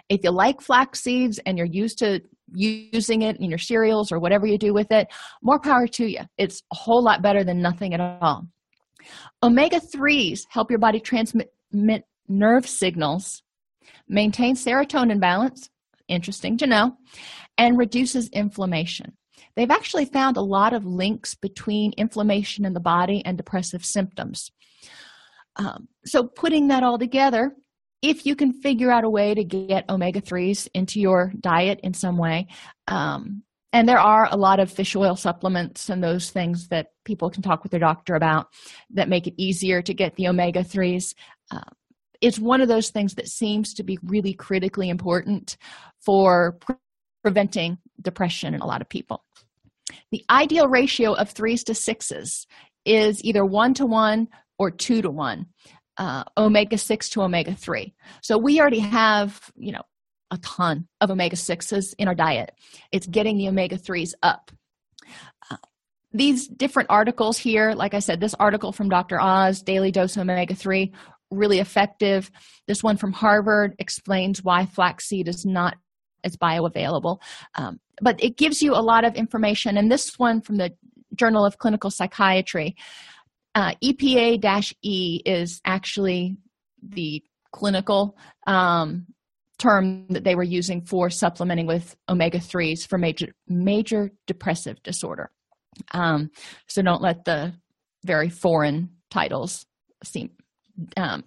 If 0.09 0.21
you 0.23 0.31
like 0.31 0.61
flax 0.61 1.01
seeds 1.01 1.39
and 1.45 1.57
you're 1.57 1.67
used 1.67 1.99
to 1.99 2.21
using 2.51 3.21
it 3.23 3.37
in 3.37 3.49
your 3.49 3.59
cereals 3.59 4.11
or 4.11 4.19
whatever 4.19 4.45
you 4.45 4.57
do 4.57 4.73
with 4.73 4.91
it, 4.91 5.07
more 5.41 5.59
power 5.59 5.87
to 5.87 6.05
you. 6.05 6.19
It's 6.37 6.61
a 6.71 6.75
whole 6.75 7.03
lot 7.03 7.21
better 7.21 7.43
than 7.43 7.61
nothing 7.61 7.93
at 7.93 7.99
all. 7.99 8.45
Omega 9.43 9.79
3s 9.79 10.41
help 10.49 10.69
your 10.69 10.79
body 10.79 10.99
transmit 10.99 11.49
nerve 12.27 12.67
signals, 12.67 13.43
maintain 14.07 14.55
serotonin 14.55 15.19
balance, 15.19 15.69
interesting 16.07 16.57
to 16.57 16.67
know, 16.67 16.97
and 17.57 17.77
reduces 17.77 18.29
inflammation. 18.29 19.13
They've 19.55 19.71
actually 19.71 20.05
found 20.05 20.37
a 20.37 20.41
lot 20.41 20.73
of 20.73 20.85
links 20.85 21.35
between 21.35 21.93
inflammation 21.97 22.65
in 22.65 22.73
the 22.73 22.79
body 22.79 23.23
and 23.25 23.37
depressive 23.37 23.85
symptoms. 23.85 24.51
Um, 25.55 25.87
so, 26.05 26.23
putting 26.23 26.67
that 26.67 26.83
all 26.83 26.97
together, 26.97 27.55
if 28.01 28.25
you 28.25 28.35
can 28.35 28.51
figure 28.51 28.91
out 28.91 29.05
a 29.05 29.09
way 29.09 29.33
to 29.33 29.43
get 29.43 29.89
omega 29.89 30.21
3s 30.21 30.67
into 30.73 30.99
your 30.99 31.31
diet 31.39 31.79
in 31.83 31.93
some 31.93 32.17
way, 32.17 32.47
um, 32.87 33.43
and 33.71 33.89
there 33.89 33.99
are 33.99 34.27
a 34.31 34.37
lot 34.37 34.59
of 34.59 34.71
fish 34.71 34.95
oil 34.95 35.15
supplements 35.15 35.89
and 35.89 36.03
those 36.03 36.29
things 36.29 36.69
that 36.69 36.87
people 37.03 37.29
can 37.29 37.41
talk 37.41 37.63
with 37.63 37.71
their 37.71 37.79
doctor 37.79 38.15
about 38.15 38.47
that 38.91 39.09
make 39.09 39.27
it 39.27 39.33
easier 39.37 39.81
to 39.81 39.93
get 39.93 40.15
the 40.15 40.27
omega 40.27 40.63
3s. 40.63 41.13
Uh, 41.51 41.59
it's 42.21 42.39
one 42.39 42.61
of 42.61 42.67
those 42.67 42.89
things 42.89 43.15
that 43.15 43.27
seems 43.27 43.73
to 43.75 43.83
be 43.83 43.99
really 44.03 44.33
critically 44.33 44.89
important 44.89 45.57
for 45.99 46.53
pre- 46.61 46.75
preventing 47.23 47.77
depression 48.01 48.53
in 48.53 48.61
a 48.61 48.65
lot 48.65 48.81
of 48.81 48.89
people. 48.89 49.23
The 50.11 50.23
ideal 50.29 50.67
ratio 50.67 51.13
of 51.13 51.29
threes 51.31 51.63
to 51.65 51.75
sixes 51.75 52.47
is 52.85 53.23
either 53.23 53.43
one 53.45 53.73
to 53.75 53.85
one 53.85 54.27
or 54.57 54.71
two 54.71 55.01
to 55.01 55.09
one, 55.09 55.47
uh, 55.97 56.23
omega 56.37 56.77
6 56.77 57.09
to 57.09 57.23
omega 57.23 57.53
3. 57.53 57.93
So 58.21 58.37
we 58.37 58.59
already 58.59 58.79
have, 58.79 59.51
you 59.55 59.71
know, 59.71 59.81
a 60.31 60.37
ton 60.39 60.87
of 61.01 61.11
omega 61.11 61.35
6s 61.35 61.93
in 61.97 62.07
our 62.07 62.15
diet. 62.15 62.51
It's 62.91 63.07
getting 63.07 63.37
the 63.37 63.47
omega 63.47 63.77
3s 63.77 64.13
up. 64.23 64.51
Uh, 65.49 65.57
these 66.13 66.47
different 66.47 66.89
articles 66.89 67.37
here, 67.37 67.73
like 67.73 67.93
I 67.93 67.99
said, 67.99 68.19
this 68.19 68.33
article 68.35 68.71
from 68.71 68.89
Dr. 68.89 69.19
Oz, 69.19 69.61
Daily 69.61 69.91
Dose 69.91 70.15
of 70.15 70.21
Omega 70.21 70.55
3, 70.55 70.91
really 71.35 71.59
effective. 71.59 72.31
This 72.67 72.83
one 72.83 72.97
from 72.97 73.13
Harvard 73.13 73.75
explains 73.79 74.43
why 74.43 74.65
flaxseed 74.65 75.27
is 75.27 75.45
not 75.45 75.75
as 76.23 76.35
bioavailable. 76.35 77.21
Um, 77.55 77.79
but 78.01 78.21
it 78.23 78.37
gives 78.37 78.61
you 78.61 78.73
a 78.73 78.81
lot 78.81 79.05
of 79.05 79.15
information. 79.15 79.77
And 79.77 79.91
this 79.91 80.17
one 80.17 80.41
from 80.41 80.57
the 80.57 80.71
Journal 81.15 81.45
of 81.45 81.57
Clinical 81.57 81.89
Psychiatry, 81.89 82.75
uh, 83.53 83.73
EPA 83.81 84.73
E 84.81 85.21
is 85.25 85.61
actually 85.65 86.37
the 86.81 87.23
clinical 87.53 88.17
um, 88.47 89.07
term 89.57 90.07
that 90.09 90.23
they 90.23 90.35
were 90.35 90.43
using 90.43 90.81
for 90.81 91.09
supplementing 91.09 91.65
with 91.65 91.95
omega 92.09 92.39
3s 92.39 92.85
for 92.85 92.97
major 92.97 93.27
major 93.47 94.11
depressive 94.27 94.81
disorder 94.83 95.31
um, 95.93 96.29
so 96.67 96.81
don't 96.81 97.01
let 97.01 97.23
the 97.23 97.53
very 98.03 98.29
foreign 98.29 98.89
titles 99.09 99.65
seem 100.03 100.29
um, 100.97 101.23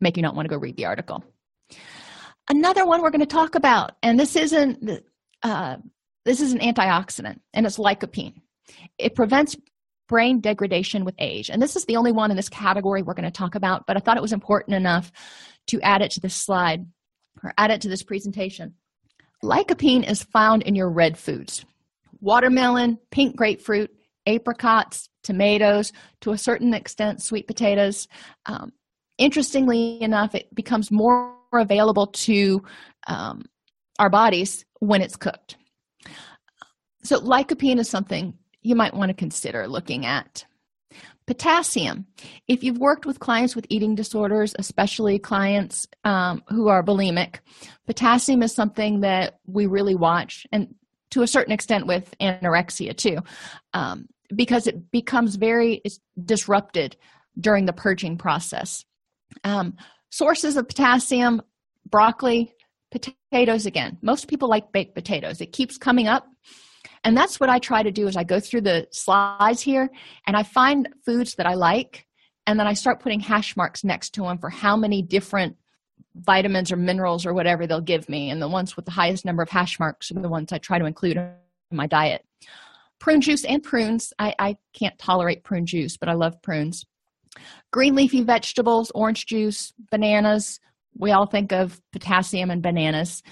make 0.00 0.16
you 0.16 0.22
not 0.22 0.34
want 0.34 0.46
to 0.46 0.54
go 0.54 0.60
read 0.60 0.76
the 0.76 0.86
article. 0.86 1.24
Another 2.48 2.86
one 2.86 3.02
we're 3.02 3.10
going 3.10 3.20
to 3.20 3.26
talk 3.26 3.54
about 3.54 3.92
and 4.02 4.18
this 4.18 4.36
isn't 4.36 5.02
uh, 5.42 5.76
this 6.24 6.40
is 6.40 6.52
an 6.52 6.60
antioxidant 6.60 7.38
and 7.52 7.66
it's 7.66 7.78
lycopene. 7.78 8.34
It 8.98 9.14
prevents 9.14 9.56
brain 10.08 10.40
degradation 10.40 11.04
with 11.04 11.14
age 11.18 11.50
and 11.50 11.60
this 11.60 11.76
is 11.76 11.84
the 11.84 11.96
only 11.96 12.12
one 12.12 12.30
in 12.30 12.36
this 12.36 12.48
category 12.48 13.02
we're 13.02 13.12
going 13.12 13.24
to 13.24 13.30
talk 13.30 13.54
about 13.54 13.84
but 13.86 13.94
i 13.94 14.00
thought 14.00 14.16
it 14.16 14.22
was 14.22 14.32
important 14.32 14.74
enough 14.74 15.12
to 15.66 15.78
add 15.82 16.00
it 16.00 16.10
to 16.10 16.20
this 16.20 16.34
slide 16.34 16.86
or 17.42 17.52
add 17.56 17.70
it 17.70 17.80
to 17.82 17.88
this 17.88 18.02
presentation. 18.02 18.74
Lycopene 19.44 20.08
is 20.08 20.22
found 20.22 20.62
in 20.62 20.74
your 20.74 20.90
red 20.90 21.16
foods. 21.16 21.64
Watermelon 22.20 22.98
pink 23.10 23.36
grapefruit 23.36 23.90
apricots 24.26 25.08
tomatoes 25.28 25.92
to 26.22 26.32
a 26.32 26.38
certain 26.38 26.72
extent 26.72 27.22
sweet 27.22 27.46
potatoes. 27.46 28.08
Um, 28.46 28.72
interestingly 29.18 30.00
enough 30.00 30.34
it 30.34 30.52
becomes 30.54 30.90
more 30.90 31.36
available 31.52 32.06
to 32.06 32.62
um, 33.06 33.44
our 33.98 34.08
bodies 34.08 34.64
when 34.80 35.02
it's 35.02 35.16
cooked. 35.16 35.56
So 37.02 37.20
lycopene 37.20 37.78
is 37.78 37.90
something 37.90 38.38
you 38.62 38.74
might 38.74 38.94
want 38.94 39.10
to 39.10 39.14
consider 39.14 39.68
looking 39.68 40.06
at. 40.06 40.46
Potassium. 41.26 42.06
If 42.46 42.64
you've 42.64 42.78
worked 42.78 43.04
with 43.04 43.20
clients 43.20 43.54
with 43.54 43.66
eating 43.68 43.94
disorders 43.94 44.54
especially 44.58 45.18
clients 45.18 45.86
um, 46.04 46.42
who 46.48 46.68
are 46.68 46.82
bulimic 46.82 47.40
potassium 47.86 48.42
is 48.42 48.54
something 48.54 49.00
that 49.00 49.38
we 49.46 49.66
really 49.66 49.94
watch 49.94 50.46
and 50.52 50.74
to 51.10 51.22
a 51.22 51.26
certain 51.26 51.52
extent 51.52 51.86
with 51.86 52.14
anorexia 52.20 52.96
too. 52.96 53.18
Um, 53.72 54.08
because 54.34 54.66
it 54.66 54.90
becomes 54.90 55.36
very 55.36 55.82
disrupted 56.24 56.96
during 57.38 57.66
the 57.66 57.72
purging 57.72 58.18
process. 58.18 58.84
Um, 59.44 59.76
sources 60.10 60.56
of 60.56 60.68
potassium 60.68 61.42
broccoli 61.90 62.52
potatoes 62.90 63.66
again 63.66 63.98
most 64.02 64.28
people 64.28 64.48
like 64.48 64.72
baked 64.72 64.94
potatoes. 64.94 65.40
It 65.40 65.52
keeps 65.52 65.76
coming 65.76 66.08
up. 66.08 66.26
And 67.04 67.16
that's 67.16 67.38
what 67.38 67.50
i 67.50 67.58
try 67.58 67.82
to 67.82 67.90
do 67.90 68.08
is 68.08 68.16
i 68.16 68.24
go 68.24 68.40
through 68.40 68.62
the 68.62 68.88
slides 68.90 69.60
here 69.60 69.88
and 70.26 70.36
i 70.36 70.42
find 70.42 70.88
foods 71.04 71.34
that 71.36 71.46
i 71.46 71.54
like 71.54 72.06
and 72.46 72.58
then 72.58 72.66
i 72.66 72.72
start 72.72 73.00
putting 73.00 73.20
hash 73.20 73.56
marks 73.56 73.84
next 73.84 74.14
to 74.14 74.22
them 74.22 74.38
for 74.38 74.50
how 74.50 74.76
many 74.76 75.02
different 75.02 75.56
vitamins 76.14 76.72
or 76.72 76.76
minerals 76.76 77.26
or 77.26 77.34
whatever 77.34 77.66
they'll 77.66 77.80
give 77.80 78.08
me. 78.08 78.30
And 78.30 78.40
the 78.42 78.48
ones 78.48 78.76
with 78.76 78.84
the 78.84 78.90
highest 78.90 79.24
number 79.24 79.42
of 79.42 79.50
hash 79.50 79.78
marks 79.78 80.10
are 80.10 80.14
the 80.14 80.28
ones 80.28 80.52
i 80.52 80.58
try 80.58 80.78
to 80.78 80.86
include 80.86 81.16
in 81.16 81.32
my 81.70 81.86
diet 81.86 82.24
prune 83.00 83.20
juice 83.20 83.44
and 83.44 83.62
prunes. 83.62 84.12
I, 84.18 84.34
I 84.38 84.56
can't 84.72 84.98
tolerate 84.98 85.44
prune 85.44 85.66
juice 85.66 85.96
but 85.96 86.08
i 86.08 86.14
love 86.14 86.40
prunes. 86.42 86.84
Green 87.72 87.94
leafy 87.94 88.22
vegetables 88.22 88.90
orange 88.94 89.26
juice 89.26 89.72
bananas. 89.90 90.60
We 90.96 91.12
all 91.12 91.26
think 91.26 91.52
of 91.52 91.80
potassium 91.92 92.50
and 92.50 92.62
bananas. 92.62 93.22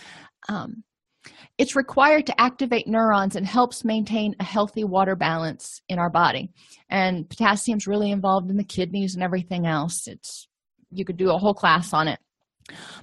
Um, 0.48 0.84
it's 1.58 1.74
required 1.74 2.26
to 2.26 2.40
activate 2.40 2.86
neurons 2.86 3.34
and 3.34 3.46
helps 3.46 3.84
maintain 3.84 4.36
a 4.38 4.44
healthy 4.44 4.84
water 4.84 5.16
balance 5.16 5.80
in 5.88 5.98
our 5.98 6.10
body. 6.10 6.50
And 6.90 7.28
potassium's 7.28 7.86
really 7.86 8.10
involved 8.10 8.50
in 8.50 8.58
the 8.58 8.64
kidneys 8.64 9.14
and 9.14 9.24
everything 9.24 9.66
else. 9.66 10.06
It's 10.06 10.48
you 10.90 11.04
could 11.04 11.16
do 11.16 11.30
a 11.30 11.38
whole 11.38 11.54
class 11.54 11.92
on 11.92 12.08
it. 12.08 12.20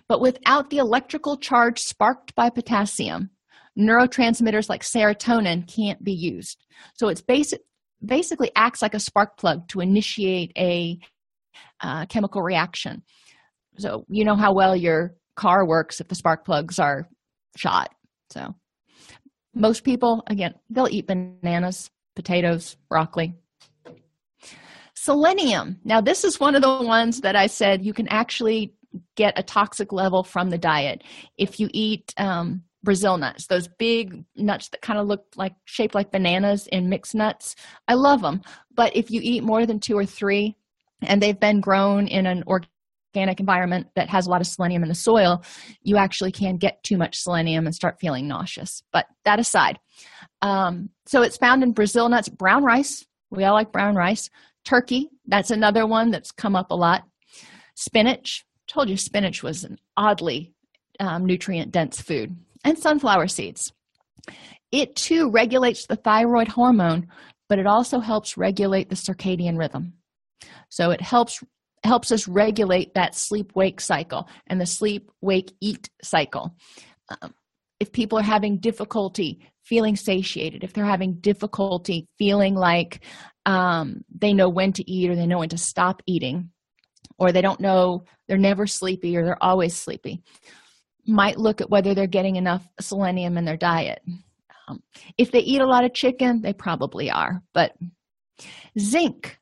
But 0.07 0.22
without 0.22 0.70
the 0.70 0.78
electrical 0.78 1.38
charge 1.38 1.80
sparked 1.80 2.36
by 2.36 2.49
potassium 2.49 3.30
neurotransmitters 3.78 4.69
like 4.69 4.84
serotonin 4.84 5.67
can't 5.67 6.03
be 6.03 6.13
used 6.13 6.65
so 6.95 7.07
it's 7.07 7.21
basic 7.21 7.59
basically 8.05 8.51
acts 8.55 8.82
like 8.82 8.93
a 8.93 8.99
spark 8.99 9.38
plug 9.38 9.67
to 9.69 9.80
initiate 9.80 10.51
a 10.57 10.99
uh, 11.82 12.05
chemical 12.07 12.41
reaction. 12.41 13.03
So, 13.78 14.05
you 14.09 14.26
know 14.26 14.36
how 14.36 14.53
well 14.53 14.76
your 14.76 15.15
car 15.36 15.65
works 15.65 15.99
if 15.99 16.07
the 16.07 16.15
spark 16.15 16.45
plugs 16.45 16.80
are 16.80 17.07
shot. 17.55 17.93
So, 18.30 18.55
most 19.53 19.84
people, 19.84 20.24
again, 20.28 20.55
they'll 20.69 20.89
eat 20.89 21.07
bananas, 21.07 21.89
potatoes, 22.15 22.78
broccoli. 22.89 23.36
Selenium. 24.95 25.80
Now, 25.84 26.01
this 26.01 26.24
is 26.24 26.39
one 26.39 26.55
of 26.55 26.61
the 26.61 26.84
ones 26.84 27.21
that 27.21 27.36
I 27.36 27.47
said 27.47 27.84
you 27.84 27.93
can 27.93 28.07
actually 28.07 28.74
get 29.15 29.38
a 29.38 29.43
toxic 29.43 29.91
level 29.91 30.24
from 30.24 30.49
the 30.49 30.57
diet. 30.57 31.03
If 31.38 31.59
you 31.59 31.67
eat 31.74 32.13
um, 32.17 32.63
Brazil 32.84 33.17
nuts, 33.17 33.47
those 33.47 33.67
big 33.79 34.25
nuts 34.36 34.69
that 34.69 34.81
kind 34.81 34.99
of 34.99 35.07
look 35.07 35.25
like 35.36 35.53
shaped 35.65 35.95
like 35.95 36.11
bananas 36.11 36.67
in 36.67 36.89
mixed 36.89 37.15
nuts, 37.15 37.55
I 37.88 37.93
love 37.93 38.21
them. 38.21 38.41
But 38.75 38.95
if 38.95 39.09
you 39.09 39.21
eat 39.23 39.43
more 39.43 39.65
than 39.65 39.79
two 39.79 39.97
or 39.97 40.05
three, 40.05 40.55
and 41.01 41.21
they've 41.21 41.39
been 41.39 41.59
grown 41.59 42.07
in 42.07 42.25
an 42.25 42.43
organic 42.47 43.39
environment 43.39 43.88
that 43.95 44.09
has 44.09 44.25
a 44.25 44.29
lot 44.29 44.41
of 44.41 44.47
selenium 44.47 44.84
in 44.84 44.89
the 44.89 44.95
soil, 44.95 45.43
you 45.81 45.97
actually 45.97 46.31
can 46.31 46.57
get 46.57 46.84
too 46.84 46.97
much 46.97 47.17
selenium 47.17 47.65
and 47.65 47.75
start 47.75 47.99
feeling 47.99 48.27
nauseous. 48.27 48.84
But 48.91 49.07
that 49.25 49.39
aside, 49.39 49.79
um, 50.41 50.89
so 51.05 51.21
it's 51.21 51.38
found 51.38 51.63
in 51.63 51.71
Brazil 51.71 52.09
nuts, 52.09 52.29
brown 52.29 52.63
rice. 52.63 53.05
We 53.31 53.43
all 53.43 53.53
like 53.53 53.71
brown 53.71 53.95
rice. 53.95 54.29
Turkey, 54.65 55.09
that's 55.25 55.51
another 55.51 55.86
one 55.86 56.11
that's 56.11 56.31
come 56.31 56.55
up 56.55 56.71
a 56.71 56.75
lot. 56.75 57.03
Spinach, 57.75 58.45
told 58.67 58.89
you 58.89 58.97
spinach 58.97 59.43
was 59.43 59.63
an 59.63 59.77
oddly 59.97 60.53
um, 60.99 61.25
nutrient 61.25 61.71
dense 61.71 61.99
food. 61.99 62.36
And 62.64 62.78
sunflower 62.78 63.28
seeds. 63.28 63.72
It 64.72 64.95
too 64.95 65.30
regulates 65.30 65.86
the 65.86 65.95
thyroid 65.95 66.47
hormone, 66.47 67.07
but 67.49 67.59
it 67.59 67.68
also 67.68 67.99
helps 67.99 68.38
regulate 68.38 68.89
the 68.89 68.95
circadian 68.95 69.57
rhythm. 69.57 69.93
So 70.70 70.91
it 70.91 71.01
helps 71.01 71.43
helps 71.84 72.11
us 72.11 72.28
regulate 72.28 72.93
that 72.93 73.14
sleep 73.14 73.51
wake 73.55 73.82
cycle 73.82 74.30
and 74.47 74.59
the 74.59 74.66
sleep 74.66 75.11
wake 75.22 75.51
eat 75.59 75.89
cycle. 76.01 76.55
Um, 77.09 77.34
if 77.80 77.91
people 77.91 78.18
are 78.18 78.24
having 78.24 78.59
difficulty 78.59 79.51
feeling 79.64 79.95
satiated, 79.95 80.64
if 80.64 80.74
they're 80.74 80.86
having 80.86 81.16
difficulty 81.16 82.07
feeling 82.18 82.55
like 82.55 83.05
um, 83.45 84.03
they 84.16 84.34
know 84.34 84.47
when 84.47 84.72
to 84.74 84.89
eat 84.89 85.09
or 85.09 85.16
they 85.16 85.28
know 85.28 85.39
when 85.39 85.49
to 85.49 85.57
stop 85.57 86.01
eating, 86.05 86.49
or 87.20 87.32
they 87.32 87.41
don't 87.41 87.59
know 87.59 88.05
they're 88.28 88.38
never 88.38 88.66
sleepy 88.66 89.18
or 89.18 89.26
they're 89.26 89.43
always 89.43 89.76
sleepy, 89.76 90.24
might 91.06 91.38
look 91.38 91.62
at 91.62 91.70
whether 91.70 91.93
they're 91.93 92.08
getting 92.08 92.36
enough 92.36 92.68
selenium 92.80 93.38
in 93.38 93.45
their 93.45 93.58
diet. 93.58 94.01
Um, 94.68 94.82
if 95.18 95.32
they 95.32 95.39
eat 95.39 95.62
a 95.62 95.68
lot 95.68 95.84
of 95.84 95.93
chicken, 95.93 96.41
they 96.41 96.54
probably 96.54 97.12
are. 97.12 97.41
But 97.54 97.74
zinc, 98.80 99.38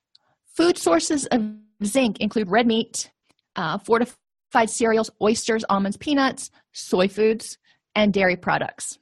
food 0.56 0.78
sources 0.78 1.26
of 1.28 1.42
zinc 1.84 2.20
include 2.20 2.50
red 2.50 2.68
meat, 2.68 3.12
uh, 3.56 3.78
fortified 3.78 4.70
cereals, 4.70 5.12
oysters, 5.22 5.64
almonds, 5.70 5.98
peanuts, 5.98 6.52
soy 6.72 7.08
foods, 7.08 7.58
and 7.96 8.14
dairy 8.14 8.36
products. 8.36 8.98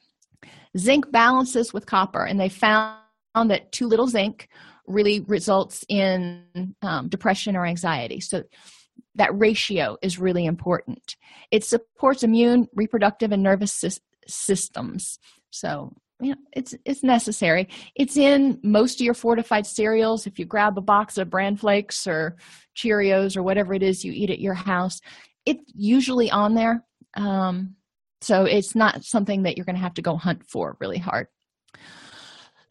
Zinc 0.77 1.11
balances 1.11 1.73
with 1.73 1.85
copper, 1.85 2.23
and 2.25 2.39
they 2.39 2.49
found 2.49 2.97
that 3.35 3.71
too 3.71 3.87
little 3.87 4.07
zinc 4.07 4.49
really 4.85 5.21
results 5.21 5.85
in 5.87 6.75
um, 6.81 7.07
depression 7.09 7.55
or 7.55 7.65
anxiety. 7.65 8.19
So 8.19 8.43
that 9.15 9.37
ratio 9.37 9.97
is 10.01 10.19
really 10.19 10.45
important. 10.45 11.15
It 11.51 11.63
supports 11.63 12.23
immune, 12.23 12.67
reproductive, 12.73 13.31
and 13.31 13.43
nervous 13.43 13.73
sy- 13.73 14.01
systems. 14.27 15.19
So 15.51 15.93
you 16.21 16.31
know, 16.31 16.37
it's 16.53 16.75
it's 16.85 17.03
necessary. 17.03 17.69
It's 17.95 18.17
in 18.17 18.59
most 18.63 18.99
of 18.99 19.05
your 19.05 19.13
fortified 19.13 19.65
cereals. 19.65 20.27
If 20.27 20.37
you 20.37 20.45
grab 20.45 20.77
a 20.77 20.81
box 20.81 21.17
of 21.17 21.29
bran 21.29 21.55
flakes 21.55 22.05
or 22.07 22.35
Cheerios 22.75 23.37
or 23.37 23.43
whatever 23.43 23.73
it 23.73 23.83
is 23.83 24.03
you 24.03 24.11
eat 24.11 24.29
at 24.29 24.39
your 24.39 24.53
house, 24.53 24.99
it's 25.45 25.63
usually 25.73 26.29
on 26.29 26.55
there. 26.55 26.83
Um, 27.15 27.75
so 28.21 28.43
it's 28.43 28.75
not 28.75 29.05
something 29.05 29.43
that 29.43 29.55
you're 29.55 29.65
going 29.65 29.77
to 29.77 29.81
have 29.81 29.93
to 29.95 30.01
go 30.01 30.17
hunt 30.17 30.43
for 30.45 30.75
really 30.79 30.97
hard. 30.97 31.27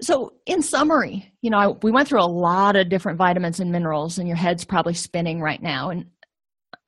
So, 0.01 0.35
in 0.47 0.63
summary, 0.63 1.33
you 1.43 1.51
know, 1.51 1.59
I, 1.59 1.69
we 1.83 1.91
went 1.91 2.07
through 2.07 2.23
a 2.23 2.27
lot 2.27 2.77
of 2.77 2.89
different 2.89 3.19
vitamins 3.19 3.59
and 3.59 3.73
minerals, 3.73 4.19
and 4.19 4.29
your 4.29 4.37
head's 4.37 4.65
probably 4.65 4.95
spinning 4.95 5.41
right 5.41 5.61
now. 5.61 5.91
And 5.91 6.07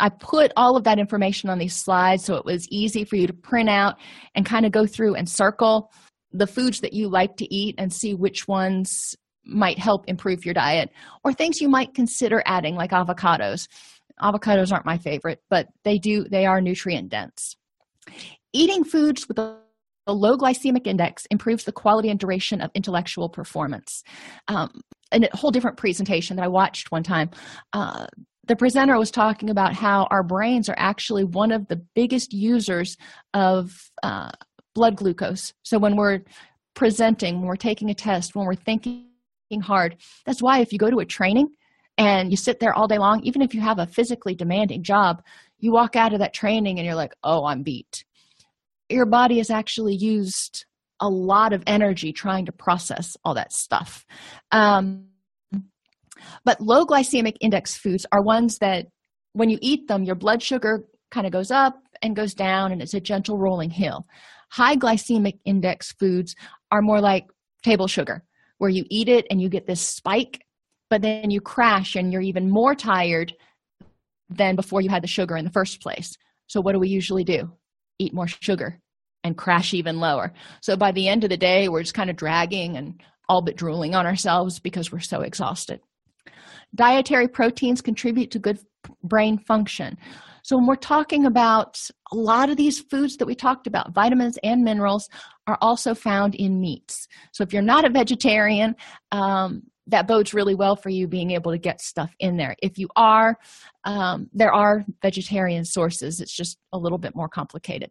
I 0.01 0.09
put 0.09 0.53
all 0.57 0.77
of 0.77 0.85
that 0.85 0.99
information 0.99 1.51
on 1.51 1.59
these 1.59 1.77
slides 1.77 2.25
so 2.25 2.35
it 2.35 2.45
was 2.45 2.69
easy 2.69 3.05
for 3.05 3.17
you 3.17 3.27
to 3.27 3.33
print 3.33 3.69
out 3.69 3.97
and 4.35 4.45
kind 4.45 4.67
of 4.67 4.73
go 4.73 4.87
through 4.87 5.15
and 5.15 5.29
circle 5.29 5.93
the 6.33 6.47
foods 6.47 6.81
that 6.81 6.93
you 6.93 7.09
like 7.09 7.37
to 7.39 7.55
eat 7.55 7.75
and 7.79 7.93
see 7.93 8.15
which 8.15 8.49
ones 8.49 9.17
might 9.45 9.79
help 9.79 10.09
improve 10.09 10.45
your 10.45 10.55
diet 10.55 10.91
or 11.25 11.33
things 11.33 11.61
you 11.61 11.69
might 11.69 11.95
consider 11.95 12.43
adding 12.47 12.75
like 12.75 12.91
avocados 12.91 13.69
avocados 14.21 14.71
aren't 14.73 14.85
my 14.85 14.99
favorite 14.99 15.43
but 15.49 15.69
they 15.85 15.99
do 15.99 16.25
they 16.25 16.47
are 16.47 16.61
nutrient 16.61 17.09
dense 17.09 17.57
eating 18.53 18.85
foods 18.85 19.27
with 19.29 19.39
a 19.39 19.57
low 20.13 20.37
glycemic 20.37 20.87
index 20.87 21.27
improves 21.31 21.65
the 21.65 21.73
quality 21.73 22.09
and 22.09 22.19
duration 22.19 22.61
of 22.61 22.71
intellectual 22.75 23.29
performance. 23.29 24.03
Um, 24.49 24.81
and 25.13 25.29
a 25.33 25.37
whole 25.37 25.51
different 25.51 25.77
presentation 25.77 26.37
that 26.37 26.45
I 26.45 26.49
watched 26.49 26.91
one 26.91 27.03
time. 27.03 27.31
Uh, 27.73 28.07
the 28.51 28.57
presenter 28.57 28.99
was 28.99 29.13
talking 29.13 29.49
about 29.49 29.75
how 29.75 30.09
our 30.11 30.25
brains 30.25 30.69
are 30.69 30.75
actually 30.77 31.23
one 31.23 31.53
of 31.53 31.69
the 31.69 31.77
biggest 31.95 32.33
users 32.33 32.97
of 33.33 33.93
uh, 34.03 34.33
blood 34.75 34.97
glucose. 34.97 35.55
So 35.63 35.79
when 35.79 35.95
we're 35.95 36.23
presenting, 36.75 37.37
when 37.37 37.47
we're 37.47 37.55
taking 37.55 37.91
a 37.91 37.95
test, 37.95 38.35
when 38.35 38.47
we're 38.47 38.57
thinking 38.57 39.07
hard, 39.63 39.99
that's 40.27 40.43
why 40.43 40.59
if 40.59 40.73
you 40.73 40.81
go 40.81 40.91
to 40.91 40.99
a 40.99 41.05
training 41.05 41.51
and 41.97 42.33
you 42.33 42.37
sit 42.37 42.59
there 42.59 42.75
all 42.75 42.89
day 42.89 42.99
long, 42.99 43.23
even 43.23 43.41
if 43.41 43.55
you 43.55 43.61
have 43.61 43.79
a 43.79 43.87
physically 43.87 44.35
demanding 44.35 44.83
job, 44.83 45.23
you 45.61 45.71
walk 45.71 45.95
out 45.95 46.13
of 46.13 46.19
that 46.19 46.35
training 46.35 46.81
and 46.81 46.87
you're 46.87 46.97
like, 46.97 47.15
oh, 47.23 47.45
I'm 47.45 47.63
beat. 47.63 48.05
Your 48.89 49.07
body 49.07 49.39
has 49.39 49.51
actually 49.51 49.95
used 49.95 50.65
a 50.99 51.09
lot 51.09 51.53
of 51.53 51.63
energy 51.69 52.13
trying 52.13 52.47
to 52.47 52.53
process 52.53 53.17
all 53.25 53.35
that 53.35 53.53
stuff. 53.53 54.05
Um, 54.51 55.10
but 56.45 56.61
low 56.61 56.85
glycemic 56.85 57.37
index 57.41 57.77
foods 57.77 58.07
are 58.13 58.23
ones 58.23 58.59
that 58.59 58.87
when 59.33 59.51
you 59.51 59.59
eat 59.61 59.89
them, 59.89 60.05
your 60.05 60.15
blood 60.15 60.43
sugar 60.43 60.85
kind 61.11 61.27
of 61.27 61.33
goes 61.33 61.51
up 61.51 61.75
and 62.03 62.17
goes 62.17 62.35
down, 62.35 62.73
and 62.73 62.83
it's 62.83 62.95
a 62.95 63.01
gentle 63.01 63.39
rolling 63.39 63.71
hill. 63.71 64.07
High 64.51 64.77
glycemic 64.77 65.39
index 65.45 65.93
foods 65.93 66.35
are 66.71 66.83
more 66.83 67.01
like 67.01 67.27
table 67.63 67.87
sugar, 67.87 68.25
where 68.59 68.71
you 68.71 68.85
eat 68.91 69.09
it 69.09 69.27
and 69.31 69.41
you 69.41 69.49
get 69.49 69.67
this 69.67 69.81
spike, 69.81 70.41
but 70.89 71.03
then 71.03 71.31
you 71.31 71.41
crash 71.41 71.95
and 71.95 72.13
you're 72.13 72.23
even 72.23 72.51
more 72.51 72.75
tired 72.75 73.35
than 74.29 74.57
before 74.57 74.81
you 74.81 74.89
had 74.89 75.03
the 75.03 75.09
sugar 75.09 75.37
in 75.37 75.45
the 75.45 75.51
first 75.51 75.81
place. 75.81 76.17
So, 76.47 76.61
what 76.61 76.73
do 76.73 76.79
we 76.79 76.89
usually 76.89 77.25
do? 77.25 77.53
Eat 77.99 78.15
more 78.15 78.27
sugar 78.27 78.81
and 79.23 79.37
crash 79.37 79.75
even 79.75 80.01
lower. 80.01 80.33
So, 80.63 80.77
by 80.77 80.93
the 80.93 81.09
end 81.09 81.25
of 81.25 81.31
the 81.31 81.37
day, 81.37 81.69
we're 81.69 81.83
just 81.83 81.95
kind 81.95 82.11
of 82.11 82.17
dragging 82.17 82.77
and 82.77 83.01
all 83.29 83.43
but 83.43 83.57
drooling 83.57 83.95
on 83.95 84.07
ourselves 84.07 84.59
because 84.59 84.91
we're 84.91 85.01
so 85.01 85.21
exhausted. 85.21 85.81
Dietary 86.75 87.29
proteins 87.29 87.81
contribute 87.81 88.31
to 88.31 88.39
good 88.39 88.59
brain 89.03 89.39
function. 89.39 89.97
So, 90.43 90.57
when 90.57 90.67
we're 90.67 90.77
talking 90.77 91.27
about 91.27 91.81
a 92.13 92.17
lot 92.17 92.51
of 92.51 92.57
these 92.57 92.81
foods 92.81 93.17
that 93.19 93.27
we 93.27 93.35
talked 93.35 93.67
about, 93.67 93.93
vitamins 93.93 94.39
and 94.43 94.63
minerals 94.63 95.09
are 95.47 95.59
also 95.61 95.95
found 95.95 96.35
in 96.35 96.61
meats. 96.61 97.07
So, 97.33 97.43
if 97.43 97.53
you're 97.53 97.63
not 97.63 97.85
a 97.85 97.91
vegetarian, 97.91 98.75
um, 99.13 99.63
that 99.87 100.07
bodes 100.07 100.33
really 100.33 100.55
well 100.55 100.77
for 100.77 100.89
you 100.89 101.07
being 101.07 101.33
able 101.33 101.53
to 101.53 101.59
get 101.59 101.81
stuff 101.81 102.15
in 102.21 102.37
there. 102.37 102.55
If 102.63 102.79
you 102.79 102.89
are, 102.97 103.37
um, 103.85 104.29
there 104.33 104.53
are 104.53 104.85
vegetarian 105.03 105.65
sources, 105.65 106.21
it's 106.21 106.35
just 106.35 106.59
a 106.73 106.79
little 106.79 106.99
bit 106.99 107.15
more 107.15 107.29
complicated. 107.29 107.91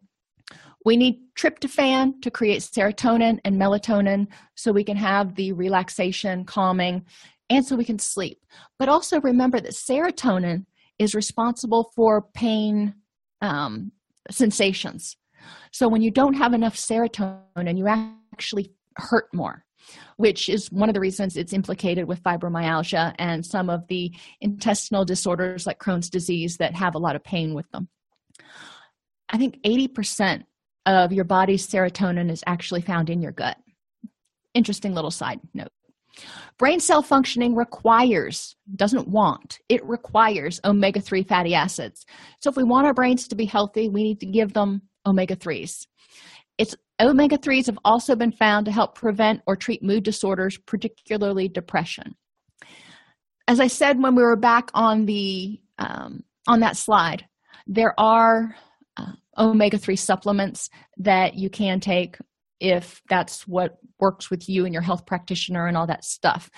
We 0.84 0.96
need 0.96 1.20
tryptophan 1.38 2.22
to 2.22 2.30
create 2.30 2.62
serotonin 2.62 3.38
and 3.44 3.60
melatonin 3.60 4.28
so 4.54 4.72
we 4.72 4.84
can 4.84 4.96
have 4.96 5.34
the 5.34 5.52
relaxation, 5.52 6.44
calming, 6.44 7.04
and 7.50 7.66
so 7.66 7.76
we 7.76 7.84
can 7.84 7.98
sleep. 7.98 8.40
But 8.78 8.88
also 8.88 9.20
remember 9.20 9.60
that 9.60 9.72
serotonin 9.72 10.64
is 10.98 11.14
responsible 11.14 11.92
for 11.94 12.22
pain 12.34 12.94
um, 13.42 13.92
sensations. 14.30 15.16
So 15.72 15.88
when 15.88 16.02
you 16.02 16.10
don't 16.10 16.34
have 16.34 16.54
enough 16.54 16.76
serotonin, 16.76 17.76
you 17.76 17.88
actually 17.88 18.72
hurt 18.96 19.26
more, 19.34 19.64
which 20.16 20.48
is 20.48 20.70
one 20.70 20.88
of 20.88 20.94
the 20.94 21.00
reasons 21.00 21.36
it's 21.36 21.52
implicated 21.52 22.06
with 22.06 22.22
fibromyalgia 22.22 23.14
and 23.18 23.44
some 23.44 23.68
of 23.68 23.86
the 23.88 24.12
intestinal 24.40 25.04
disorders 25.04 25.66
like 25.66 25.78
Crohn's 25.78 26.10
disease 26.10 26.56
that 26.58 26.74
have 26.74 26.94
a 26.94 26.98
lot 26.98 27.16
of 27.16 27.24
pain 27.24 27.54
with 27.54 27.70
them. 27.72 27.88
I 29.28 29.38
think 29.38 29.58
80% 29.64 30.44
of 30.86 31.12
your 31.12 31.24
body's 31.24 31.66
serotonin 31.66 32.30
is 32.30 32.44
actually 32.46 32.82
found 32.82 33.10
in 33.10 33.22
your 33.22 33.32
gut. 33.32 33.56
Interesting 34.54 34.94
little 34.94 35.10
side 35.10 35.40
note. 35.54 35.70
Brain 36.58 36.80
cell 36.80 37.02
functioning 37.02 37.54
requires, 37.54 38.56
doesn't 38.76 39.08
want, 39.08 39.60
it 39.68 39.84
requires 39.84 40.60
omega 40.64 41.00
3 41.00 41.22
fatty 41.22 41.54
acids. 41.54 42.04
So, 42.40 42.50
if 42.50 42.56
we 42.56 42.64
want 42.64 42.86
our 42.86 42.94
brains 42.94 43.28
to 43.28 43.34
be 43.34 43.46
healthy, 43.46 43.88
we 43.88 44.02
need 44.02 44.20
to 44.20 44.26
give 44.26 44.52
them 44.52 44.82
omega 45.06 45.36
3s. 45.36 45.86
It's 46.58 46.76
Omega 47.00 47.38
3s 47.38 47.66
have 47.66 47.78
also 47.84 48.14
been 48.14 48.32
found 48.32 48.66
to 48.66 48.72
help 48.72 48.94
prevent 48.94 49.40
or 49.46 49.56
treat 49.56 49.82
mood 49.82 50.04
disorders, 50.04 50.58
particularly 50.58 51.48
depression. 51.48 52.14
As 53.48 53.58
I 53.58 53.68
said 53.68 54.02
when 54.02 54.14
we 54.14 54.22
were 54.22 54.36
back 54.36 54.70
on 54.74 55.06
the 55.06 55.58
um, 55.78 56.22
on 56.46 56.60
that 56.60 56.76
slide, 56.76 57.24
there 57.66 57.98
are 57.98 58.54
uh, 58.98 59.12
omega 59.38 59.78
3 59.78 59.96
supplements 59.96 60.68
that 60.98 61.34
you 61.34 61.48
can 61.48 61.80
take 61.80 62.18
if 62.60 63.02
that's 63.08 63.48
what 63.48 63.78
works 63.98 64.30
with 64.30 64.48
you 64.48 64.64
and 64.64 64.72
your 64.72 64.82
health 64.82 65.06
practitioner 65.06 65.66
and 65.66 65.76
all 65.76 65.86
that 65.86 66.04
stuff. 66.04 66.50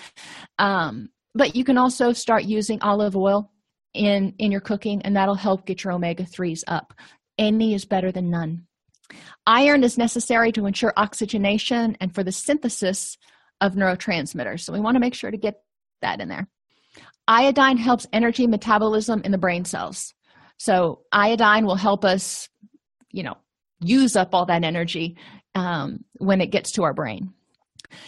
Um, 0.58 1.08
but 1.34 1.56
you 1.56 1.64
can 1.64 1.78
also 1.78 2.12
start 2.12 2.44
using 2.44 2.82
olive 2.82 3.16
oil 3.16 3.50
in 3.94 4.34
in 4.38 4.50
your 4.50 4.60
cooking 4.60 5.02
and 5.02 5.16
that'll 5.16 5.34
help 5.34 5.66
get 5.66 5.84
your 5.84 5.92
omega 5.92 6.24
3s 6.24 6.62
up. 6.66 6.94
Any 7.38 7.74
is 7.74 7.84
better 7.84 8.12
than 8.12 8.30
none. 8.30 8.66
Iron 9.46 9.84
is 9.84 9.98
necessary 9.98 10.52
to 10.52 10.66
ensure 10.66 10.92
oxygenation 10.96 11.96
and 12.00 12.14
for 12.14 12.24
the 12.24 12.32
synthesis 12.32 13.16
of 13.60 13.74
neurotransmitters. 13.74 14.60
So 14.60 14.72
we 14.72 14.80
want 14.80 14.96
to 14.96 15.00
make 15.00 15.14
sure 15.14 15.30
to 15.30 15.36
get 15.36 15.62
that 16.00 16.20
in 16.20 16.28
there. 16.28 16.48
Iodine 17.28 17.76
helps 17.76 18.06
energy 18.12 18.46
metabolism 18.46 19.22
in 19.24 19.32
the 19.32 19.38
brain 19.38 19.64
cells. 19.64 20.14
So 20.58 21.02
iodine 21.12 21.66
will 21.66 21.76
help 21.76 22.04
us, 22.04 22.48
you 23.10 23.22
know, 23.22 23.36
use 23.80 24.16
up 24.16 24.34
all 24.34 24.46
that 24.46 24.64
energy 24.64 25.16
um, 25.54 26.04
when 26.14 26.40
it 26.40 26.50
gets 26.50 26.72
to 26.72 26.82
our 26.82 26.94
brain. 26.94 27.32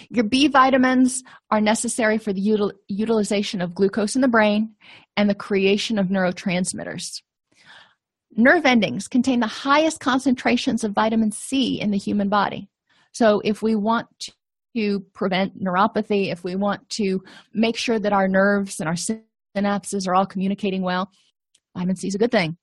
Your 0.08 0.24
B 0.24 0.48
vitamins 0.48 1.22
are 1.50 1.60
necessary 1.60 2.18
for 2.18 2.32
the 2.32 2.40
util- 2.40 2.72
utilization 2.88 3.60
of 3.60 3.74
glucose 3.74 4.14
in 4.14 4.22
the 4.22 4.28
brain 4.28 4.74
and 5.16 5.28
the 5.28 5.34
creation 5.34 5.98
of 5.98 6.08
neurotransmitters. 6.08 7.22
Nerve 8.36 8.66
endings 8.66 9.06
contain 9.06 9.40
the 9.40 9.46
highest 9.46 10.00
concentrations 10.00 10.84
of 10.84 10.92
vitamin 10.92 11.30
C 11.30 11.80
in 11.80 11.90
the 11.90 11.98
human 11.98 12.28
body. 12.28 12.68
So, 13.12 13.40
if 13.44 13.62
we 13.62 13.76
want 13.76 14.08
to 14.76 15.00
prevent 15.12 15.62
neuropathy, 15.62 16.32
if 16.32 16.42
we 16.42 16.56
want 16.56 16.88
to 16.90 17.22
make 17.52 17.76
sure 17.76 18.00
that 18.00 18.12
our 18.12 18.26
nerves 18.26 18.80
and 18.80 18.88
our 18.88 18.96
synapses 19.56 20.08
are 20.08 20.14
all 20.16 20.26
communicating 20.26 20.82
well, 20.82 21.10
vitamin 21.76 21.94
C 21.94 22.08
is 22.08 22.16
a 22.16 22.18
good 22.18 22.32
thing. 22.32 22.56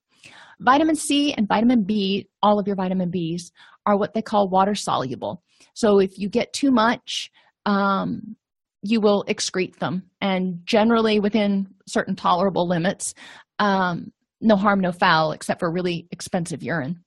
Vitamin 0.59 0.95
C 0.95 1.33
and 1.33 1.47
vitamin 1.47 1.83
B, 1.83 2.27
all 2.43 2.59
of 2.59 2.67
your 2.67 2.75
vitamin 2.75 3.09
Bs, 3.09 3.51
are 3.85 3.97
what 3.97 4.13
they 4.13 4.21
call 4.21 4.49
water 4.49 4.75
soluble. 4.75 5.43
So, 5.73 5.99
if 5.99 6.17
you 6.17 6.29
get 6.29 6.53
too 6.53 6.71
much, 6.71 7.31
um, 7.65 8.35
you 8.83 8.99
will 8.99 9.23
excrete 9.27 9.77
them, 9.77 10.03
and 10.19 10.59
generally 10.65 11.19
within 11.19 11.67
certain 11.87 12.15
tolerable 12.15 12.67
limits. 12.67 13.13
Um, 13.59 14.11
no 14.41 14.55
harm, 14.55 14.79
no 14.79 14.91
foul, 14.91 15.33
except 15.33 15.59
for 15.59 15.71
really 15.71 16.07
expensive 16.11 16.63
urine. 16.63 17.03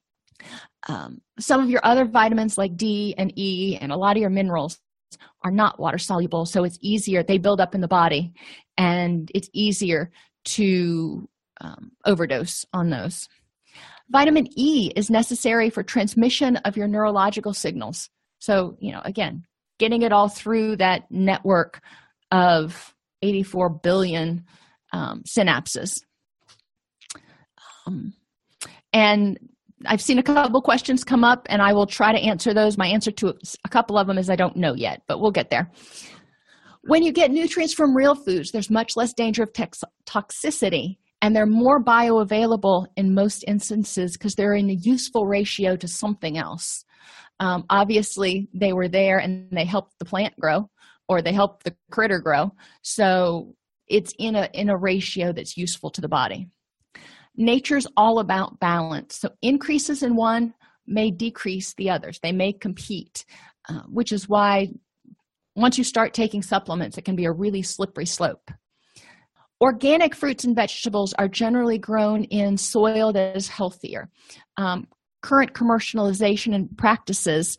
Um, 0.89 1.21
some 1.41 1.63
of 1.63 1.71
your 1.71 1.81
other 1.85 2.05
vitamins, 2.05 2.57
like 2.57 2.77
D 2.77 3.15
and 3.19 3.37
E, 3.37 3.77
and 3.81 3.91
a 3.91 3.97
lot 3.97 4.17
of 4.17 4.21
your 4.21 4.31
minerals, 4.31 4.79
are 5.43 5.51
not 5.51 5.81
water 5.81 5.99
soluble, 5.99 6.47
so 6.47 6.65
it's 6.65 6.79
easier. 6.81 7.23
They 7.23 7.39
build 7.39 7.61
up 7.61 7.75
in 7.75 7.81
the 7.81 7.89
body, 7.89 8.33
and 8.77 9.31
it's 9.35 9.49
easier 9.53 10.11
to 10.45 11.29
um, 11.61 11.93
overdose 12.05 12.65
on 12.73 12.91
those. 12.91 13.29
Vitamin 14.11 14.47
E 14.57 14.93
is 14.95 15.11
necessary 15.11 15.71
for 15.71 15.83
transmission 15.83 16.57
of 16.59 16.77
your 16.77 16.89
neurological 16.89 17.55
signals. 17.55 18.11
So, 18.39 18.77
you 18.81 18.93
know, 18.93 19.01
again, 19.05 19.45
getting 19.79 20.03
it 20.03 20.13
all 20.13 20.29
through 20.29 20.77
that 20.77 21.11
network 21.11 21.81
of 22.31 22.95
84 23.23 23.71
billion 23.71 24.45
um, 24.93 25.23
synapses 25.23 26.01
um, 27.87 28.15
and 28.93 29.39
I've 29.87 30.01
seen 30.01 30.19
a 30.19 30.23
couple 30.23 30.63
questions 30.63 31.05
come 31.05 31.25
up, 31.25 31.47
and 31.51 31.61
I 31.61 31.73
will 31.73 31.87
try 31.87 32.13
to 32.13 32.19
answer 32.19 32.55
those. 32.55 32.79
My 32.79 32.87
answer 32.87 33.11
to 33.11 33.35
a 33.65 33.69
couple 33.69 33.99
of 33.99 34.07
them 34.07 34.19
is 34.19 34.31
I 34.31 34.37
don't 34.37 34.57
know 34.57 34.75
yet, 34.75 35.03
but 35.07 35.21
we'll 35.21 35.31
get 35.31 35.51
there. 35.51 35.71
When 36.85 37.03
you 37.03 37.13
get 37.13 37.31
nutrients 37.31 37.75
from 37.75 37.97
real 37.97 38.15
foods, 38.15 38.53
there's 38.53 38.71
much 38.71 38.97
less 38.97 39.13
danger 39.13 39.43
of 39.43 39.53
tox- 39.53 39.85
toxicity, 40.07 40.99
and 41.25 41.35
they're 41.35 41.47
more 41.47 41.83
bioavailable 41.83 42.85
in 42.99 43.15
most 43.15 43.45
instances 43.49 44.13
because 44.13 44.35
they're 44.35 44.53
in 44.53 44.69
a 44.69 44.75
useful 44.75 45.27
ratio 45.27 45.75
to 45.75 45.89
something 45.89 46.37
else. 46.37 46.85
Um, 47.41 47.65
obviously, 47.71 48.51
they 48.53 48.75
were 48.75 48.89
there 48.89 49.21
and 49.21 49.49
they 49.51 49.65
helped 49.65 49.95
the 49.99 50.05
plant 50.05 50.39
grow, 50.39 50.69
or 51.09 51.23
they 51.23 51.33
helped 51.33 51.65
the 51.65 51.75
critter 51.91 52.19
grow. 52.19 52.51
So 52.83 53.55
it's 53.89 54.13
in 54.19 54.37
a 54.37 54.51
in 54.53 54.69
a 54.69 54.77
ratio 54.77 55.33
that's 55.33 55.57
useful 55.57 55.91
to 55.93 56.03
the 56.03 56.09
body 56.09 56.49
nature's 57.37 57.87
all 57.97 58.19
about 58.21 58.59
balance 58.61 59.17
so 59.17 59.29
increases 59.43 60.03
in 60.03 60.15
one 60.15 60.55
may 60.87 61.11
decrease 61.11 61.75
the 61.75 61.91
others 61.91 62.19
they 62.23 62.33
may 62.33 62.53
compete 62.53 63.25
uh, 63.69 63.83
which 63.89 64.13
is 64.13 64.29
why 64.29 64.69
once 65.57 65.77
you 65.77 65.85
start 65.85 66.15
taking 66.15 66.43
supplements 66.43 66.97
it 66.97 67.05
can 67.05 67.17
be 67.17 67.27
a 67.27 67.33
really 67.33 67.63
slippery 67.63 68.07
slope 68.07 68.51
organic 69.65 70.15
fruits 70.15 70.45
and 70.45 70.55
vegetables 70.55 71.15
are 71.15 71.27
generally 71.27 71.79
grown 71.79 72.25
in 72.25 72.59
soil 72.59 73.15
that 73.15 73.35
is 73.35 73.49
healthier. 73.49 74.11
Um, 74.59 74.87
current 75.23 75.55
commercialization 75.55 76.55
and 76.55 76.77
practices 76.77 77.57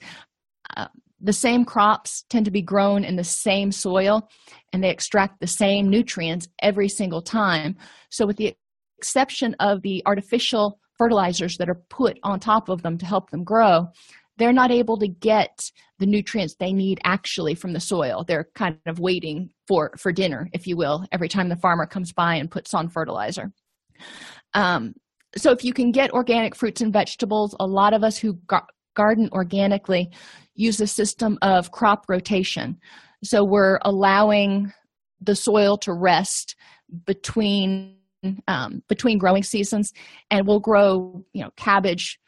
uh, 0.77 0.87
the 1.19 1.33
same 1.33 1.65
crops 1.65 2.23
tend 2.29 2.45
to 2.45 2.51
be 2.51 2.61
grown 2.61 3.03
in 3.03 3.15
the 3.15 3.23
same 3.23 3.71
soil 3.71 4.29
and 4.71 4.83
they 4.83 4.91
extract 4.91 5.39
the 5.39 5.47
same 5.47 5.89
nutrients 5.89 6.47
every 6.61 6.87
single 6.87 7.23
time. 7.23 7.75
So 8.11 8.27
with 8.27 8.37
the 8.37 8.55
exception 8.99 9.55
of 9.59 9.81
the 9.81 10.03
artificial 10.05 10.79
fertilizers 10.99 11.57
that 11.57 11.69
are 11.69 11.81
put 11.89 12.19
on 12.21 12.39
top 12.39 12.69
of 12.69 12.83
them 12.83 12.99
to 12.99 13.05
help 13.07 13.31
them 13.31 13.43
grow, 13.43 13.87
they're 14.38 14.53
not 14.53 14.71
able 14.71 14.97
to 14.97 15.07
get 15.07 15.71
the 15.99 16.05
nutrients 16.05 16.55
they 16.55 16.73
need 16.73 16.99
actually 17.03 17.55
from 17.55 17.73
the 17.73 17.79
soil. 17.79 18.23
They're 18.27 18.49
kind 18.55 18.77
of 18.86 18.99
waiting 18.99 19.51
for 19.67 19.91
for 19.97 20.11
dinner, 20.11 20.49
if 20.53 20.67
you 20.67 20.75
will, 20.77 21.05
every 21.11 21.29
time 21.29 21.49
the 21.49 21.55
farmer 21.55 21.86
comes 21.86 22.11
by 22.11 22.36
and 22.36 22.51
puts 22.51 22.73
on 22.73 22.89
fertilizer. 22.89 23.51
Um, 24.53 24.93
so 25.38 25.51
if 25.51 25.63
you 25.63 25.73
can 25.73 25.91
get 25.91 26.11
organic 26.11 26.55
fruits 26.55 26.81
and 26.81 26.93
vegetables, 26.93 27.55
a 27.59 27.67
lot 27.67 27.93
of 27.93 28.03
us 28.03 28.17
who 28.17 28.33
gar- 28.47 28.67
garden 28.95 29.29
organically 29.31 30.11
use 30.53 30.79
a 30.79 30.88
system 30.88 31.38
of 31.41 31.71
crop 31.71 32.05
rotation. 32.07 32.77
So 33.23 33.43
we're 33.43 33.79
allowing 33.83 34.71
the 35.21 35.36
soil 35.36 35.77
to 35.77 35.93
rest 35.93 36.55
between 37.05 37.97
um, 38.47 38.81
between 38.89 39.19
growing 39.19 39.43
seasons 39.43 39.93
and 40.31 40.47
we'll 40.47 40.59
grow 40.59 41.23
you 41.33 41.43
know 41.43 41.51
cabbage 41.57 42.19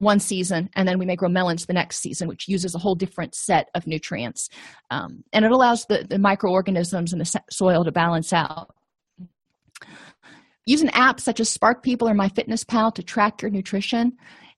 one 0.00 0.18
season 0.18 0.68
and 0.74 0.88
then 0.88 0.98
we 0.98 1.16
grow 1.16 1.28
melons 1.28 1.66
the 1.66 1.72
next 1.72 1.98
season 1.98 2.26
which 2.26 2.48
uses 2.48 2.74
a 2.74 2.78
whole 2.78 2.94
different 2.94 3.34
set 3.34 3.68
of 3.74 3.86
nutrients. 3.86 4.48
Um, 4.90 5.22
and 5.32 5.44
it 5.44 5.52
allows 5.52 5.86
the, 5.86 6.06
the 6.08 6.18
microorganisms 6.18 7.12
in 7.12 7.18
the 7.18 7.40
soil 7.50 7.84
to 7.84 7.92
balance 7.92 8.32
out. 8.32 8.74
Use 10.66 10.82
an 10.82 10.88
app 10.90 11.20
such 11.20 11.38
as 11.38 11.50
spark 11.50 11.82
people 11.82 12.08
or 12.08 12.14
myfitnesspal 12.14 12.94
to 12.94 13.02
track 13.02 13.42
your 13.42 13.50
nutrition. 13.50 14.16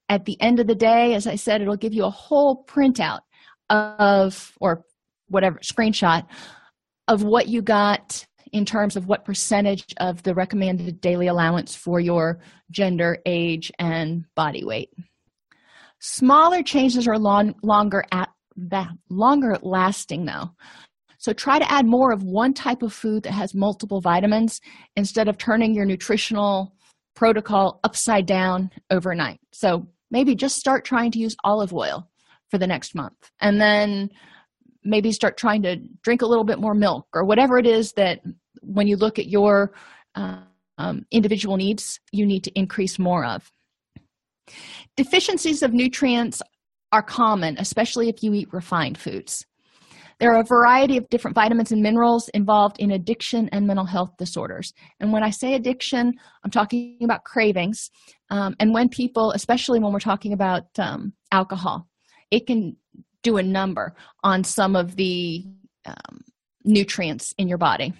At 0.09 0.24
the 0.24 0.40
end 0.40 0.61
of 0.61 0.66
the 0.66 0.74
day 0.74 1.14
as 1.14 1.26
i 1.26 1.36
said 1.36 1.61
it'll 1.61 1.76
give 1.76 1.95
you 1.95 2.05
a 2.05 2.11
whole 2.11 2.64
printout 2.64 3.20
of 3.70 4.53
or 4.61 4.84
whatever 5.28 5.59
screenshot 5.59 6.26
of 7.09 7.22
what 7.22 7.49
you 7.49 7.62
got 7.62 8.26
in 8.53 8.64
terms 8.66 8.97
of 8.97 9.07
what 9.07 9.24
percentage 9.24 9.95
of 9.99 10.22
the 10.22 10.34
recommended 10.34 11.01
daily 11.01 11.26
allowance 11.26 11.74
for 11.74 11.99
your 11.99 12.40
gender, 12.70 13.18
age, 13.24 13.72
and 13.78 14.24
body 14.34 14.64
weight. 14.64 14.90
Smaller 16.05 16.65
changes 16.65 17.07
are 17.07 17.17
long, 17.17 17.55
longer 17.63 18.05
at 18.11 18.29
longer 19.09 19.57
lasting 19.63 20.25
though. 20.25 20.51
So 21.19 21.33
try 21.33 21.61
to 21.61 21.71
add 21.71 21.87
more 21.87 22.13
of 22.13 22.25
one 22.25 22.55
type 22.55 22.83
of 22.83 22.93
food 22.93 23.23
that 23.23 23.31
has 23.31 23.55
multiple 23.55 24.01
vitamins 24.01 24.61
instead 24.97 25.29
of 25.29 25.39
turning 25.39 25.75
your 25.75 25.85
nutritional 25.85 26.75
protocol 27.15 27.79
upside 27.85 28.27
down 28.27 28.73
overnight. 28.91 29.39
So 29.53 29.87
maybe 30.11 30.35
just 30.35 30.57
start 30.57 30.85
trying 30.85 31.13
to 31.13 31.21
use 31.21 31.37
olive 31.45 31.73
oil 31.73 32.11
for 32.51 32.59
the 32.59 32.67
next 32.67 32.97
month 32.97 33.31
and 33.41 33.61
then 33.61 34.11
maybe 34.83 35.13
start 35.13 35.37
trying 35.37 35.63
to 35.63 35.77
drink 36.03 36.23
a 36.23 36.27
little 36.27 36.45
bit 36.45 36.59
more 36.59 36.75
milk 36.75 37.07
or 37.15 37.25
whatever 37.25 37.59
it 37.59 37.67
is 37.67 37.93
that 37.93 38.19
when 38.61 38.89
you 38.89 38.97
look 38.97 39.21
at 39.21 39.29
your 39.29 39.73
um, 40.17 41.07
individual 41.13 41.57
needs, 41.57 42.01
you 42.11 42.27
need 42.27 42.43
to 42.43 42.59
increase 42.59 42.99
more 42.99 43.25
of. 43.25 43.53
Deficiencies 44.97 45.62
of 45.62 45.72
nutrients 45.72 46.43
are 46.93 47.03
common, 47.03 47.57
especially 47.59 48.09
if 48.09 48.22
you 48.22 48.34
eat 48.34 48.53
refined 48.53 48.99
foods. 48.99 49.47
There 50.20 50.32
are 50.32 50.40
a 50.40 50.45
variety 50.45 50.97
of 50.97 51.09
different 51.09 51.34
vitamins 51.34 51.72
and 51.72 51.82
minerals 51.82 52.28
involved 52.28 52.78
in 52.78 52.93
addiction 52.93 53.49
and 53.51 53.66
mental 53.66 53.86
health 53.86 54.11
disorders. 54.18 54.72
And 55.01 55.12
when 55.12 55.24
I 55.24 55.30
say 55.30 55.55
addiction, 55.55 56.12
I'm 56.45 56.51
talking 56.51 56.99
about 57.03 57.24
cravings. 57.24 57.90
Um, 58.30 58.55
and 58.61 58.72
when 58.72 58.88
people, 58.88 59.32
especially 59.32 59.80
when 59.80 59.93
we're 59.93 59.99
talking 59.99 60.32
about 60.32 60.66
um, 60.78 61.12
alcohol, 61.32 61.88
it 62.30 62.47
can 62.47 62.76
do 63.22 63.38
a 63.38 63.43
number 63.43 63.95
on 64.22 64.45
some 64.45 64.76
of 64.76 64.97
the 64.97 65.45
um, 65.86 66.20
nutrients 66.64 67.34
in 67.38 67.49
your 67.49 67.59
body. 67.59 67.93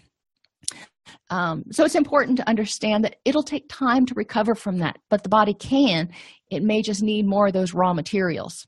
Um, 1.31 1.65
so 1.71 1.85
it's 1.85 1.95
important 1.95 2.37
to 2.39 2.49
understand 2.49 3.05
that 3.05 3.17
it'll 3.25 3.43
take 3.43 3.69
time 3.69 4.07
to 4.07 4.15
recover 4.15 4.55
from 4.55 4.79
that, 4.79 4.99
but 5.11 5.23
the 5.23 5.29
body 5.29 5.55
can. 5.55 6.11
It 6.51 6.63
may 6.63 6.83
just 6.83 7.03
need 7.03 7.27
more 7.27 7.49
of 7.49 7.53
those 7.53 7.75
raw 7.75 7.93
materials. 7.93 8.67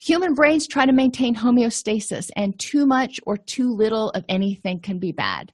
Human 0.00 0.34
brains 0.34 0.68
try 0.68 0.86
to 0.86 0.92
maintain 0.92 1.34
homeostasis, 1.34 2.30
and 2.36 2.58
too 2.58 2.86
much 2.86 3.18
or 3.26 3.36
too 3.36 3.72
little 3.74 4.10
of 4.10 4.24
anything 4.28 4.80
can 4.80 4.98
be 4.98 5.10
bad. 5.10 5.52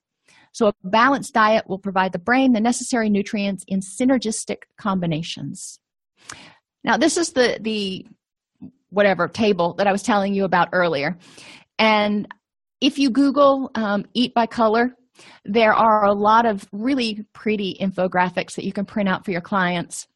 So, 0.52 0.68
a 0.68 0.74
balanced 0.84 1.34
diet 1.34 1.66
will 1.66 1.78
provide 1.78 2.12
the 2.12 2.18
brain 2.18 2.52
the 2.52 2.60
necessary 2.60 3.08
nutrients 3.08 3.64
in 3.66 3.80
synergistic 3.80 4.58
combinations. 4.76 5.80
Now, 6.84 6.98
this 6.98 7.16
is 7.16 7.32
the, 7.32 7.58
the 7.60 8.06
whatever 8.90 9.28
table 9.28 9.74
that 9.74 9.86
I 9.86 9.92
was 9.92 10.02
telling 10.02 10.34
you 10.34 10.44
about 10.44 10.68
earlier. 10.72 11.18
And 11.78 12.28
if 12.80 12.98
you 12.98 13.10
Google 13.10 13.70
um, 13.74 14.04
eat 14.12 14.34
by 14.34 14.46
color, 14.46 14.94
there 15.44 15.72
are 15.72 16.04
a 16.04 16.12
lot 16.12 16.46
of 16.46 16.66
really 16.72 17.24
pretty 17.32 17.76
infographics 17.80 18.54
that 18.54 18.64
you 18.64 18.72
can 18.72 18.84
print 18.84 19.08
out 19.08 19.24
for 19.24 19.30
your 19.30 19.40
clients 19.40 20.06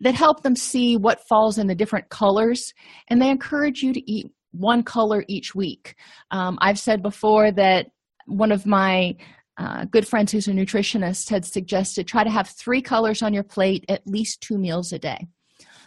that 0.00 0.14
help 0.14 0.42
them 0.42 0.56
see 0.56 0.96
what 0.96 1.26
falls 1.26 1.58
in 1.58 1.66
the 1.66 1.74
different 1.74 2.08
colors, 2.08 2.74
and 3.08 3.20
they 3.20 3.30
encourage 3.30 3.82
you 3.82 3.92
to 3.92 4.10
eat 4.10 4.30
one 4.52 4.82
color 4.82 5.24
each 5.28 5.54
week. 5.54 5.96
Um, 6.30 6.58
I've 6.60 6.78
said 6.78 7.02
before 7.02 7.50
that 7.52 7.86
one 8.26 8.52
of 8.52 8.66
my 8.66 9.16
uh, 9.58 9.84
good 9.86 10.06
friends 10.06 10.32
who's 10.32 10.48
a 10.48 10.52
nutritionist 10.52 11.28
had 11.28 11.44
suggested 11.44 12.06
try 12.06 12.24
to 12.24 12.30
have 12.30 12.48
three 12.48 12.82
colors 12.82 13.22
on 13.22 13.34
your 13.34 13.42
plate 13.42 13.84
at 13.88 14.06
least 14.06 14.40
two 14.40 14.58
meals 14.58 14.92
a 14.92 14.98
day. 14.98 15.26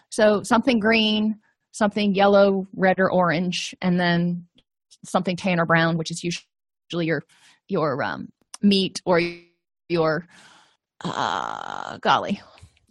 So 0.10 0.44
something 0.44 0.80
green, 0.80 1.40
something 1.72 2.16
yellow, 2.16 2.68
red, 2.76 3.00
or 3.00 3.12
orange, 3.12 3.76
and 3.82 4.00
then 4.00 4.48
something 5.04 5.36
tan 5.36 5.60
or 5.60 5.66
brown, 5.66 5.98
which 5.98 6.12
is 6.12 6.24
usually 6.24 7.08
your 7.08 7.24
your 7.68 8.02
um, 8.04 8.30
meat 8.62 9.02
or 9.06 9.22
your 9.90 10.28
uh, 11.04 11.98
golly 12.00 12.42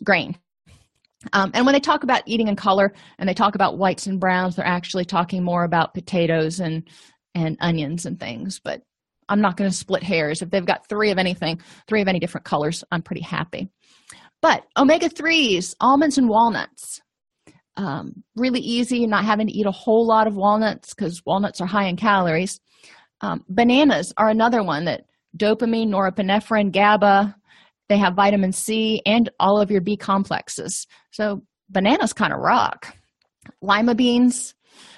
grain. 0.02 0.36
Um, 1.32 1.50
and 1.54 1.64
when 1.64 1.72
they 1.72 1.80
talk 1.80 2.04
about 2.04 2.22
eating 2.26 2.48
in 2.48 2.56
color 2.56 2.92
and 3.18 3.28
they 3.28 3.34
talk 3.34 3.54
about 3.54 3.78
whites 3.78 4.06
and 4.06 4.20
browns, 4.20 4.56
they're 4.56 4.66
actually 4.66 5.04
talking 5.04 5.42
more 5.42 5.64
about 5.64 5.94
potatoes 5.94 6.60
and 6.60 6.88
and 7.34 7.56
onions 7.60 8.06
and 8.06 8.20
things. 8.20 8.60
But 8.62 8.82
I'm 9.28 9.40
not 9.40 9.56
going 9.56 9.70
to 9.70 9.76
split 9.76 10.02
hairs. 10.02 10.42
If 10.42 10.50
they've 10.50 10.64
got 10.64 10.88
three 10.88 11.10
of 11.10 11.18
anything, 11.18 11.60
three 11.88 12.02
of 12.02 12.08
any 12.08 12.18
different 12.18 12.44
colors, 12.44 12.84
I'm 12.90 13.02
pretty 13.02 13.22
happy. 13.22 13.70
But 14.42 14.64
omega 14.76 15.08
3s, 15.08 15.74
almonds 15.80 16.18
and 16.18 16.28
walnuts. 16.28 17.00
Um, 17.76 18.22
really 18.36 18.60
easy, 18.60 19.06
not 19.06 19.24
having 19.24 19.48
to 19.48 19.52
eat 19.52 19.66
a 19.66 19.72
whole 19.72 20.06
lot 20.06 20.26
of 20.26 20.36
walnuts 20.36 20.94
because 20.94 21.24
walnuts 21.26 21.60
are 21.60 21.66
high 21.66 21.86
in 21.86 21.96
calories. 21.96 22.60
Um, 23.24 23.42
bananas 23.48 24.12
are 24.18 24.28
another 24.28 24.62
one 24.62 24.84
that 24.84 25.06
dopamine, 25.36 25.88
norepinephrine, 25.88 26.72
GABA, 26.72 27.34
they 27.88 27.96
have 27.96 28.14
vitamin 28.14 28.52
C 28.52 29.00
and 29.06 29.30
all 29.40 29.60
of 29.60 29.70
your 29.70 29.80
B 29.80 29.96
complexes. 29.96 30.86
So 31.10 31.42
bananas 31.70 32.12
kind 32.12 32.34
of 32.34 32.40
rock. 32.40 32.94
Lima 33.62 33.94
beans, 33.94 34.54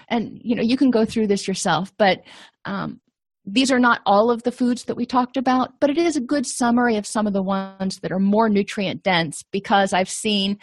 and 0.09 0.41
you 0.43 0.55
know 0.55 0.63
you 0.63 0.77
can 0.77 0.91
go 0.91 1.05
through 1.05 1.27
this 1.27 1.49
yourself, 1.49 1.93
but 1.99 2.23
um, 2.65 3.01
these 3.45 3.73
are 3.73 3.81
not 3.81 4.01
all 4.07 4.31
of 4.31 4.43
the 4.45 4.53
foods 4.53 4.85
that 4.85 4.97
we 4.97 5.05
talked 5.05 5.37
about, 5.37 5.79
but 5.81 5.91
it 5.91 5.99
is 5.99 6.17
a 6.17 6.21
good 6.21 6.47
summary 6.47 6.97
of 6.97 7.07
some 7.07 7.27
of 7.27 7.33
the 7.33 7.43
ones 7.43 7.99
that 8.01 8.13
are 8.13 8.21
more 8.21 8.49
nutrient 8.49 9.03
dense 9.03 9.45
because 9.51 9.93
I've 9.93 10.09
seen 10.09 10.59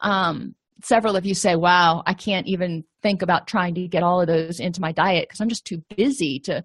um, 0.00 0.54
several 0.82 1.16
of 1.16 1.24
you 1.24 1.34
say, 1.34 1.56
Wow, 1.56 2.02
I 2.06 2.12
can't 2.12 2.46
even 2.46 2.84
think 3.02 3.22
about 3.22 3.46
trying 3.46 3.74
to 3.76 3.88
get 3.88 4.02
all 4.02 4.20
of 4.20 4.26
those 4.26 4.60
into 4.60 4.80
my 4.80 4.92
diet 4.92 5.28
because 5.28 5.40
I'm 5.40 5.48
just 5.48 5.64
too 5.64 5.82
busy 5.96 6.38
to 6.40 6.64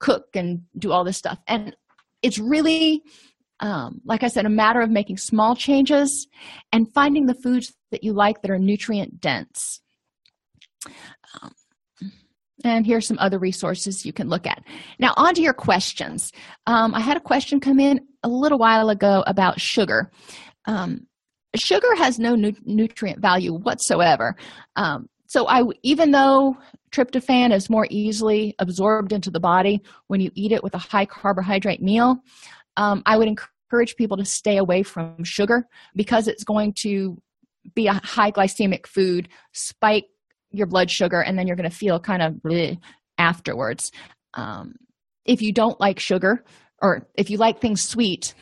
cook 0.00 0.34
and 0.34 0.62
do 0.76 0.90
all 0.92 1.04
this 1.04 1.16
stuff. 1.16 1.38
And 1.46 1.76
it's 2.22 2.38
really 2.38 3.02
um, 3.60 4.00
like 4.04 4.22
I 4.22 4.28
said, 4.28 4.46
a 4.46 4.50
matter 4.50 4.80
of 4.80 4.90
making 4.90 5.18
small 5.18 5.54
changes 5.54 6.26
and 6.72 6.92
finding 6.92 7.26
the 7.26 7.34
foods 7.34 7.74
that 7.90 8.02
you 8.02 8.12
like 8.12 8.42
that 8.42 8.50
are 8.50 8.58
nutrient 8.58 9.20
dense. 9.20 9.80
Um, 11.42 11.52
and 12.64 12.86
here's 12.86 13.06
some 13.06 13.18
other 13.18 13.38
resources 13.38 14.04
you 14.04 14.12
can 14.12 14.28
look 14.28 14.46
at. 14.46 14.62
Now, 14.98 15.14
on 15.16 15.34
to 15.34 15.42
your 15.42 15.52
questions. 15.52 16.32
Um, 16.66 16.94
I 16.94 17.00
had 17.00 17.16
a 17.16 17.20
question 17.20 17.60
come 17.60 17.80
in 17.80 18.00
a 18.22 18.28
little 18.28 18.58
while 18.58 18.90
ago 18.90 19.24
about 19.26 19.60
sugar. 19.60 20.10
Um, 20.66 21.06
sugar 21.54 21.94
has 21.96 22.18
no 22.18 22.34
nu- 22.34 22.52
nutrient 22.64 23.20
value 23.20 23.54
whatsoever. 23.54 24.36
So, 25.30 25.46
I 25.46 25.62
even 25.84 26.10
though 26.10 26.56
tryptophan 26.90 27.54
is 27.54 27.70
more 27.70 27.86
easily 27.88 28.56
absorbed 28.58 29.12
into 29.12 29.30
the 29.30 29.38
body 29.38 29.80
when 30.08 30.20
you 30.20 30.32
eat 30.34 30.50
it 30.50 30.64
with 30.64 30.74
a 30.74 30.78
high 30.78 31.06
carbohydrate 31.06 31.80
meal, 31.80 32.16
um, 32.76 33.04
I 33.06 33.16
would 33.16 33.28
encourage 33.28 33.94
people 33.94 34.16
to 34.16 34.24
stay 34.24 34.56
away 34.56 34.82
from 34.82 35.22
sugar 35.22 35.68
because 35.94 36.26
it's 36.26 36.42
going 36.42 36.72
to 36.78 37.16
be 37.76 37.86
a 37.86 37.92
high 37.92 38.32
glycemic 38.32 38.88
food, 38.88 39.28
spike 39.52 40.06
your 40.50 40.66
blood 40.66 40.90
sugar, 40.90 41.20
and 41.20 41.38
then 41.38 41.46
you're 41.46 41.54
going 41.54 41.70
to 41.70 41.76
feel 41.76 42.00
kind 42.00 42.22
of 42.22 42.74
afterwards. 43.16 43.92
Um, 44.34 44.74
if 45.24 45.42
you 45.42 45.52
don't 45.52 45.78
like 45.78 46.00
sugar, 46.00 46.44
or 46.82 47.06
if 47.14 47.30
you 47.30 47.38
like 47.38 47.60
things 47.60 47.82
sweet, 47.88 48.34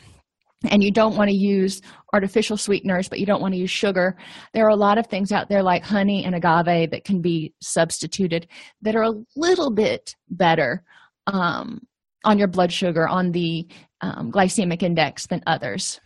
and 0.69 0.83
you 0.83 0.91
don't 0.91 1.15
want 1.15 1.29
to 1.29 1.35
use 1.35 1.81
artificial 2.13 2.57
sweeteners, 2.57 3.07
but 3.07 3.19
you 3.19 3.25
don't 3.25 3.41
want 3.41 3.53
to 3.53 3.59
use 3.59 3.71
sugar, 3.71 4.17
there 4.53 4.65
are 4.65 4.69
a 4.69 4.75
lot 4.75 4.97
of 4.97 5.07
things 5.07 5.31
out 5.31 5.47
there 5.47 5.63
like 5.63 5.83
honey 5.83 6.25
and 6.25 6.35
agave 6.35 6.91
that 6.91 7.05
can 7.05 7.21
be 7.21 7.53
substituted 7.61 8.47
that 8.81 8.95
are 8.95 9.03
a 9.03 9.13
little 9.35 9.71
bit 9.71 10.15
better 10.29 10.83
um, 11.27 11.79
on 12.25 12.37
your 12.37 12.47
blood 12.47 12.71
sugar, 12.71 13.07
on 13.07 13.31
the 13.31 13.67
um, 14.01 14.31
glycemic 14.31 14.83
index 14.83 15.27
than 15.27 15.41
others. 15.47 15.99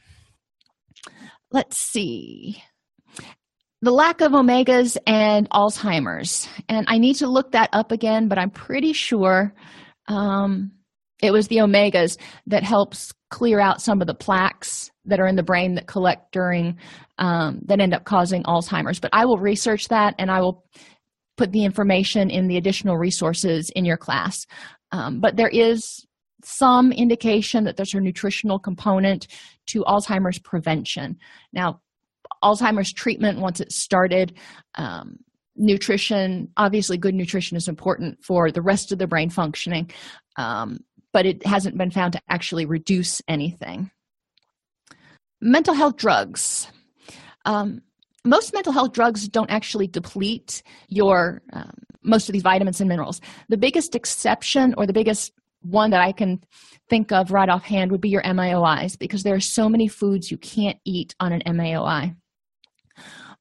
Let's 1.52 1.78
see. 1.78 2.62
The 3.82 3.92
lack 3.92 4.22
of 4.22 4.32
omegas 4.32 4.98
and 5.06 5.50
Alzheimer's. 5.50 6.48
And 6.70 6.86
I 6.88 6.98
need 6.98 7.16
to 7.16 7.28
look 7.28 7.52
that 7.52 7.70
up 7.74 7.92
again, 7.92 8.28
but 8.28 8.38
I'm 8.38 8.50
pretty 8.50 8.94
sure 8.94 9.54
um, 10.08 10.72
it 11.24 11.32
was 11.32 11.48
the 11.48 11.58
omegas 11.58 12.18
that 12.48 12.64
helps 12.64 13.12
clear 13.30 13.60
out 13.60 13.82
some 13.82 14.02
of 14.02 14.08
the 14.08 14.14
plaques 14.14 14.92
that 15.06 15.20
are 15.20 15.28
in 15.28 15.36
the 15.36 15.44
brain 15.44 15.76
that 15.76 15.88
collect 15.88 16.32
during 16.32 16.78
um, 17.18 17.60
that 17.66 17.80
end 17.80 17.94
up 17.94 18.06
causing 18.06 18.44
alzheimer's. 18.44 19.00
But 19.00 19.12
i 19.14 19.26
will 19.26 19.38
research 19.38 19.88
that 19.88 20.14
and 20.20 20.30
i 20.30 20.40
will 20.40 20.64
put 21.38 21.52
the 21.52 21.64
information 21.64 22.30
in 22.30 22.48
the 22.48 22.58
additional 22.58 22.98
resources 22.98 23.72
in 23.76 23.86
your 23.86 23.98
class. 23.98 24.46
Um, 24.92 25.20
but 25.20 25.36
there 25.36 25.50
is 25.50 26.06
some 26.44 26.92
indication 26.92 27.64
that 27.64 27.78
there's 27.78 27.94
a 27.94 28.00
nutritional 28.00 28.60
component 28.60 29.28
to 29.68 29.82
Alzheimer's 29.84 30.40
prevention. 30.40 31.18
Now, 31.54 31.80
Alzheimer's 32.44 32.94
treatment, 32.94 33.40
once 33.40 33.62
it's 33.62 33.82
started, 33.82 34.38
um, 34.76 35.18
nutrition 35.56 36.50
obviously, 36.58 36.98
good 36.98 37.16
nutrition 37.16 37.58
is 37.58 37.68
important 37.68 38.24
for 38.24 38.52
the 38.52 38.62
rest 38.62 38.92
of 38.92 39.00
the 39.00 39.08
brain 39.08 39.30
functioning, 39.30 39.90
um, 40.38 40.80
but 41.14 41.26
it 41.26 41.46
hasn't 41.46 41.78
been 41.78 41.92
found 41.92 42.14
to 42.14 42.22
actually 42.28 42.66
reduce 42.66 43.22
anything. 43.28 43.92
Mental 45.40 45.74
health 45.74 45.96
drugs. 45.96 46.68
Um, 47.46 47.82
most 48.26 48.54
mental 48.54 48.74
health 48.74 48.94
drugs 48.94 49.28
don't 49.28 49.52
actually 49.52 49.88
deplete 49.88 50.64
your 50.88 51.42
um, 51.54 51.72
most 52.04 52.28
of 52.28 52.34
these 52.34 52.42
vitamins 52.42 52.82
and 52.82 52.90
minerals. 52.90 53.22
The 53.50 53.58
biggest 53.58 53.96
exception 53.96 54.74
or 54.78 54.86
the 54.86 54.94
biggest 54.94 55.32
one 55.62 55.92
that 55.92 56.02
I 56.02 56.12
can 56.12 56.42
think 56.90 57.12
of 57.12 57.32
right 57.32 57.48
offhand 57.48 57.92
would 57.92 58.02
be 58.02 58.10
your 58.10 58.24
MAOIs 58.24 58.98
because 58.98 59.24
there 59.24 59.36
are 59.36 59.40
so 59.40 59.70
many 59.70 59.88
foods 59.88 60.30
you 60.30 60.38
can't 60.38 60.78
eat 60.86 61.16
on 61.20 61.32
an 61.32 61.42
MAOI. 61.48 62.16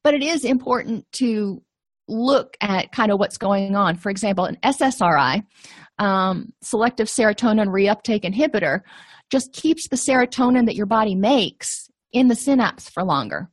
But 0.03 0.13
it 0.13 0.23
is 0.23 0.45
important 0.45 1.05
to 1.13 1.61
look 2.07 2.57
at 2.61 2.91
kind 2.91 3.11
of 3.11 3.19
what's 3.19 3.37
going 3.37 3.75
on. 3.75 3.95
For 3.95 4.09
example, 4.09 4.45
an 4.45 4.57
SSRI, 4.63 5.45
um, 6.03 6.51
selective 6.61 7.07
serotonin 7.07 7.69
reuptake 7.69 8.23
inhibitor, 8.23 8.81
just 9.31 9.53
keeps 9.53 9.87
the 9.87 9.95
serotonin 9.95 10.65
that 10.65 10.75
your 10.75 10.85
body 10.85 11.15
makes 11.15 11.89
in 12.11 12.27
the 12.27 12.35
synapse 12.35 12.89
for 12.89 13.03
longer. 13.03 13.49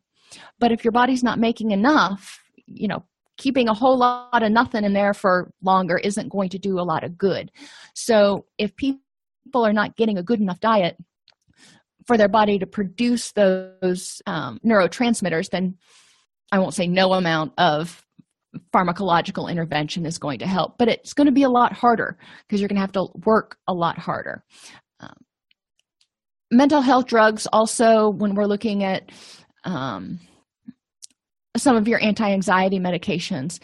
But 0.59 0.73
if 0.73 0.85
your 0.85 0.93
body's 0.93 1.23
not 1.23 1.39
making 1.39 1.71
enough, 1.71 2.43
you 2.67 2.89
know, 2.89 3.05
keeping 3.39 3.69
a 3.69 3.75
whole 3.75 3.97
lot 3.97 4.43
of 4.43 4.53
nothing 4.53 4.85
in 4.85 4.93
there 4.93 5.15
for 5.15 5.53
longer 5.63 5.97
isn't 5.97 6.29
going 6.29 6.51
to 6.51 6.59
do 6.59 6.79
a 6.79 6.83
lot 6.83 7.05
of 7.05 7.17
good. 7.17 7.51
So, 7.95 8.45
if 8.59 8.77
people 8.77 9.01
are 9.55 9.73
not 9.73 9.97
getting 9.97 10.19
a 10.19 10.23
good 10.23 10.41
enough 10.41 10.61
diet 10.61 10.97
for 12.07 12.19
their 12.19 12.29
body 12.29 12.59
to 12.59 12.67
produce 12.67 13.33
those 13.33 14.21
um, 14.27 14.61
neurotransmitters, 14.65 15.51
then 15.51 15.79
I 16.53 16.59
won't 16.59 16.75
say 16.75 16.87
no 16.87 17.13
amount 17.15 17.53
of 17.57 18.05
pharmacological 18.75 19.51
intervention 19.51 20.07
is 20.07 20.19
going 20.19 20.39
to 20.41 20.47
help, 20.47 20.79
but 20.79 20.89
it's 20.89 21.13
going 21.13 21.27
to 21.27 21.33
be 21.33 21.45
a 21.45 21.49
lot 21.49 21.73
harder 21.73 22.19
because 22.47 22.61
you're 22.61 22.69
going 22.69 22.77
to 22.77 22.81
have 22.81 22.93
to 22.93 23.07
work 23.25 23.57
a 23.69 23.73
lot 23.73 23.99
harder. 23.99 24.45
Um, 25.01 25.17
mental 26.51 26.81
health 26.81 27.07
drugs, 27.07 27.47
also, 27.53 28.11
when 28.11 28.35
we're 28.35 28.47
looking 28.47 28.83
at 28.83 29.11
um, 29.65 30.19
some 31.57 31.77
of 31.77 31.87
your 31.87 32.03
anti-anxiety 32.03 32.79
medications 32.79 33.61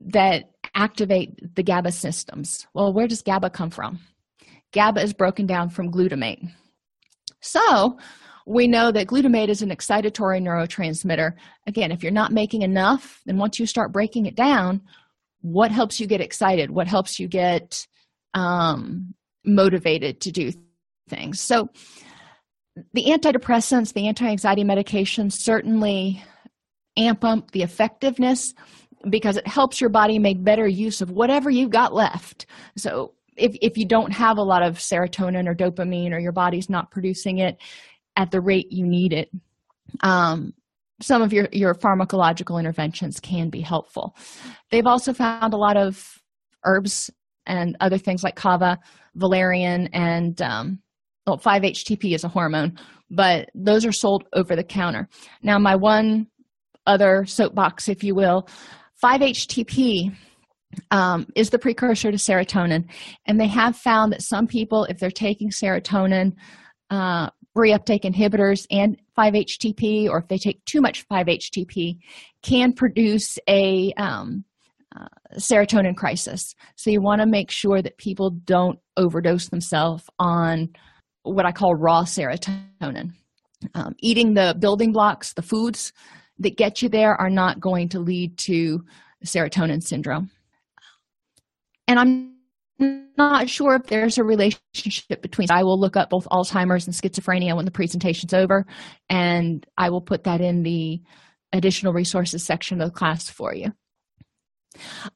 that 0.00 0.50
activate 0.74 1.54
the 1.54 1.62
GABA 1.62 1.92
systems. 1.92 2.66
Well, 2.74 2.92
where 2.92 3.08
does 3.08 3.22
GABA 3.22 3.50
come 3.50 3.70
from? 3.70 4.00
GABA 4.72 5.02
is 5.02 5.14
broken 5.14 5.46
down 5.46 5.70
from 5.70 5.90
glutamate. 5.90 6.48
So, 7.40 7.98
we 8.46 8.68
know 8.68 8.92
that 8.92 9.08
glutamate 9.08 9.48
is 9.48 9.60
an 9.60 9.70
excitatory 9.70 10.40
neurotransmitter. 10.40 11.32
Again, 11.66 11.90
if 11.90 12.02
you're 12.02 12.12
not 12.12 12.32
making 12.32 12.62
enough, 12.62 13.20
then 13.26 13.38
once 13.38 13.58
you 13.58 13.66
start 13.66 13.92
breaking 13.92 14.26
it 14.26 14.36
down, 14.36 14.80
what 15.40 15.72
helps 15.72 15.98
you 15.98 16.06
get 16.06 16.20
excited? 16.20 16.70
What 16.70 16.86
helps 16.86 17.18
you 17.18 17.26
get 17.26 17.86
um, 18.34 19.14
motivated 19.44 20.20
to 20.22 20.30
do 20.30 20.52
things? 21.08 21.40
So 21.40 21.68
the 22.94 23.06
antidepressants 23.06 23.92
the 23.92 24.06
anti-anxiety 24.06 24.62
medications 24.62 25.32
certainly 25.32 26.22
amp 26.96 27.24
up 27.24 27.50
the 27.50 27.62
effectiveness 27.62 28.54
because 29.10 29.36
it 29.36 29.46
helps 29.46 29.80
your 29.80 29.90
body 29.90 30.18
make 30.18 30.42
better 30.42 30.68
use 30.68 31.00
of 31.00 31.10
whatever 31.10 31.50
you've 31.50 31.70
got 31.70 31.94
left. 31.94 32.46
So 32.76 33.14
if, 33.36 33.56
if 33.60 33.76
you 33.76 33.86
don't 33.86 34.12
have 34.12 34.38
a 34.38 34.42
lot 34.42 34.62
of 34.62 34.78
serotonin 34.78 35.48
or 35.48 35.54
dopamine 35.54 36.12
or 36.12 36.18
your 36.18 36.32
body's 36.32 36.70
not 36.70 36.90
producing 36.90 37.38
it 37.38 37.58
at 38.16 38.30
the 38.30 38.40
rate 38.40 38.66
you 38.70 38.86
need 38.86 39.12
it. 39.12 39.30
Um, 40.00 40.52
some 41.00 41.22
of 41.22 41.32
your, 41.32 41.48
your 41.52 41.74
pharmacological 41.74 42.58
interventions 42.58 43.20
can 43.20 43.50
be 43.50 43.60
helpful. 43.60 44.16
They've 44.70 44.86
also 44.86 45.12
found 45.12 45.52
a 45.52 45.58
lot 45.58 45.76
of 45.76 46.22
herbs 46.64 47.10
and 47.46 47.76
other 47.80 47.98
things 47.98 48.24
like 48.24 48.34
kava 48.34 48.78
valerian 49.14 49.88
and 49.92 50.42
um, 50.42 50.80
well 51.26 51.38
5-htp 51.38 52.14
is 52.14 52.24
a 52.24 52.28
hormone 52.28 52.76
but 53.10 53.48
those 53.54 53.86
are 53.86 53.92
sold 53.92 54.24
over 54.32 54.56
the 54.56 54.64
counter. 54.64 55.08
Now 55.42 55.58
my 55.58 55.76
one 55.76 56.26
other 56.86 57.24
soapbox 57.24 57.88
if 57.88 58.02
you 58.02 58.14
will 58.14 58.48
5-htp 59.02 60.16
um, 60.90 61.26
is 61.34 61.50
the 61.50 61.58
precursor 61.58 62.10
to 62.10 62.16
serotonin. 62.16 62.84
And 63.26 63.40
they 63.40 63.46
have 63.46 63.76
found 63.76 64.12
that 64.12 64.22
some 64.22 64.46
people 64.46 64.84
if 64.84 64.98
they're 64.98 65.10
taking 65.10 65.50
serotonin 65.50 66.32
uh, 66.90 67.30
reuptake 67.56 68.04
inhibitors 68.04 68.66
and 68.70 69.00
5-htp 69.18 70.08
or 70.08 70.18
if 70.18 70.28
they 70.28 70.38
take 70.38 70.64
too 70.66 70.80
much 70.80 71.08
5-htp 71.08 71.96
can 72.42 72.72
produce 72.72 73.38
a 73.48 73.92
um, 73.96 74.44
uh, 74.94 75.06
serotonin 75.38 75.96
crisis. 75.96 76.54
So 76.76 76.90
you 76.90 77.00
want 77.00 77.20
to 77.20 77.26
make 77.26 77.50
sure 77.50 77.82
that 77.82 77.96
people 77.98 78.30
don't 78.30 78.78
overdose 78.96 79.48
themselves 79.48 80.04
on 80.18 80.68
what 81.22 81.44
i 81.44 81.52
call 81.52 81.74
raw 81.74 82.02
serotonin. 82.02 83.12
Um, 83.74 83.94
eating 84.00 84.34
the 84.34 84.54
building 84.58 84.92
blocks 84.92 85.32
the 85.32 85.42
foods 85.42 85.92
that 86.38 86.56
get 86.56 86.82
you 86.82 86.88
there 86.88 87.14
are 87.20 87.30
not 87.30 87.58
going 87.58 87.88
to 87.90 87.98
lead 87.98 88.36
to 88.38 88.84
serotonin 89.24 89.82
syndrome. 89.82 90.30
And 91.88 91.98
i'm 91.98 92.35
not 92.78 93.48
sure 93.48 93.74
if 93.74 93.84
there's 93.84 94.18
a 94.18 94.24
relationship 94.24 95.22
between 95.22 95.50
i 95.50 95.62
will 95.62 95.80
look 95.80 95.96
up 95.96 96.10
both 96.10 96.26
alzheimer's 96.30 96.86
and 96.86 96.94
schizophrenia 96.94 97.56
when 97.56 97.64
the 97.64 97.70
presentation's 97.70 98.34
over 98.34 98.66
and 99.08 99.66
i 99.78 99.88
will 99.88 100.02
put 100.02 100.24
that 100.24 100.40
in 100.40 100.62
the 100.62 101.00
additional 101.52 101.92
resources 101.92 102.44
section 102.44 102.80
of 102.80 102.88
the 102.88 102.94
class 102.94 103.28
for 103.28 103.54
you. 103.54 103.72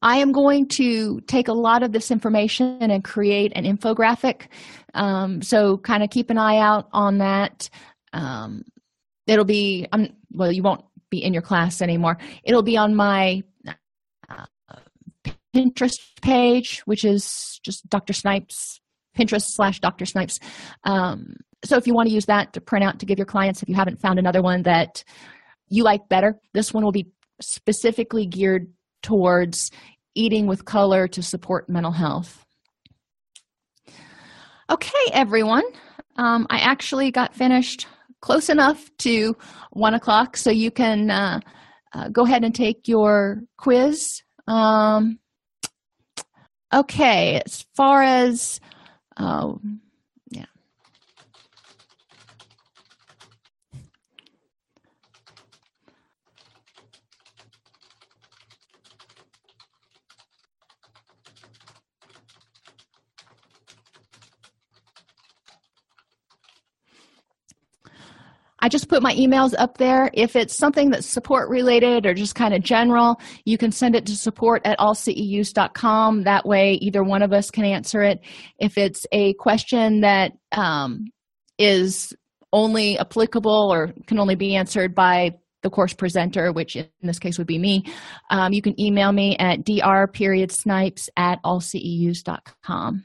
I 0.00 0.16
am 0.18 0.32
going 0.32 0.68
to 0.68 1.20
take 1.22 1.48
a 1.48 1.52
lot 1.52 1.82
of 1.82 1.92
this 1.92 2.10
information 2.10 2.78
and 2.80 3.04
create 3.04 3.52
an 3.54 3.64
infographic 3.64 4.46
um, 4.94 5.42
so 5.42 5.76
kind 5.78 6.02
of 6.02 6.10
keep 6.10 6.30
an 6.30 6.38
eye 6.38 6.56
out 6.56 6.88
on 6.92 7.18
that. 7.18 7.68
Um, 8.12 8.64
it'll 9.26 9.44
be 9.44 9.86
um, 9.92 10.08
well 10.32 10.50
you 10.50 10.62
won't 10.62 10.84
be 11.10 11.22
in 11.22 11.34
your 11.34 11.42
class 11.42 11.82
anymore. 11.82 12.16
It'll 12.42 12.62
be 12.62 12.76
on 12.76 12.94
my 12.94 13.42
pinterest 15.54 16.00
page 16.22 16.80
which 16.84 17.04
is 17.04 17.60
just 17.62 17.88
dr 17.88 18.12
snipes 18.12 18.80
pinterest 19.16 19.48
slash 19.48 19.80
dr 19.80 20.04
snipes. 20.06 20.38
Um, 20.84 21.34
so 21.64 21.76
if 21.76 21.86
you 21.86 21.94
want 21.94 22.08
to 22.08 22.14
use 22.14 22.26
that 22.26 22.52
to 22.54 22.60
print 22.60 22.84
out 22.84 23.00
to 23.00 23.06
give 23.06 23.18
your 23.18 23.26
clients 23.26 23.62
if 23.62 23.68
you 23.68 23.74
haven't 23.74 24.00
found 24.00 24.18
another 24.18 24.42
one 24.42 24.62
that 24.62 25.04
you 25.68 25.82
like 25.82 26.08
better 26.08 26.38
this 26.54 26.72
one 26.72 26.84
will 26.84 26.92
be 26.92 27.08
specifically 27.40 28.26
geared 28.26 28.72
towards 29.02 29.70
eating 30.14 30.46
with 30.46 30.64
color 30.64 31.08
to 31.08 31.22
support 31.22 31.68
mental 31.68 31.92
health. 31.92 32.44
Okay 34.70 35.10
everyone. 35.12 35.64
Um, 36.16 36.46
i 36.50 36.58
actually 36.58 37.10
got 37.10 37.34
finished 37.34 37.86
close 38.20 38.48
enough 38.48 38.90
to 38.98 39.36
one 39.70 39.94
o'clock 39.94 40.36
so 40.36 40.50
you 40.50 40.70
can 40.70 41.10
uh, 41.10 41.40
uh, 41.92 42.08
go 42.08 42.24
ahead 42.24 42.44
and 42.44 42.54
take 42.54 42.86
your 42.86 43.42
quiz. 43.56 44.22
Um, 44.46 45.18
okay 46.72 47.42
as 47.44 47.66
far 47.74 48.02
as 48.02 48.60
uh, 49.16 49.52
I 68.60 68.68
just 68.68 68.88
put 68.88 69.02
my 69.02 69.14
emails 69.14 69.54
up 69.58 69.78
there. 69.78 70.10
If 70.12 70.36
it's 70.36 70.56
something 70.56 70.90
that's 70.90 71.06
support 71.06 71.48
related 71.48 72.06
or 72.06 72.14
just 72.14 72.34
kind 72.34 72.54
of 72.54 72.62
general, 72.62 73.20
you 73.44 73.56
can 73.56 73.72
send 73.72 73.96
it 73.96 74.06
to 74.06 74.16
support 74.16 74.62
at 74.64 74.78
allceus.com. 74.78 76.24
That 76.24 76.46
way, 76.46 76.74
either 76.74 77.02
one 77.02 77.22
of 77.22 77.32
us 77.32 77.50
can 77.50 77.64
answer 77.64 78.02
it. 78.02 78.20
If 78.58 78.76
it's 78.76 79.06
a 79.12 79.34
question 79.34 80.00
that 80.02 80.32
um, 80.52 81.06
is 81.58 82.14
only 82.52 82.98
applicable 82.98 83.70
or 83.72 83.92
can 84.06 84.18
only 84.18 84.34
be 84.34 84.56
answered 84.56 84.94
by 84.94 85.32
the 85.62 85.70
course 85.70 85.92
presenter, 85.92 86.52
which 86.52 86.76
in 86.76 86.88
this 87.02 87.18
case 87.18 87.38
would 87.38 87.46
be 87.46 87.58
me, 87.58 87.84
um, 88.30 88.52
you 88.52 88.62
can 88.62 88.78
email 88.80 89.12
me 89.12 89.36
at 89.38 89.64
dr 89.64 90.08
period 90.08 90.50
snipes 90.50 91.08
at 91.16 91.38
allceus.com. 91.44 93.04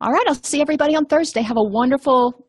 All 0.00 0.10
right, 0.10 0.24
I'll 0.26 0.34
see 0.34 0.60
everybody 0.60 0.96
on 0.96 1.06
Thursday. 1.06 1.42
Have 1.42 1.56
a 1.56 1.62
wonderful 1.62 2.48